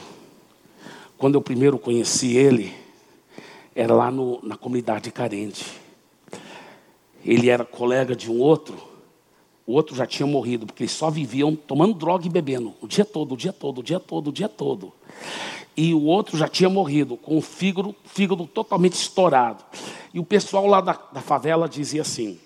Quando 1.16 1.36
eu 1.36 1.42
primeiro 1.42 1.78
conheci 1.78 2.36
ele, 2.36 2.74
era 3.76 3.94
lá 3.94 4.12
no, 4.12 4.40
na 4.44 4.56
comunidade 4.56 5.12
carente. 5.12 5.66
Ele 7.26 7.50
era 7.50 7.64
colega 7.64 8.16
de 8.16 8.30
um 8.30 8.40
outro, 8.40 8.78
o 9.66 9.74
outro 9.74 9.96
já 9.96 10.06
tinha 10.06 10.28
morrido, 10.28 10.66
porque 10.66 10.84
eles 10.84 10.92
só 10.92 11.10
viviam 11.10 11.56
tomando 11.56 11.94
droga 11.94 12.26
e 12.26 12.30
bebendo, 12.30 12.74
o 12.82 12.88
dia 12.88 13.06
todo, 13.06 13.34
o 13.34 13.38
dia 13.38 13.54
todo, 13.54 13.80
o 13.80 13.84
dia 13.84 14.00
todo, 14.00 14.28
o 14.28 14.32
dia 14.32 14.50
todo. 14.50 14.92
E 15.76 15.94
o 15.94 16.04
outro 16.04 16.38
já 16.38 16.48
tinha 16.48 16.70
morrido, 16.70 17.18
com 17.18 17.38
o 17.38 17.42
fígado, 17.42 17.96
fígado 18.06 18.46
totalmente 18.46 18.94
estourado. 18.94 19.64
E 20.14 20.20
o 20.20 20.24
pessoal 20.24 20.68
lá 20.68 20.82
da, 20.82 21.00
da 21.12 21.22
favela 21.22 21.68
dizia 21.68 22.02
assim: 22.02 22.38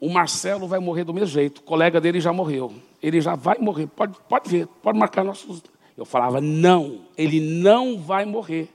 o 0.00 0.10
Marcelo 0.10 0.66
vai 0.66 0.80
morrer 0.80 1.04
do 1.04 1.14
mesmo 1.14 1.28
jeito, 1.28 1.58
o 1.58 1.62
colega 1.62 2.00
dele 2.00 2.20
já 2.20 2.32
morreu, 2.32 2.74
ele 3.00 3.20
já 3.20 3.36
vai 3.36 3.56
morrer, 3.58 3.86
pode, 3.86 4.16
pode 4.28 4.50
ver, 4.50 4.66
pode 4.82 4.98
marcar 4.98 5.24
nossos. 5.24 5.62
Eu 5.96 6.04
falava: 6.04 6.40
não, 6.40 7.02
ele 7.16 7.40
não 7.40 7.98
vai 7.98 8.24
morrer. 8.24 8.68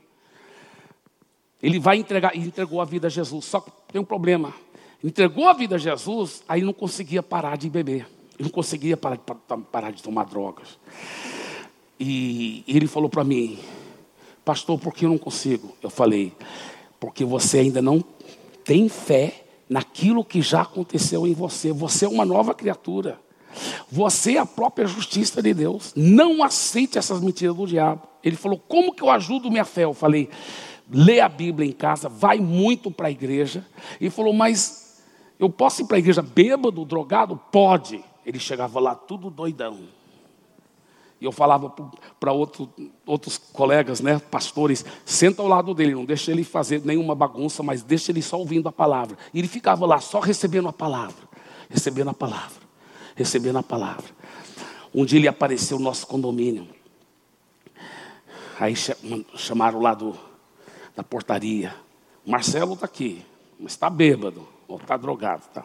Ele 1.62 1.78
vai 1.78 1.98
entregar, 1.98 2.36
e 2.36 2.40
entregou 2.40 2.80
a 2.80 2.84
vida 2.84 3.08
a 3.08 3.10
Jesus. 3.10 3.44
Só 3.44 3.60
que 3.60 3.70
tem 3.92 4.00
um 4.00 4.04
problema 4.04 4.54
entregou 5.02 5.48
a 5.48 5.52
vida 5.52 5.76
a 5.76 5.78
Jesus, 5.78 6.42
aí 6.48 6.62
não 6.62 6.72
conseguia 6.72 7.22
parar 7.22 7.56
de 7.56 7.70
beber. 7.70 8.06
Ele 8.38 8.44
não 8.44 8.50
conseguia 8.50 8.96
parar 8.96 9.16
de, 9.16 9.22
parar 9.70 9.90
de 9.90 10.02
tomar 10.02 10.24
drogas. 10.24 10.78
E 11.98 12.64
ele 12.66 12.86
falou 12.86 13.08
para 13.08 13.24
mim, 13.24 13.58
pastor, 14.44 14.78
por 14.78 14.94
que 14.94 15.04
eu 15.04 15.08
não 15.08 15.18
consigo? 15.18 15.74
Eu 15.82 15.90
falei, 15.90 16.32
porque 17.00 17.24
você 17.24 17.58
ainda 17.58 17.82
não 17.82 18.02
tem 18.64 18.88
fé 18.88 19.44
naquilo 19.68 20.24
que 20.24 20.40
já 20.40 20.62
aconteceu 20.62 21.26
em 21.26 21.34
você. 21.34 21.72
Você 21.72 22.04
é 22.04 22.08
uma 22.08 22.24
nova 22.24 22.54
criatura. 22.54 23.18
Você 23.90 24.36
é 24.36 24.38
a 24.38 24.46
própria 24.46 24.86
justiça 24.86 25.42
de 25.42 25.52
Deus. 25.52 25.92
Não 25.96 26.42
aceite 26.42 26.98
essas 26.98 27.20
mentiras 27.20 27.56
do 27.56 27.66
diabo. 27.66 28.02
Ele 28.22 28.36
falou: 28.36 28.62
Como 28.68 28.94
que 28.94 29.02
eu 29.02 29.10
ajudo 29.10 29.50
minha 29.50 29.64
fé? 29.64 29.84
Eu 29.84 29.94
falei: 29.94 30.28
Lê 30.90 31.20
a 31.20 31.28
Bíblia 31.28 31.68
em 31.68 31.72
casa, 31.72 32.08
vai 32.08 32.38
muito 32.38 32.90
para 32.90 33.08
a 33.08 33.10
igreja. 33.10 33.64
Ele 34.00 34.10
falou: 34.10 34.32
Mas 34.32 35.02
eu 35.38 35.50
posso 35.50 35.82
ir 35.82 35.86
para 35.86 35.96
a 35.96 35.98
igreja 35.98 36.22
bêbado, 36.22 36.84
drogado? 36.84 37.36
Pode. 37.52 38.02
Ele 38.24 38.38
chegava 38.38 38.80
lá 38.80 38.94
tudo 38.94 39.30
doidão. 39.30 39.78
E 41.20 41.24
eu 41.24 41.32
falava 41.32 41.72
para 42.20 42.32
outro, 42.32 42.72
outros 43.04 43.38
colegas, 43.38 44.00
né, 44.00 44.20
pastores, 44.30 44.84
senta 45.04 45.42
ao 45.42 45.48
lado 45.48 45.74
dele, 45.74 45.94
não 45.94 46.04
deixa 46.04 46.30
ele 46.30 46.44
fazer 46.44 46.80
nenhuma 46.84 47.12
bagunça, 47.12 47.60
mas 47.60 47.82
deixa 47.82 48.12
ele 48.12 48.22
só 48.22 48.38
ouvindo 48.38 48.68
a 48.68 48.72
palavra. 48.72 49.18
E 49.34 49.40
ele 49.40 49.48
ficava 49.48 49.84
lá 49.84 49.98
só 50.00 50.20
recebendo 50.20 50.68
a 50.68 50.72
palavra, 50.72 51.28
recebendo 51.68 52.10
a 52.10 52.14
palavra, 52.14 52.62
recebendo 53.16 53.58
a 53.58 53.62
palavra. 53.64 54.06
Um 54.94 55.04
dia 55.04 55.18
ele 55.18 55.26
apareceu 55.26 55.76
no 55.78 55.84
nosso 55.84 56.06
condomínio. 56.06 56.68
Aí 58.60 58.74
chamaram 59.34 59.80
lá 59.80 59.94
do, 59.94 60.16
da 60.98 61.04
portaria. 61.04 61.72
Marcelo 62.26 62.74
está 62.74 62.84
aqui, 62.84 63.24
mas 63.56 63.70
está 63.70 63.88
bêbado 63.88 64.44
ou 64.66 64.78
está 64.78 64.96
drogado. 64.96 65.44
Tá? 65.54 65.64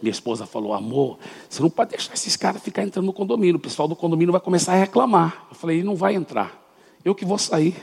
Minha 0.00 0.10
esposa 0.10 0.44
falou, 0.44 0.74
amor, 0.74 1.18
você 1.48 1.62
não 1.62 1.70
pode 1.70 1.92
deixar 1.92 2.12
esses 2.12 2.36
caras 2.36 2.62
ficar 2.62 2.82
entrando 2.82 3.06
no 3.06 3.14
condomínio. 3.14 3.56
O 3.56 3.58
pessoal 3.58 3.88
do 3.88 3.96
condomínio 3.96 4.30
vai 4.30 4.42
começar 4.42 4.74
a 4.74 4.76
reclamar. 4.76 5.46
Eu 5.50 5.54
falei, 5.54 5.78
ele 5.78 5.86
não 5.86 5.96
vai 5.96 6.14
entrar. 6.14 6.62
Eu 7.02 7.14
que 7.14 7.24
vou 7.24 7.38
sair. 7.38 7.82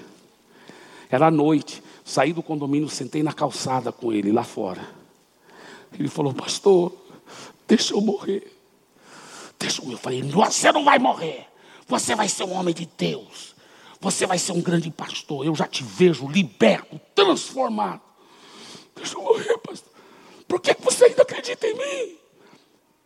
Era 1.09 1.31
noite. 1.31 1.81
Saí 2.05 2.33
do 2.33 2.43
condomínio, 2.43 2.87
sentei 2.87 3.23
na 3.23 3.33
calçada 3.33 3.91
com 3.91 4.13
ele 4.13 4.31
lá 4.31 4.43
fora. 4.43 4.87
Ele 5.91 6.07
falou, 6.07 6.35
pastor, 6.35 6.93
deixa 7.67 7.95
eu 7.95 8.01
morrer. 8.01 8.55
Deixa 9.57 9.81
eu. 9.81 9.89
Eu 9.89 9.97
falei, 9.97 10.21
você 10.21 10.71
não 10.71 10.83
vai 10.83 10.99
morrer. 10.99 11.47
Você 11.87 12.13
vai 12.13 12.29
ser 12.29 12.43
um 12.43 12.53
homem 12.53 12.75
de 12.75 12.87
Deus. 12.95 13.55
Você 14.01 14.25
vai 14.25 14.37
ser 14.37 14.53
um 14.53 14.61
grande 14.61 14.89
pastor. 14.89 15.45
Eu 15.45 15.55
já 15.55 15.67
te 15.67 15.83
vejo 15.83 16.27
liberto, 16.27 16.99
transformado. 17.13 18.01
Deixa 18.95 19.15
eu 19.15 19.21
morrer, 19.21 19.57
pastor. 19.57 19.89
Por 20.47 20.61
que 20.61 20.75
você 20.81 21.05
ainda 21.05 21.21
acredita 21.21 21.67
em 21.67 21.73
mim? 21.75 22.17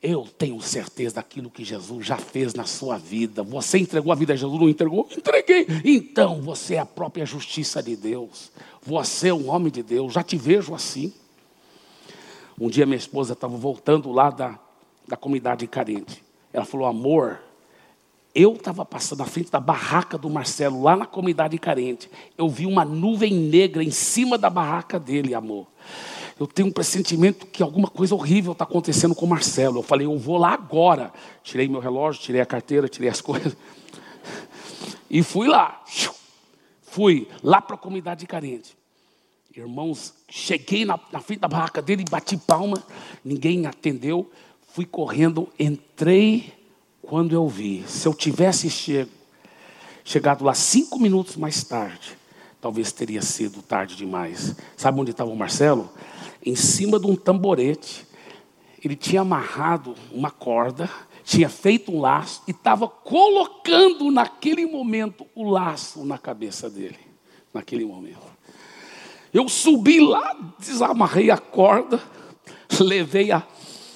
Eu 0.01 0.27
tenho 0.37 0.59
certeza 0.61 1.15
daquilo 1.15 1.49
que 1.49 1.63
Jesus 1.63 2.05
já 2.05 2.17
fez 2.17 2.53
na 2.53 2.65
sua 2.65 2.97
vida. 2.97 3.41
Você 3.41 3.77
entregou 3.77 4.11
a 4.11 4.15
vida 4.15 4.33
a 4.33 4.35
Jesus, 4.35 4.59
não 4.59 4.67
entregou? 4.67 5.07
Entreguei. 5.15 5.65
Então 5.85 6.41
você 6.41 6.75
é 6.75 6.79
a 6.79 6.85
própria 6.85 7.25
justiça 7.25 7.81
de 7.81 7.95
Deus. 7.95 8.51
Você 8.81 9.29
é 9.29 9.33
um 9.33 9.49
homem 9.49 9.71
de 9.71 9.81
Deus. 9.81 10.13
Já 10.13 10.21
te 10.21 10.35
vejo 10.35 10.75
assim. 10.75 11.13
Um 12.59 12.69
dia 12.69 12.85
minha 12.85 12.97
esposa 12.97 13.31
estava 13.33 13.55
voltando 13.55 14.11
lá 14.11 14.29
da, 14.29 14.59
da 15.07 15.15
comunidade 15.15 15.65
carente. 15.67 16.21
Ela 16.51 16.65
falou: 16.65 16.85
Amor, 16.85 17.39
eu 18.34 18.53
estava 18.53 18.84
passando 18.86 19.19
na 19.19 19.25
frente 19.25 19.51
da 19.51 19.59
barraca 19.59 20.17
do 20.17 20.29
Marcelo, 20.29 20.81
lá 20.81 20.95
na 20.95 21.05
comunidade 21.05 21.57
carente. 21.57 22.09
Eu 22.38 22.49
vi 22.49 22.65
uma 22.65 22.84
nuvem 22.84 23.34
negra 23.34 23.84
em 23.84 23.91
cima 23.91 24.38
da 24.38 24.49
barraca 24.49 24.99
dele, 24.99 25.36
amor 25.36 25.67
eu 26.39 26.47
tenho 26.47 26.67
um 26.67 26.71
pressentimento 26.71 27.45
que 27.47 27.61
alguma 27.61 27.88
coisa 27.88 28.15
horrível 28.15 28.53
está 28.53 28.63
acontecendo 28.63 29.13
com 29.13 29.25
o 29.25 29.29
Marcelo. 29.29 29.79
Eu 29.79 29.84
falei, 29.84 30.07
eu 30.07 30.17
vou 30.17 30.38
lá 30.38 30.53
agora. 30.53 31.13
Tirei 31.43 31.67
meu 31.67 31.79
relógio, 31.79 32.21
tirei 32.21 32.41
a 32.41 32.45
carteira, 32.45 32.88
tirei 32.88 33.09
as 33.09 33.21
coisas. 33.21 33.55
E 35.09 35.21
fui 35.21 35.47
lá. 35.47 35.84
Fui 36.81 37.27
lá 37.41 37.61
para 37.61 37.75
a 37.75 37.79
comunidade 37.79 38.25
carente. 38.25 38.75
Irmãos, 39.55 40.13
cheguei 40.29 40.84
na, 40.84 40.99
na 41.11 41.19
frente 41.19 41.39
da 41.39 41.47
barraca 41.47 41.81
dele, 41.81 42.03
bati 42.09 42.36
palma, 42.36 42.84
ninguém 43.23 43.67
atendeu. 43.67 44.29
Fui 44.73 44.86
correndo, 44.86 45.47
entrei 45.59 46.51
quando 47.14 47.36
eu 47.36 47.47
vi. 47.47 47.84
Se 47.86 48.07
eu 48.07 48.14
tivesse 48.16 48.72
chego, 48.72 49.11
chegado 50.03 50.43
lá 50.43 50.55
cinco 50.55 50.97
minutos 50.99 51.36
mais 51.36 51.64
tarde, 51.64 52.18
talvez 52.59 52.91
teria 52.91 53.22
sido 53.22 53.61
tarde 53.61 53.95
demais. 53.95 54.55
Sabe 54.76 54.99
onde 54.99 55.11
estava 55.11 55.30
o 55.30 55.36
Marcelo? 55.36 55.91
em 56.43 56.55
cima 56.55 56.99
de 56.99 57.05
um 57.05 57.16
tamborete. 57.16 58.07
Ele 58.84 58.95
tinha 58.95 59.22
amarrado 59.22 59.93
uma 60.11 60.32
corda, 60.32 60.89
tinha 61.24 61.47
feito 61.49 61.91
um 61.91 62.01
laço 62.01 62.41
e 62.47 62.51
estava 62.51 62.88
colocando 62.88 64.09
naquele 64.09 64.66
momento 64.66 65.24
o 65.36 65.47
laço 65.47 66.03
na 66.03 66.18
cabeça 66.18 66.68
dele. 66.68 66.97
Naquele 67.53 67.86
momento. 67.86 68.26
Eu 69.32 69.47
subi 69.47 69.99
lá, 69.99 70.36
desamarrei 70.57 71.30
a 71.30 71.38
corda, 71.38 72.01
levei 72.82 73.32
a, 73.32 73.43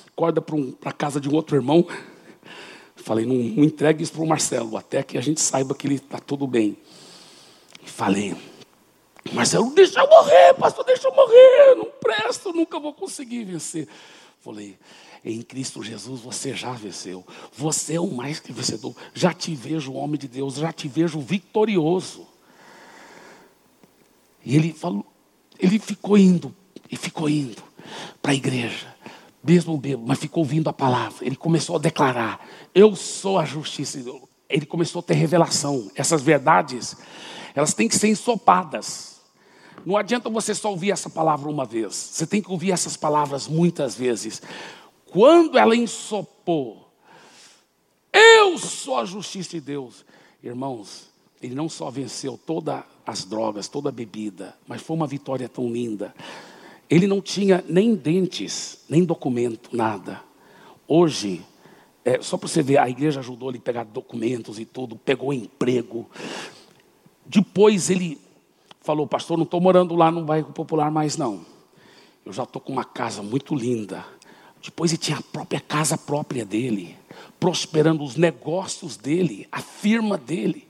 acorda 0.06 0.40
para 0.40 0.56
um, 0.56 0.76
a 0.86 0.92
casa 0.92 1.20
de 1.20 1.28
um 1.28 1.34
outro 1.34 1.56
irmão. 1.56 1.84
Falei, 3.08 3.26
não, 3.26 3.36
não 3.36 3.64
entregue 3.64 4.04
isso 4.04 4.12
para 4.12 4.22
o 4.22 4.28
Marcelo, 4.28 4.76
até 4.76 5.02
que 5.02 5.18
a 5.18 5.22
gente 5.22 5.40
saiba 5.40 5.74
que 5.74 5.88
ele 5.88 5.96
está 5.96 6.20
tudo 6.20 6.46
bem. 6.46 6.76
Falei, 7.86 8.36
Marcelo, 9.32 9.74
deixa 9.74 10.02
eu 10.02 10.10
morrer, 10.10 10.54
pastor, 10.56 10.84
deixa 10.84 11.08
eu 11.08 11.16
morrer, 11.16 11.76
não 11.78 11.86
presto, 11.86 12.52
nunca 12.52 12.78
vou 12.78 12.94
conseguir 12.94 13.46
vencer. 13.46 13.88
Falei, 14.42 14.78
em 15.24 15.42
Cristo 15.42 15.82
Jesus 15.82 16.20
você 16.20 16.54
já 16.54 16.74
venceu, 16.74 17.26
você 17.54 17.94
é 17.96 18.02
o 18.02 18.12
mais 18.12 18.42
que 18.42 18.52
vencedor. 18.52 18.94
Já 19.14 19.34
te 19.34 19.56
vejo, 19.56 19.94
homem 19.94 20.20
de 20.20 20.28
Deus, 20.28 20.56
já 20.56 20.74
te 20.74 20.90
vejo 20.90 21.22
vitorioso. 21.22 22.28
E 24.44 24.54
ele 24.54 24.74
falou, 24.74 25.06
ele 25.58 25.80
ficou 25.80 26.18
indo, 26.18 26.54
e 26.92 26.98
ficou 26.98 27.30
indo 27.30 27.64
para 28.22 28.34
a 28.34 28.36
igreja, 28.36 28.94
mesmo 29.44 29.78
bebo, 29.78 30.04
mas 30.06 30.20
ficou 30.20 30.44
ouvindo 30.44 30.70
a 30.70 30.74
palavra. 30.74 31.26
Ele 31.26 31.36
começou 31.36 31.76
a 31.76 31.80
declarar: 31.80 32.46
Eu 32.74 32.96
sou 32.96 33.40
a 33.40 33.46
justiça. 33.46 34.00
Ele 34.50 34.66
começou 34.66 35.00
a 35.00 35.04
ter 35.04 35.14
revelação. 35.14 35.90
Essas 35.96 36.22
verdades, 36.22 36.98
elas 37.54 37.74
têm 37.74 37.88
que 37.88 37.96
ser 37.96 38.10
ensopadas. 38.10 39.18
Não 39.86 39.96
adianta 39.96 40.30
você 40.30 40.54
só 40.54 40.70
ouvir 40.70 40.92
essa 40.92 41.10
palavra 41.10 41.50
uma 41.50 41.66
vez. 41.66 41.96
Você 41.96 42.26
tem 42.28 42.42
que 42.42 42.52
ouvir 42.52 42.72
essas 42.72 42.98
palavras 42.98 43.48
muitas 43.48 43.96
vezes. 43.96 44.42
Quando 45.06 45.58
ela 45.58 45.76
ensopou, 45.76 46.92
eu 48.12 48.58
sou 48.58 48.98
a 48.98 49.06
justiça 49.06 49.52
de 49.52 49.62
Deus. 49.62 50.06
Irmãos, 50.44 51.10
ele 51.42 51.56
não 51.56 51.70
só 51.70 51.90
venceu 51.90 52.38
todas 52.38 52.84
as 53.06 53.24
drogas, 53.24 53.68
toda 53.68 53.90
a 53.90 53.92
bebida, 53.92 54.58
mas 54.68 54.82
foi 54.82 54.96
uma 54.96 55.08
vitória 55.08 55.48
tão 55.48 55.70
linda. 55.70 56.14
Ele 56.90 57.08
não 57.08 57.22
tinha 57.22 57.64
nem 57.68 57.96
dentes, 57.96 58.84
nem 58.90 59.04
documento, 59.04 59.76
nada. 59.76 60.22
Hoje, 60.88 61.46
é, 62.06 62.22
só 62.22 62.38
para 62.38 62.48
você 62.48 62.64
ver, 62.64 62.78
a 62.78 62.90
igreja 62.90 63.20
ajudou 63.20 63.50
ele 63.50 63.58
a 63.58 63.62
pegar 63.62 63.84
documentos 63.84 64.58
e 64.60 64.66
tudo, 64.66 64.96
pegou 64.96 65.34
emprego. 65.34 66.10
Depois 67.26 67.90
ele 67.90 68.18
falou, 68.80 69.06
pastor, 69.06 69.38
não 69.38 69.44
estou 69.44 69.60
morando 69.60 69.94
lá 69.96 70.10
no 70.10 70.24
bairro 70.24 70.54
popular 70.54 70.90
mais 70.90 71.18
não. 71.18 71.46
Eu 72.26 72.32
já 72.32 72.44
estou 72.44 72.62
com 72.62 72.72
uma 72.72 72.86
casa 72.86 73.22
muito 73.22 73.54
linda. 73.54 74.06
Depois 74.64 74.92
ele 74.92 75.02
tinha 75.02 75.18
a 75.18 75.22
própria 75.22 75.60
casa 75.60 75.98
própria 75.98 76.46
dele, 76.46 76.98
prosperando 77.38 78.04
os 78.04 78.16
negócios 78.16 78.96
dele, 78.96 79.46
a 79.52 79.62
firma 79.62 80.18
dele. 80.18 80.68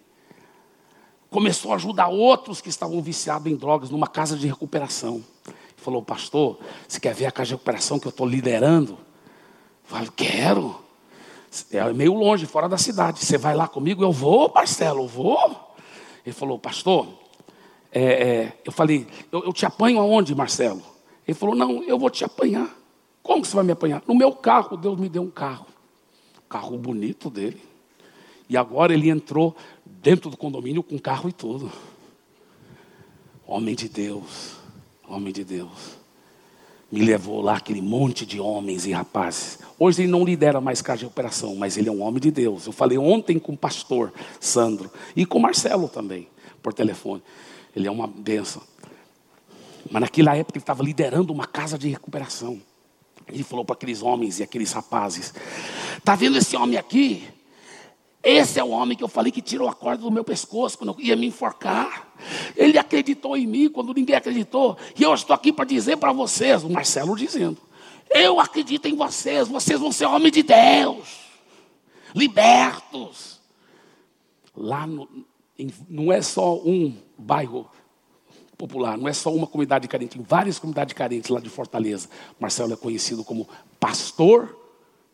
Começou 1.29 1.71
a 1.71 1.75
ajudar 1.75 2.07
outros 2.07 2.61
que 2.61 2.69
estavam 2.69 3.01
viciados 3.01 3.51
em 3.51 3.55
drogas 3.55 3.89
numa 3.91 4.07
casa 4.07 4.35
de 4.35 4.47
recuperação. 4.47 5.23
Falou, 5.77 6.01
pastor, 6.01 6.59
você 6.87 6.99
quer 6.99 7.13
ver 7.13 7.27
a 7.27 7.31
casa 7.31 7.49
de 7.49 7.53
recuperação 7.53 7.97
que 7.99 8.07
eu 8.07 8.09
estou 8.09 8.27
liderando? 8.27 8.97
Falei, 9.83 10.09
quero. 10.15 10.75
É 11.71 11.93
meio 11.93 12.13
longe, 12.13 12.45
fora 12.45 12.67
da 12.67 12.77
cidade. 12.77 13.23
Você 13.23 13.37
vai 13.37 13.55
lá 13.55 13.67
comigo? 13.67 14.03
Eu 14.03 14.11
vou, 14.11 14.51
Marcelo, 14.53 15.03
eu 15.03 15.07
vou. 15.07 15.75
Ele 16.25 16.33
falou, 16.33 16.59
pastor, 16.59 17.07
é, 17.91 18.03
é, 18.03 18.61
eu 18.65 18.71
falei, 18.71 19.07
eu, 19.31 19.45
eu, 19.45 19.53
te 19.53 19.65
apanho 19.65 19.99
aonde, 19.99 20.35
Marcelo? 20.35 20.81
Ele 21.25 21.35
falou, 21.35 21.55
não, 21.55 21.83
eu 21.83 21.97
vou 21.97 22.09
te 22.09 22.25
apanhar. 22.25 22.75
Como 23.23 23.41
que 23.41 23.47
você 23.47 23.55
vai 23.55 23.63
me 23.63 23.71
apanhar? 23.71 24.03
No 24.05 24.15
meu 24.15 24.33
carro, 24.33 24.75
Deus 24.75 24.99
me 24.99 25.07
deu 25.07 25.21
um 25.21 25.31
carro. 25.31 25.67
Carro 26.49 26.77
bonito 26.77 27.29
dele. 27.29 27.61
E 28.49 28.57
agora 28.57 28.93
ele 28.93 29.09
entrou 29.09 29.55
dentro 29.85 30.29
do 30.29 30.37
condomínio 30.37 30.83
com 30.83 30.97
carro 30.97 31.29
e 31.29 31.33
tudo. 31.33 31.71
Homem 33.45 33.75
de 33.75 33.87
Deus, 33.87 34.56
homem 35.07 35.33
de 35.33 35.43
Deus. 35.43 35.97
Me 36.91 37.01
levou 37.01 37.41
lá 37.41 37.57
aquele 37.57 37.81
monte 37.81 38.25
de 38.25 38.39
homens 38.39 38.85
e 38.85 38.91
rapazes. 38.91 39.59
Hoje 39.77 40.03
ele 40.03 40.11
não 40.11 40.23
lidera 40.23 40.61
mais 40.61 40.81
casa 40.81 40.99
de 40.99 41.05
operação, 41.05 41.55
mas 41.55 41.77
ele 41.77 41.89
é 41.89 41.91
um 41.91 42.01
homem 42.01 42.19
de 42.19 42.31
Deus. 42.31 42.65
Eu 42.65 42.71
falei 42.71 42.97
ontem 42.97 43.37
com 43.37 43.53
o 43.53 43.57
pastor 43.57 44.13
Sandro 44.39 44.89
e 45.15 45.25
com 45.25 45.37
o 45.37 45.41
Marcelo 45.41 45.89
também, 45.89 46.27
por 46.63 46.73
telefone. 46.73 47.21
Ele 47.75 47.87
é 47.87 47.91
uma 47.91 48.07
benção. 48.07 48.61
Mas 49.91 50.01
naquela 50.01 50.35
época 50.35 50.57
ele 50.57 50.63
estava 50.63 50.83
liderando 50.83 51.33
uma 51.33 51.45
casa 51.45 51.77
de 51.77 51.89
recuperação. 51.89 52.61
Ele 53.27 53.43
falou 53.43 53.65
para 53.65 53.75
aqueles 53.75 54.01
homens 54.01 54.39
e 54.39 54.43
aqueles 54.43 54.71
rapazes: 54.71 55.33
Está 55.97 56.15
vendo 56.15 56.37
esse 56.37 56.55
homem 56.55 56.77
aqui? 56.77 57.27
Esse 58.29 58.59
é 58.59 58.63
o 58.63 58.71
homem 58.71 58.97
que 58.97 59.01
eu 59.01 59.07
falei 59.07 59.31
que 59.31 59.41
tirou 59.41 59.69
a 59.69 59.73
corda 59.73 60.03
do 60.03 60.11
meu 60.11 60.21
pescoço 60.21 60.77
quando 60.77 60.89
eu 60.89 60.99
ia 60.99 61.15
me 61.15 61.27
enforcar. 61.27 62.11
Ele 62.57 62.77
acreditou 62.77 63.37
em 63.37 63.47
mim 63.47 63.69
quando 63.69 63.93
ninguém 63.93 64.17
acreditou. 64.17 64.77
E 64.99 65.03
eu 65.03 65.13
estou 65.13 65.33
aqui 65.33 65.53
para 65.53 65.63
dizer 65.63 65.95
para 65.95 66.11
vocês, 66.11 66.61
o 66.61 66.69
Marcelo 66.69 67.15
dizendo: 67.15 67.57
Eu 68.09 68.37
acredito 68.37 68.85
em 68.85 68.97
vocês, 68.97 69.47
vocês 69.47 69.79
vão 69.79 69.93
ser 69.93 70.07
homens 70.07 70.33
de 70.33 70.43
Deus, 70.43 71.07
libertos. 72.13 73.39
Lá 74.53 74.85
no, 74.85 75.07
não 75.87 76.11
é 76.11 76.21
só 76.21 76.57
um 76.57 76.97
bairro 77.17 77.71
popular, 78.57 78.97
não 78.97 79.07
é 79.07 79.13
só 79.13 79.33
uma 79.33 79.47
comunidade 79.47 79.87
carente, 79.87 80.17
tem 80.17 80.25
várias 80.27 80.59
comunidades 80.59 80.93
carentes 80.93 81.29
lá 81.29 81.39
de 81.39 81.49
Fortaleza. 81.49 82.09
Marcelo 82.37 82.73
é 82.73 82.75
conhecido 82.75 83.23
como 83.23 83.47
Pastor 83.79 84.53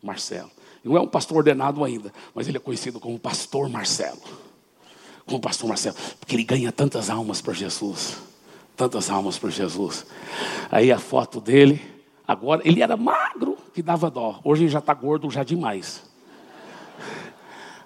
Marcelo. 0.02 0.50
Não 0.84 0.96
é 0.96 1.00
um 1.00 1.08
pastor 1.08 1.38
ordenado 1.38 1.82
ainda, 1.82 2.12
mas 2.34 2.46
ele 2.46 2.58
é 2.58 2.60
conhecido 2.60 3.00
como 3.00 3.18
Pastor 3.18 3.70
Marcelo. 3.70 4.20
Como 5.24 5.40
Pastor 5.40 5.68
Marcelo, 5.68 5.96
porque 6.20 6.36
ele 6.36 6.44
ganha 6.44 6.70
tantas 6.70 7.08
almas 7.08 7.40
para 7.40 7.54
Jesus. 7.54 8.18
Tantas 8.76 9.08
almas 9.08 9.38
para 9.38 9.48
Jesus. 9.48 10.04
Aí 10.70 10.92
a 10.92 10.98
foto 10.98 11.40
dele, 11.40 11.80
agora, 12.28 12.60
ele 12.64 12.82
era 12.82 12.96
magro, 12.96 13.56
que 13.72 13.82
dava 13.82 14.10
dó. 14.10 14.40
Hoje 14.44 14.64
ele 14.64 14.70
já 14.70 14.80
está 14.80 14.92
gordo 14.92 15.30
já 15.30 15.42
demais. 15.42 16.02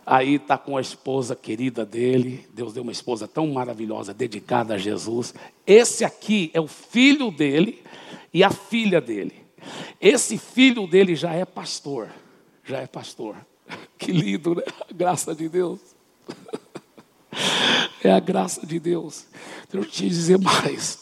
Aí 0.05 0.36
está 0.36 0.59
com 0.59 0.76
a 0.76 0.80
esposa 0.80 1.36
querida 1.36 1.84
dele. 1.84 2.49
Deus 2.53 2.72
deu 2.72 2.82
uma 2.82 2.90
esposa 2.90 3.28
tão 3.28 3.46
maravilhosa, 3.49 4.12
dedicada 4.12 4.74
a 4.74 4.78
Jesus. 4.78 5.34
Esse 5.66 6.05
aqui 6.05 6.51
é 6.55 6.61
o 6.61 6.66
filho 6.66 7.30
dele 7.30 7.84
e 8.32 8.42
a 8.42 8.51
filha 8.51 9.01
dele. 9.01 9.34
Esse 10.01 10.38
filho 10.38 10.86
dele 10.86 11.14
já 11.14 11.32
é 11.32 11.44
pastor. 11.44 12.09
Já 12.68 12.78
é 12.80 12.86
pastor. 12.86 13.36
Que 13.98 14.12
lindo, 14.12 14.54
né? 14.54 14.62
A 14.88 14.92
graça 14.92 15.34
de 15.34 15.48
Deus. 15.48 15.80
É 18.02 18.12
a 18.12 18.20
graça 18.20 18.64
de 18.64 18.78
Deus. 18.78 19.26
Deixa 19.68 19.86
eu 19.86 19.90
te 19.90 20.08
dizer 20.08 20.38
mais. 20.38 21.00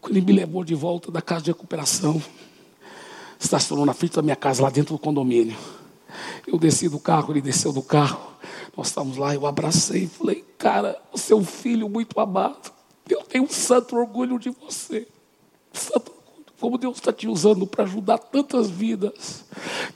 Quando 0.00 0.16
ele 0.16 0.26
me 0.26 0.32
levou 0.32 0.64
de 0.64 0.74
volta 0.74 1.08
da 1.08 1.22
casa 1.22 1.44
de 1.44 1.52
recuperação, 1.52 2.20
estacionou 3.38 3.86
na 3.86 3.94
frente 3.94 4.16
da 4.16 4.22
minha 4.22 4.34
casa, 4.34 4.60
lá 4.60 4.68
dentro 4.68 4.96
do 4.96 4.98
condomínio. 4.98 5.56
Eu 6.48 6.58
desci 6.58 6.88
do 6.88 6.98
carro, 6.98 7.32
ele 7.32 7.40
desceu 7.40 7.72
do 7.72 7.80
carro. 7.80 8.20
Nós 8.76 8.88
estávamos 8.88 9.16
lá, 9.16 9.32
eu 9.32 9.46
abracei 9.46 10.02
e 10.02 10.08
falei, 10.08 10.44
cara, 10.58 11.00
é 11.30 11.34
um 11.34 11.44
filho 11.44 11.88
muito 11.88 12.18
amado. 12.18 12.72
Eu 13.08 13.22
tenho 13.22 13.44
um 13.44 13.48
santo 13.48 13.96
orgulho 13.96 14.36
de 14.36 14.50
você. 14.50 15.06
Santo. 15.72 16.19
Como 16.60 16.76
Deus 16.76 16.98
está 16.98 17.12
te 17.12 17.26
usando 17.26 17.66
para 17.66 17.84
ajudar 17.84 18.18
tantas 18.18 18.68
vidas. 18.70 19.44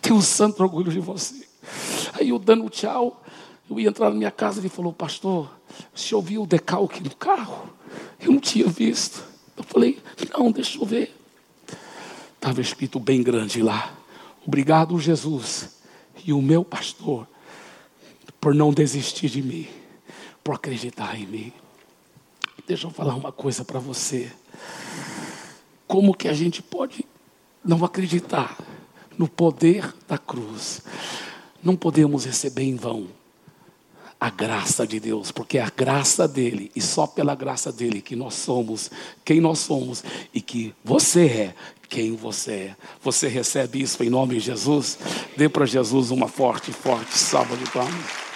Tenho 0.01 0.17
um 0.17 0.23
santo 0.23 0.62
orgulho 0.62 0.91
de 0.91 1.01
você. 1.01 1.47
Aí 2.15 2.31
eu 2.31 2.39
dando 2.39 2.69
tchau, 2.71 3.23
eu 3.69 3.79
ia 3.79 3.89
entrar 3.89 4.11
na 4.11 4.17
minha 4.17 4.31
casa 4.31 4.59
e 4.59 4.62
ele 4.62 4.69
falou, 4.69 4.93
pastor, 4.93 5.51
você 5.95 6.15
ouviu 6.15 6.43
o 6.43 6.47
decalque 6.47 7.03
do 7.03 7.15
carro? 7.15 7.69
Eu 8.21 8.33
não 8.33 8.41
tinha 8.41 8.67
visto. 8.67 9.23
Eu 9.57 9.62
falei, 9.62 9.99
não, 10.37 10.51
deixa 10.51 10.79
eu 10.79 10.87
ver. 10.87 11.15
Estava 12.35 12.61
escrito 12.61 12.99
bem 12.99 13.23
grande 13.23 13.62
lá. 13.62 13.93
Obrigado, 14.47 14.99
Jesus 14.99 15.75
e 16.25 16.33
o 16.33 16.41
meu 16.41 16.65
pastor 16.65 17.27
por 18.41 18.55
não 18.55 18.73
desistir 18.73 19.29
de 19.29 19.43
mim, 19.43 19.67
por 20.43 20.55
acreditar 20.55 21.19
em 21.19 21.27
mim. 21.27 21.53
Deixa 22.67 22.87
eu 22.87 22.91
falar 22.91 23.15
uma 23.15 23.33
coisa 23.33 23.65
para 23.65 23.79
você. 23.79 24.33
Como 25.87 26.14
que 26.14 26.28
a 26.28 26.32
gente 26.32 26.62
pode 26.62 27.05
não 27.64 27.85
acreditar 27.85 28.57
no 29.16 29.28
poder 29.28 29.95
da 30.09 30.18
cruz? 30.18 30.82
Não 31.62 31.76
podemos 31.76 32.24
receber 32.24 32.62
em 32.62 32.76
vão 32.76 33.09
a 34.20 34.30
graça 34.30 34.87
de 34.87 34.99
Deus, 34.99 35.30
porque 35.30 35.59
é 35.59 35.62
a 35.62 35.70
graça 35.74 36.26
dele 36.26 36.70
e 36.74 36.80
só 36.80 37.07
pela 37.07 37.35
graça 37.35 37.70
dele 37.70 38.01
que 38.01 38.16
nós 38.16 38.32
somos 38.32 38.91
quem 39.22 39.39
nós 39.39 39.59
somos 39.59 40.03
e 40.32 40.41
que 40.41 40.74
você 40.82 41.26
é 41.26 41.55
quem 41.89 42.16
você 42.16 42.53
é. 42.53 42.76
Você 43.03 43.28
recebe 43.28 43.80
isso 43.80 44.03
em 44.03 44.11
nome 44.11 44.35
de 44.35 44.41
Jesus? 44.41 44.99
Dê 45.37 45.49
para 45.49 45.66
Jesus 45.66 46.11
uma 46.11 46.26
forte, 46.26 46.72
forte 46.72 47.16
salva 47.16 47.57
de 47.57 47.70
palmas. 47.70 48.34